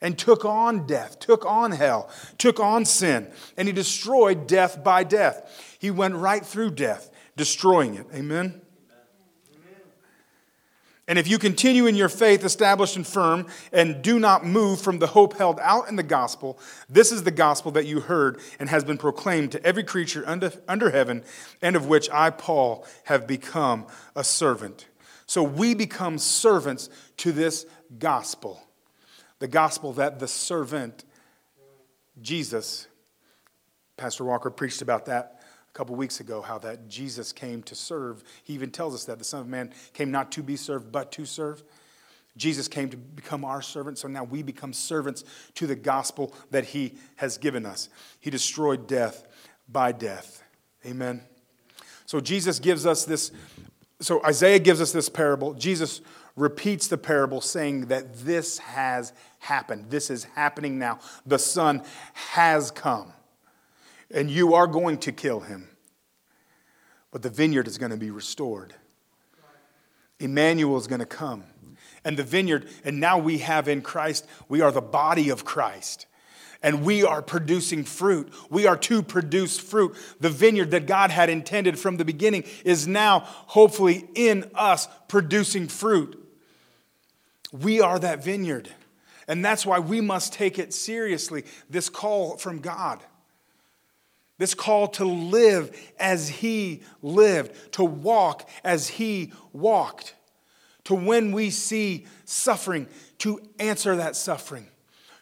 and 0.00 0.18
took 0.18 0.44
on 0.44 0.86
death, 0.86 1.18
took 1.18 1.44
on 1.46 1.72
hell, 1.72 2.10
took 2.36 2.60
on 2.60 2.84
sin, 2.84 3.30
and 3.56 3.66
he 3.66 3.72
destroyed 3.72 4.46
death 4.46 4.84
by 4.84 5.04
death. 5.04 5.76
He 5.78 5.90
went 5.90 6.14
right 6.14 6.44
through 6.44 6.72
death, 6.72 7.10
destroying 7.36 7.94
it. 7.94 8.06
Amen? 8.14 8.60
And 11.08 11.18
if 11.18 11.26
you 11.26 11.38
continue 11.38 11.86
in 11.86 11.94
your 11.94 12.10
faith, 12.10 12.44
established 12.44 12.94
and 12.94 13.06
firm, 13.06 13.46
and 13.72 14.02
do 14.02 14.18
not 14.18 14.44
move 14.44 14.78
from 14.78 14.98
the 14.98 15.06
hope 15.06 15.38
held 15.38 15.58
out 15.60 15.88
in 15.88 15.96
the 15.96 16.02
gospel, 16.02 16.58
this 16.86 17.10
is 17.10 17.22
the 17.22 17.30
gospel 17.30 17.72
that 17.72 17.86
you 17.86 18.00
heard 18.00 18.38
and 18.60 18.68
has 18.68 18.84
been 18.84 18.98
proclaimed 18.98 19.52
to 19.52 19.64
every 19.64 19.82
creature 19.82 20.22
under, 20.26 20.52
under 20.68 20.90
heaven, 20.90 21.24
and 21.62 21.76
of 21.76 21.86
which 21.86 22.10
I, 22.10 22.28
Paul, 22.28 22.86
have 23.04 23.26
become 23.26 23.86
a 24.14 24.22
servant. 24.22 24.86
So 25.24 25.42
we 25.42 25.74
become 25.74 26.18
servants 26.18 26.90
to 27.18 27.32
this 27.32 27.64
gospel. 27.98 28.62
The 29.38 29.48
gospel 29.48 29.94
that 29.94 30.18
the 30.18 30.28
servant, 30.28 31.06
Jesus, 32.20 32.86
Pastor 33.96 34.24
Walker 34.24 34.50
preached 34.50 34.82
about 34.82 35.06
that 35.06 35.37
couple 35.78 35.94
weeks 35.94 36.18
ago 36.18 36.42
how 36.42 36.58
that 36.58 36.88
Jesus 36.88 37.32
came 37.32 37.62
to 37.62 37.72
serve. 37.76 38.24
He 38.42 38.52
even 38.52 38.72
tells 38.72 38.96
us 38.96 39.04
that 39.04 39.20
the 39.20 39.24
Son 39.24 39.42
of 39.42 39.46
Man 39.46 39.72
came 39.92 40.10
not 40.10 40.32
to 40.32 40.42
be 40.42 40.56
served, 40.56 40.90
but 40.90 41.12
to 41.12 41.24
serve. 41.24 41.62
Jesus 42.36 42.66
came 42.66 42.88
to 42.88 42.96
become 42.96 43.44
our 43.44 43.62
servant, 43.62 43.96
so 43.96 44.08
now 44.08 44.24
we 44.24 44.42
become 44.42 44.72
servants 44.72 45.22
to 45.54 45.68
the 45.68 45.76
gospel 45.76 46.34
that 46.50 46.64
he 46.64 46.94
has 47.14 47.38
given 47.38 47.64
us. 47.64 47.90
He 48.18 48.28
destroyed 48.28 48.88
death 48.88 49.28
by 49.68 49.92
death. 49.92 50.42
Amen. 50.84 51.22
So 52.06 52.18
Jesus 52.18 52.58
gives 52.58 52.84
us 52.84 53.04
this, 53.04 53.30
so 54.00 54.20
Isaiah 54.24 54.58
gives 54.58 54.80
us 54.80 54.90
this 54.90 55.08
parable. 55.08 55.54
Jesus 55.54 56.00
repeats 56.34 56.88
the 56.88 56.98
parable 56.98 57.40
saying 57.40 57.86
that 57.86 58.18
this 58.24 58.58
has 58.58 59.12
happened. 59.38 59.90
This 59.90 60.10
is 60.10 60.24
happening 60.24 60.76
now. 60.76 60.98
The 61.24 61.38
Son 61.38 61.84
has 62.14 62.72
come 62.72 63.12
and 64.12 64.30
you 64.30 64.54
are 64.54 64.66
going 64.66 64.98
to 64.98 65.12
kill 65.12 65.40
him. 65.40 65.68
But 67.10 67.22
the 67.22 67.30
vineyard 67.30 67.66
is 67.66 67.78
going 67.78 67.90
to 67.90 67.96
be 67.96 68.10
restored. 68.10 68.74
Emmanuel 70.20 70.76
is 70.76 70.86
going 70.86 71.00
to 71.00 71.06
come. 71.06 71.44
And 72.04 72.16
the 72.16 72.24
vineyard, 72.24 72.68
and 72.84 73.00
now 73.00 73.18
we 73.18 73.38
have 73.38 73.68
in 73.68 73.82
Christ, 73.82 74.26
we 74.48 74.60
are 74.60 74.72
the 74.72 74.80
body 74.80 75.30
of 75.30 75.44
Christ. 75.44 76.06
And 76.62 76.84
we 76.84 77.04
are 77.04 77.22
producing 77.22 77.84
fruit. 77.84 78.32
We 78.50 78.66
are 78.66 78.76
to 78.78 79.02
produce 79.02 79.58
fruit. 79.58 79.96
The 80.18 80.28
vineyard 80.30 80.72
that 80.72 80.86
God 80.86 81.10
had 81.10 81.30
intended 81.30 81.78
from 81.78 81.96
the 81.96 82.04
beginning 82.04 82.44
is 82.64 82.88
now, 82.88 83.20
hopefully, 83.20 84.08
in 84.14 84.50
us 84.54 84.88
producing 85.06 85.68
fruit. 85.68 86.18
We 87.52 87.80
are 87.80 87.98
that 88.00 88.24
vineyard. 88.24 88.70
And 89.28 89.44
that's 89.44 89.64
why 89.64 89.78
we 89.78 90.00
must 90.00 90.32
take 90.32 90.58
it 90.58 90.74
seriously, 90.74 91.44
this 91.70 91.88
call 91.88 92.36
from 92.38 92.58
God. 92.60 93.02
This 94.38 94.54
call 94.54 94.86
to 94.88 95.04
live 95.04 95.76
as 95.98 96.28
he 96.28 96.82
lived, 97.02 97.72
to 97.72 97.84
walk 97.84 98.48
as 98.62 98.88
he 98.88 99.32
walked, 99.52 100.14
to 100.84 100.94
when 100.94 101.32
we 101.32 101.50
see 101.50 102.06
suffering, 102.24 102.86
to 103.18 103.40
answer 103.58 103.96
that 103.96 104.14
suffering, 104.14 104.68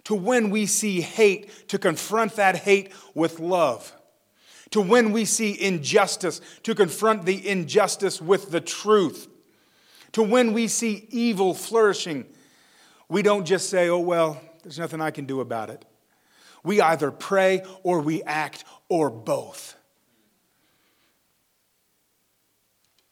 to 0.04 0.14
when 0.14 0.50
we 0.50 0.66
see 0.66 1.00
hate, 1.00 1.68
to 1.68 1.78
confront 1.78 2.36
that 2.36 2.56
hate 2.56 2.92
with 3.14 3.40
love, 3.40 3.90
to 4.70 4.82
when 4.82 5.12
we 5.12 5.24
see 5.24 5.60
injustice, 5.60 6.42
to 6.62 6.74
confront 6.74 7.24
the 7.24 7.48
injustice 7.48 8.20
with 8.20 8.50
the 8.50 8.60
truth, 8.60 9.28
to 10.12 10.22
when 10.22 10.52
we 10.52 10.68
see 10.68 11.06
evil 11.10 11.54
flourishing, 11.54 12.26
we 13.08 13.22
don't 13.22 13.46
just 13.46 13.70
say, 13.70 13.88
oh, 13.88 13.98
well, 13.98 14.40
there's 14.62 14.78
nothing 14.78 15.00
I 15.00 15.10
can 15.10 15.24
do 15.24 15.40
about 15.40 15.70
it. 15.70 15.84
We 16.64 16.80
either 16.80 17.12
pray 17.12 17.62
or 17.84 18.00
we 18.00 18.22
act 18.24 18.64
or 18.89 19.11
both. 19.11 19.76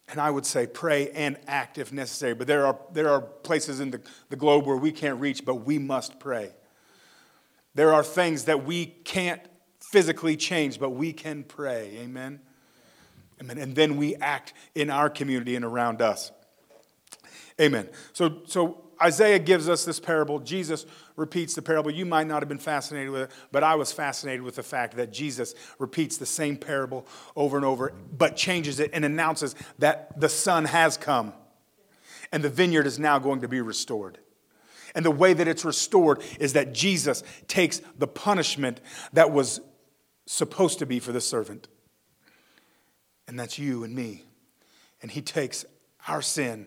And 0.09 0.21
I 0.21 0.31
would 0.31 0.47
say 0.47 0.67
pray 0.67 1.11
and 1.11 1.39
act 1.47 1.79
if 1.79 1.93
necessary. 1.93 2.35
But 2.35 2.47
there 2.47 2.67
are, 2.67 2.79
there 2.93 3.09
are 3.09 3.21
places 3.21 3.81
in 3.81 3.91
the, 3.91 4.01
the 4.29 4.37
globe 4.37 4.67
where 4.67 4.77
we 4.77 4.93
can't 4.93 5.19
reach, 5.19 5.45
but 5.45 5.57
we 5.57 5.79
must 5.79 6.21
pray. 6.21 6.51
There 7.75 7.93
are 7.93 8.05
things 8.05 8.45
that 8.45 8.65
we 8.65 8.87
can't 8.87 9.41
physically 9.81 10.37
change, 10.37 10.79
but 10.79 10.91
we 10.91 11.13
can 11.13 11.43
pray. 11.43 11.99
Amen? 11.99 12.41
Amen. 13.41 13.59
And 13.59 13.75
then 13.75 13.97
we 13.97 14.15
act 14.17 14.53
in 14.75 14.91
our 14.91 15.11
community 15.11 15.57
and 15.57 15.65
around 15.65 16.01
us. 16.01 16.31
Amen. 17.61 17.89
So, 18.13 18.43
so 18.47 18.85
Isaiah 19.03 19.39
gives 19.39 19.69
us 19.69 19.85
this 19.85 20.01
parable. 20.01 20.39
Jesus 20.39 20.87
repeats 21.17 21.55
the 21.55 21.63
parable. 21.63 21.91
You 21.91 22.07
might 22.07 22.27
not 22.27 22.43
have 22.43 22.49
been 22.49 22.59
fascinated 22.59 23.11
with 23.11 23.23
it, 23.23 23.31
but 23.53 23.63
I 23.63 23.77
was 23.77 23.93
fascinated 23.93 24.43
with 24.43 24.57
the 24.57 24.63
fact 24.63 24.97
that 24.97 25.13
Jesus 25.13 25.55
repeats 25.79 26.17
the 26.17 26.27
same 26.27 26.57
parable 26.57 27.07
over 27.37 27.57
and 27.57 27.65
over, 27.65 27.93
but 28.17 28.37
changes 28.37 28.81
it 28.81 28.91
and 28.93 29.05
announces 29.05 29.55
that 29.79 30.21
the 30.21 30.29
Son 30.29 30.65
has 30.65 30.97
come 30.97 31.33
and 32.33 32.43
the 32.43 32.49
vineyard 32.49 32.87
is 32.87 32.99
now 32.99 33.19
going 33.19 33.43
to 33.43 33.49
be 33.49 33.61
restored. 33.61 34.19
And 34.95 35.05
the 35.05 35.11
way 35.11 35.33
that 35.33 35.49
it's 35.49 35.65
restored 35.65 36.23
is 36.39 36.53
that 36.53 36.73
Jesus 36.73 37.23
takes 37.49 37.81
the 37.99 38.07
punishment 38.07 38.81
that 39.13 39.31
was 39.31 39.61
supposed 40.27 40.79
to 40.79 40.87
be 40.87 41.01
for 41.01 41.13
the 41.13 41.21
servant. 41.21 41.69
And 43.27 43.39
that's 43.39 43.59
you 43.59 43.85
and 43.85 43.95
me. 43.95 44.25
And 45.03 45.11
he 45.11 45.21
takes 45.21 45.65
our 46.07 46.23
sin 46.23 46.67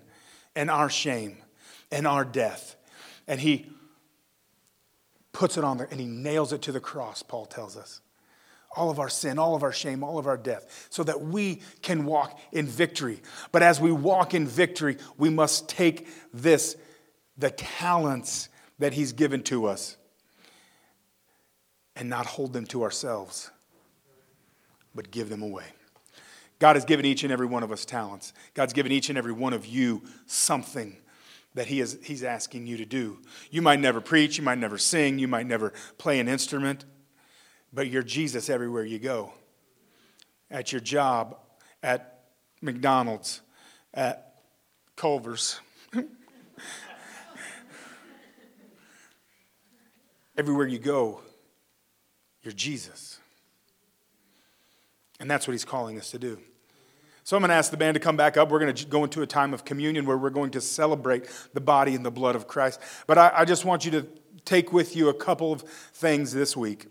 and 0.56 0.70
our 0.70 0.90
shame 0.90 1.38
and 1.92 2.08
our 2.08 2.26
death. 2.26 2.76
And 3.28 3.40
he 3.40 3.70
puts 5.38 5.56
it 5.56 5.64
on 5.64 5.78
there 5.78 5.88
and 5.92 6.00
he 6.00 6.08
nails 6.08 6.52
it 6.52 6.64
to 6.64 6.72
the 6.72 6.80
cross, 6.80 7.22
Paul 7.22 7.46
tells 7.46 7.78
us. 7.78 8.02
All 8.76 8.90
of 8.90 9.00
our 9.00 9.08
sin, 9.08 9.38
all 9.38 9.56
of 9.56 9.62
our 9.62 9.72
shame, 9.72 10.04
all 10.04 10.18
of 10.18 10.26
our 10.26 10.36
death, 10.36 10.88
so 10.90 11.04
that 11.04 11.22
we 11.22 11.62
can 11.84 12.06
walk 12.06 12.40
in 12.52 12.66
victory. 12.66 13.22
But 13.52 13.62
as 13.62 13.80
we 13.80 13.92
walk 13.92 14.34
in 14.34 14.48
victory, 14.48 14.98
we 15.16 15.30
must 15.30 15.70
take 15.70 16.08
this, 16.34 16.76
the 17.38 17.52
talents 17.52 18.50
that 18.80 18.94
he's 18.94 19.14
given 19.14 19.44
to 19.44 19.68
us, 19.68 19.96
and 21.96 22.10
not 22.10 22.26
hold 22.26 22.52
them 22.52 22.66
to 22.68 22.82
ourselves, 22.82 23.52
but 24.96 25.12
give 25.12 25.30
them 25.30 25.44
away. 25.44 25.66
God 26.58 26.76
has 26.76 26.86
given 26.86 27.06
each 27.06 27.24
and 27.24 27.32
every 27.32 27.46
one 27.46 27.62
of 27.62 27.72
us 27.72 27.86
talents. 27.86 28.34
God's 28.56 28.74
given 28.74 28.92
each 28.92 29.10
and 29.10 29.20
every 29.20 29.34
one 29.34 29.54
of 29.54 29.68
you 29.68 30.02
something 30.26 30.98
that 31.58 31.68
he 31.68 31.82
is, 31.82 31.98
He's 32.04 32.24
asking 32.24 32.68
you 32.68 32.78
to 32.78 32.86
do. 32.86 33.18
You 33.50 33.64
might 33.64 33.80
never 33.80 34.00
preach, 34.00 34.38
you 34.38 34.44
might 34.44 34.60
never 34.60 34.78
sing, 34.78 35.18
you 35.18 35.28
might 35.28 35.48
never 35.48 35.74
play 35.98 36.20
an 36.20 36.28
instrument, 36.28 36.86
but 37.74 37.90
you're 37.90 38.04
Jesus 38.04 38.48
everywhere 38.48 38.86
you 38.86 39.00
go. 39.00 39.34
At 40.52 40.72
your 40.72 40.82
job, 40.82 41.36
at 41.82 42.26
McDonald's, 42.62 43.42
at 43.92 44.36
Culver's. 44.96 45.60
everywhere 50.38 50.68
you 50.68 50.78
go, 50.78 51.22
you're 52.44 52.54
Jesus. 52.54 53.18
And 55.20 55.30
that's 55.30 55.48
what 55.48 55.54
he's 55.54 55.66
calling 55.66 55.98
us 55.98 56.12
to 56.12 56.20
do. 56.20 56.38
So 57.28 57.36
I'm 57.36 57.42
going 57.42 57.50
to 57.50 57.56
ask 57.56 57.72
the 57.72 57.76
band 57.76 57.96
to 57.96 58.00
come 58.00 58.16
back 58.16 58.38
up. 58.38 58.50
We're 58.50 58.60
going 58.62 58.74
to 58.74 58.86
go 58.86 59.04
into 59.04 59.22
a 59.22 59.28
time 59.28 59.54
of 59.54 59.66
communion 59.66 60.06
where 60.06 60.18
we're 60.18 60.30
going 60.30 60.52
to 60.52 60.62
celebrate 60.62 61.28
the 61.54 61.60
body 61.60 61.94
and 61.94 62.06
the 62.06 62.10
blood 62.10 62.38
of 62.38 62.48
Christ. 62.48 62.80
But 63.06 63.18
I, 63.18 63.32
I 63.36 63.44
just 63.44 63.66
want 63.66 63.84
you 63.84 63.92
to 63.92 64.08
take 64.46 64.72
with 64.72 64.96
you 64.96 65.10
a 65.10 65.14
couple 65.14 65.52
of 65.52 65.62
things 65.64 66.32
this 66.32 66.56
week. 66.56 66.86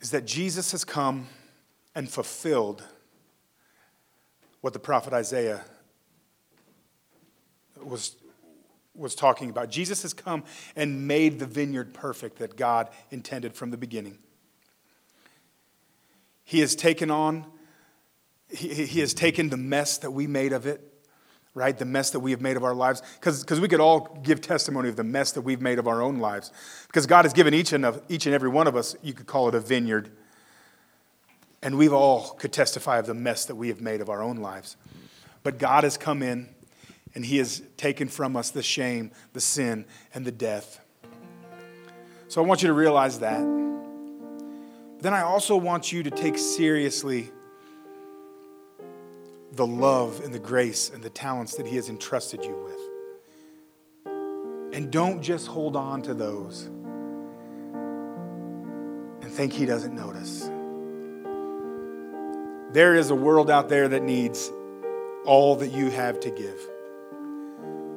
Is 0.00 0.12
that 0.12 0.24
Jesus 0.24 0.70
has 0.70 0.84
come 0.84 1.26
and 1.96 2.08
fulfilled 2.08 2.84
what 4.60 4.74
the 4.74 4.78
prophet 4.78 5.12
Isaiah 5.12 5.62
was, 7.82 8.14
was 8.94 9.16
talking 9.16 9.50
about. 9.50 9.68
Jesus 9.68 10.02
has 10.02 10.14
come 10.14 10.44
and 10.76 11.08
made 11.08 11.40
the 11.40 11.46
vineyard 11.46 11.92
perfect 11.92 12.38
that 12.38 12.54
God 12.54 12.88
intended 13.10 13.56
from 13.56 13.72
the 13.72 13.76
beginning. 13.76 14.18
He 16.44 16.60
has 16.60 16.74
taken 16.74 17.10
on, 17.10 17.46
he, 18.48 18.86
he 18.86 19.00
has 19.00 19.14
taken 19.14 19.48
the 19.48 19.56
mess 19.56 19.98
that 19.98 20.10
we 20.10 20.26
made 20.26 20.52
of 20.52 20.66
it, 20.66 20.80
right? 21.54 21.76
The 21.76 21.84
mess 21.84 22.10
that 22.10 22.20
we 22.20 22.30
have 22.30 22.40
made 22.40 22.56
of 22.56 22.64
our 22.64 22.74
lives. 22.74 23.02
Because 23.20 23.60
we 23.60 23.68
could 23.68 23.80
all 23.80 24.18
give 24.22 24.40
testimony 24.40 24.88
of 24.88 24.96
the 24.96 25.04
mess 25.04 25.32
that 25.32 25.42
we've 25.42 25.60
made 25.60 25.78
of 25.78 25.86
our 25.86 26.02
own 26.02 26.18
lives. 26.18 26.50
Because 26.86 27.06
God 27.06 27.24
has 27.24 27.32
given 27.32 27.54
each 27.54 27.72
and, 27.72 27.84
of, 27.84 28.02
each 28.08 28.26
and 28.26 28.34
every 28.34 28.48
one 28.48 28.66
of 28.66 28.76
us, 28.76 28.96
you 29.02 29.12
could 29.12 29.26
call 29.26 29.48
it 29.48 29.54
a 29.54 29.60
vineyard. 29.60 30.10
And 31.62 31.78
we've 31.78 31.92
all 31.92 32.30
could 32.34 32.52
testify 32.52 32.98
of 32.98 33.06
the 33.06 33.14
mess 33.14 33.44
that 33.46 33.54
we 33.54 33.68
have 33.68 33.80
made 33.80 34.00
of 34.00 34.08
our 34.08 34.22
own 34.22 34.36
lives. 34.38 34.76
But 35.42 35.58
God 35.58 35.84
has 35.84 35.96
come 35.96 36.22
in 36.22 36.48
and 37.14 37.24
He 37.24 37.38
has 37.38 37.62
taken 37.76 38.08
from 38.08 38.36
us 38.36 38.50
the 38.50 38.62
shame, 38.62 39.12
the 39.32 39.40
sin, 39.40 39.84
and 40.14 40.24
the 40.24 40.32
death. 40.32 40.80
So 42.28 42.42
I 42.42 42.46
want 42.46 42.62
you 42.62 42.68
to 42.68 42.74
realize 42.74 43.18
that 43.18 43.61
then 45.02 45.12
I 45.12 45.22
also 45.22 45.56
want 45.56 45.92
you 45.92 46.04
to 46.04 46.10
take 46.10 46.38
seriously 46.38 47.30
the 49.52 49.66
love 49.66 50.20
and 50.24 50.32
the 50.32 50.38
grace 50.38 50.90
and 50.90 51.02
the 51.02 51.10
talents 51.10 51.56
that 51.56 51.66
He 51.66 51.74
has 51.76 51.88
entrusted 51.88 52.44
you 52.44 52.56
with. 52.64 52.78
And 54.74 54.90
don't 54.90 55.20
just 55.20 55.48
hold 55.48 55.76
on 55.76 56.02
to 56.02 56.14
those 56.14 56.66
and 59.22 59.30
think 59.30 59.52
He 59.52 59.66
doesn't 59.66 59.94
notice. 59.94 60.48
There 62.72 62.94
is 62.94 63.10
a 63.10 63.14
world 63.14 63.50
out 63.50 63.68
there 63.68 63.88
that 63.88 64.02
needs 64.02 64.50
all 65.26 65.56
that 65.56 65.72
you 65.72 65.90
have 65.90 66.20
to 66.20 66.30
give. 66.30 66.60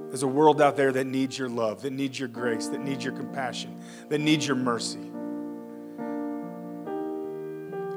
There's 0.10 0.24
a 0.24 0.28
world 0.28 0.62
out 0.62 0.76
there 0.76 0.92
that 0.92 1.06
needs 1.06 1.38
your 1.38 1.50
love, 1.50 1.84
that 1.84 1.94
needs 1.94 2.20
your 2.20 2.30
grace, 2.30 2.68
that 2.70 2.82
needs 2.82 3.04
your 3.04 3.14
compassion, 3.14 3.80
that 4.10 4.20
needs 4.20 4.48
your 4.48 4.58
mercy. 4.58 5.12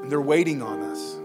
They're 0.08 0.20
waiting 0.20 0.62
on 0.62 0.80
us. 0.80 1.16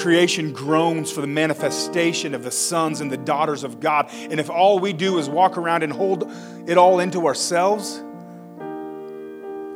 Creation 0.00 0.52
groans 0.52 1.12
for 1.12 1.20
the 1.20 1.26
manifestation 1.26 2.34
of 2.34 2.42
the 2.42 2.50
sons 2.50 3.00
and 3.00 3.10
the 3.10 3.16
daughters 3.16 3.64
of 3.64 3.80
God. 3.80 4.08
And 4.12 4.40
if 4.40 4.50
all 4.50 4.78
we 4.78 4.92
do 4.92 5.18
is 5.18 5.28
walk 5.28 5.56
around 5.56 5.82
and 5.82 5.92
hold 5.92 6.30
it 6.66 6.78
all 6.78 7.00
into 7.00 7.26
ourselves, 7.26 8.02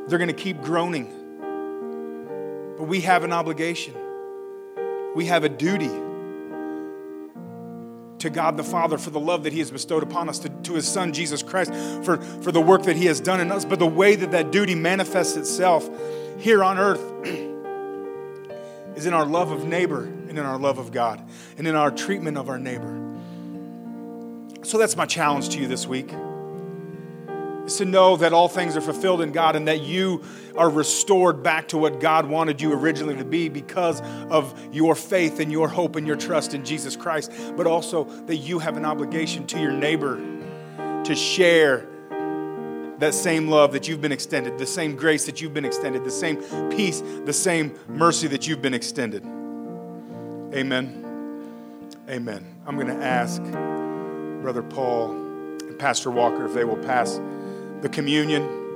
they're 0.07 0.17
going 0.17 0.27
to 0.27 0.33
keep 0.33 0.61
groaning. 0.61 1.13
But 2.77 2.85
we 2.85 3.01
have 3.01 3.23
an 3.23 3.33
obligation, 3.33 3.93
we 5.15 5.25
have 5.25 5.43
a 5.43 5.49
duty 5.49 6.06
to 8.19 8.29
God 8.29 8.57
the 8.57 8.63
Father 8.63 8.97
for 8.97 9.09
the 9.09 9.19
love 9.19 9.43
that 9.43 9.53
He 9.53 9.59
has 9.59 9.71
bestowed 9.71 10.03
upon 10.03 10.29
us, 10.29 10.39
to, 10.39 10.49
to 10.49 10.73
His 10.73 10.87
Son, 10.87 11.13
Jesus 11.13 11.43
Christ, 11.43 11.73
for, 12.03 12.17
for 12.17 12.51
the 12.51 12.61
work 12.61 12.83
that 12.83 12.95
He 12.95 13.05
has 13.05 13.19
done 13.19 13.39
in 13.39 13.51
us. 13.51 13.65
But 13.65 13.79
the 13.79 13.87
way 13.87 14.15
that 14.15 14.31
that 14.31 14.51
duty 14.51 14.75
manifests 14.75 15.37
itself 15.37 15.89
here 16.39 16.63
on 16.63 16.77
earth 16.77 17.01
is 18.95 19.05
in 19.05 19.13
our 19.13 19.25
love 19.25 19.51
of 19.51 19.65
neighbor 19.65 20.03
and 20.03 20.31
in 20.31 20.45
our 20.45 20.57
love 20.57 20.77
of 20.77 20.91
God 20.91 21.23
and 21.57 21.67
in 21.67 21.75
our 21.75 21.91
treatment 21.91 22.37
of 22.37 22.49
our 22.49 22.59
neighbor. 22.59 23.03
So 24.63 24.77
that's 24.77 24.97
my 24.97 25.05
challenge 25.05 25.49
to 25.49 25.59
you 25.59 25.67
this 25.67 25.87
week. 25.87 26.11
Is 27.67 27.77
to 27.77 27.85
know 27.85 28.15
that 28.15 28.31
all 28.31 28.47
things 28.47 28.77
are 28.77 28.81
fulfilled 28.81 29.21
in 29.21 29.33
God 29.33 29.57
and 29.57 29.67
that 29.67 29.81
you 29.81 30.23
are 30.55 30.69
restored 30.69 31.43
back 31.43 31.67
to 31.67 31.77
what 31.77 31.99
God 31.99 32.25
wanted 32.25 32.61
you 32.61 32.71
originally 32.71 33.17
to 33.17 33.25
be 33.25 33.49
because 33.49 34.01
of 34.29 34.73
your 34.73 34.95
faith 34.95 35.41
and 35.41 35.51
your 35.51 35.67
hope 35.67 35.97
and 35.97 36.07
your 36.07 36.15
trust 36.15 36.53
in 36.53 36.63
Jesus 36.63 36.95
Christ, 36.95 37.29
but 37.57 37.67
also 37.67 38.05
that 38.25 38.37
you 38.37 38.59
have 38.59 38.77
an 38.77 38.85
obligation 38.85 39.45
to 39.47 39.59
your 39.59 39.73
neighbor 39.73 40.15
to 41.03 41.13
share 41.13 41.85
that 42.99 43.13
same 43.13 43.49
love 43.49 43.73
that 43.73 43.87
you've 43.87 43.99
been 44.01 44.13
extended, 44.13 44.57
the 44.57 44.65
same 44.65 44.95
grace 44.95 45.25
that 45.25 45.41
you've 45.41 45.53
been 45.53 45.65
extended, 45.65 46.05
the 46.05 46.09
same 46.09 46.37
peace, 46.71 47.03
the 47.25 47.33
same 47.33 47.77
mercy 47.89 48.27
that 48.27 48.47
you've 48.47 48.61
been 48.61 48.73
extended. 48.73 49.23
Amen. 50.53 51.03
Amen. 52.09 52.55
I'm 52.65 52.75
going 52.75 52.87
to 52.87 53.05
ask 53.05 53.43
Brother 54.41 54.63
Paul 54.63 55.11
and 55.11 55.77
Pastor 55.77 56.09
Walker 56.09 56.45
if 56.45 56.53
they 56.53 56.63
will 56.63 56.77
pass 56.77 57.19
the 57.81 57.89
communion. 57.89 58.66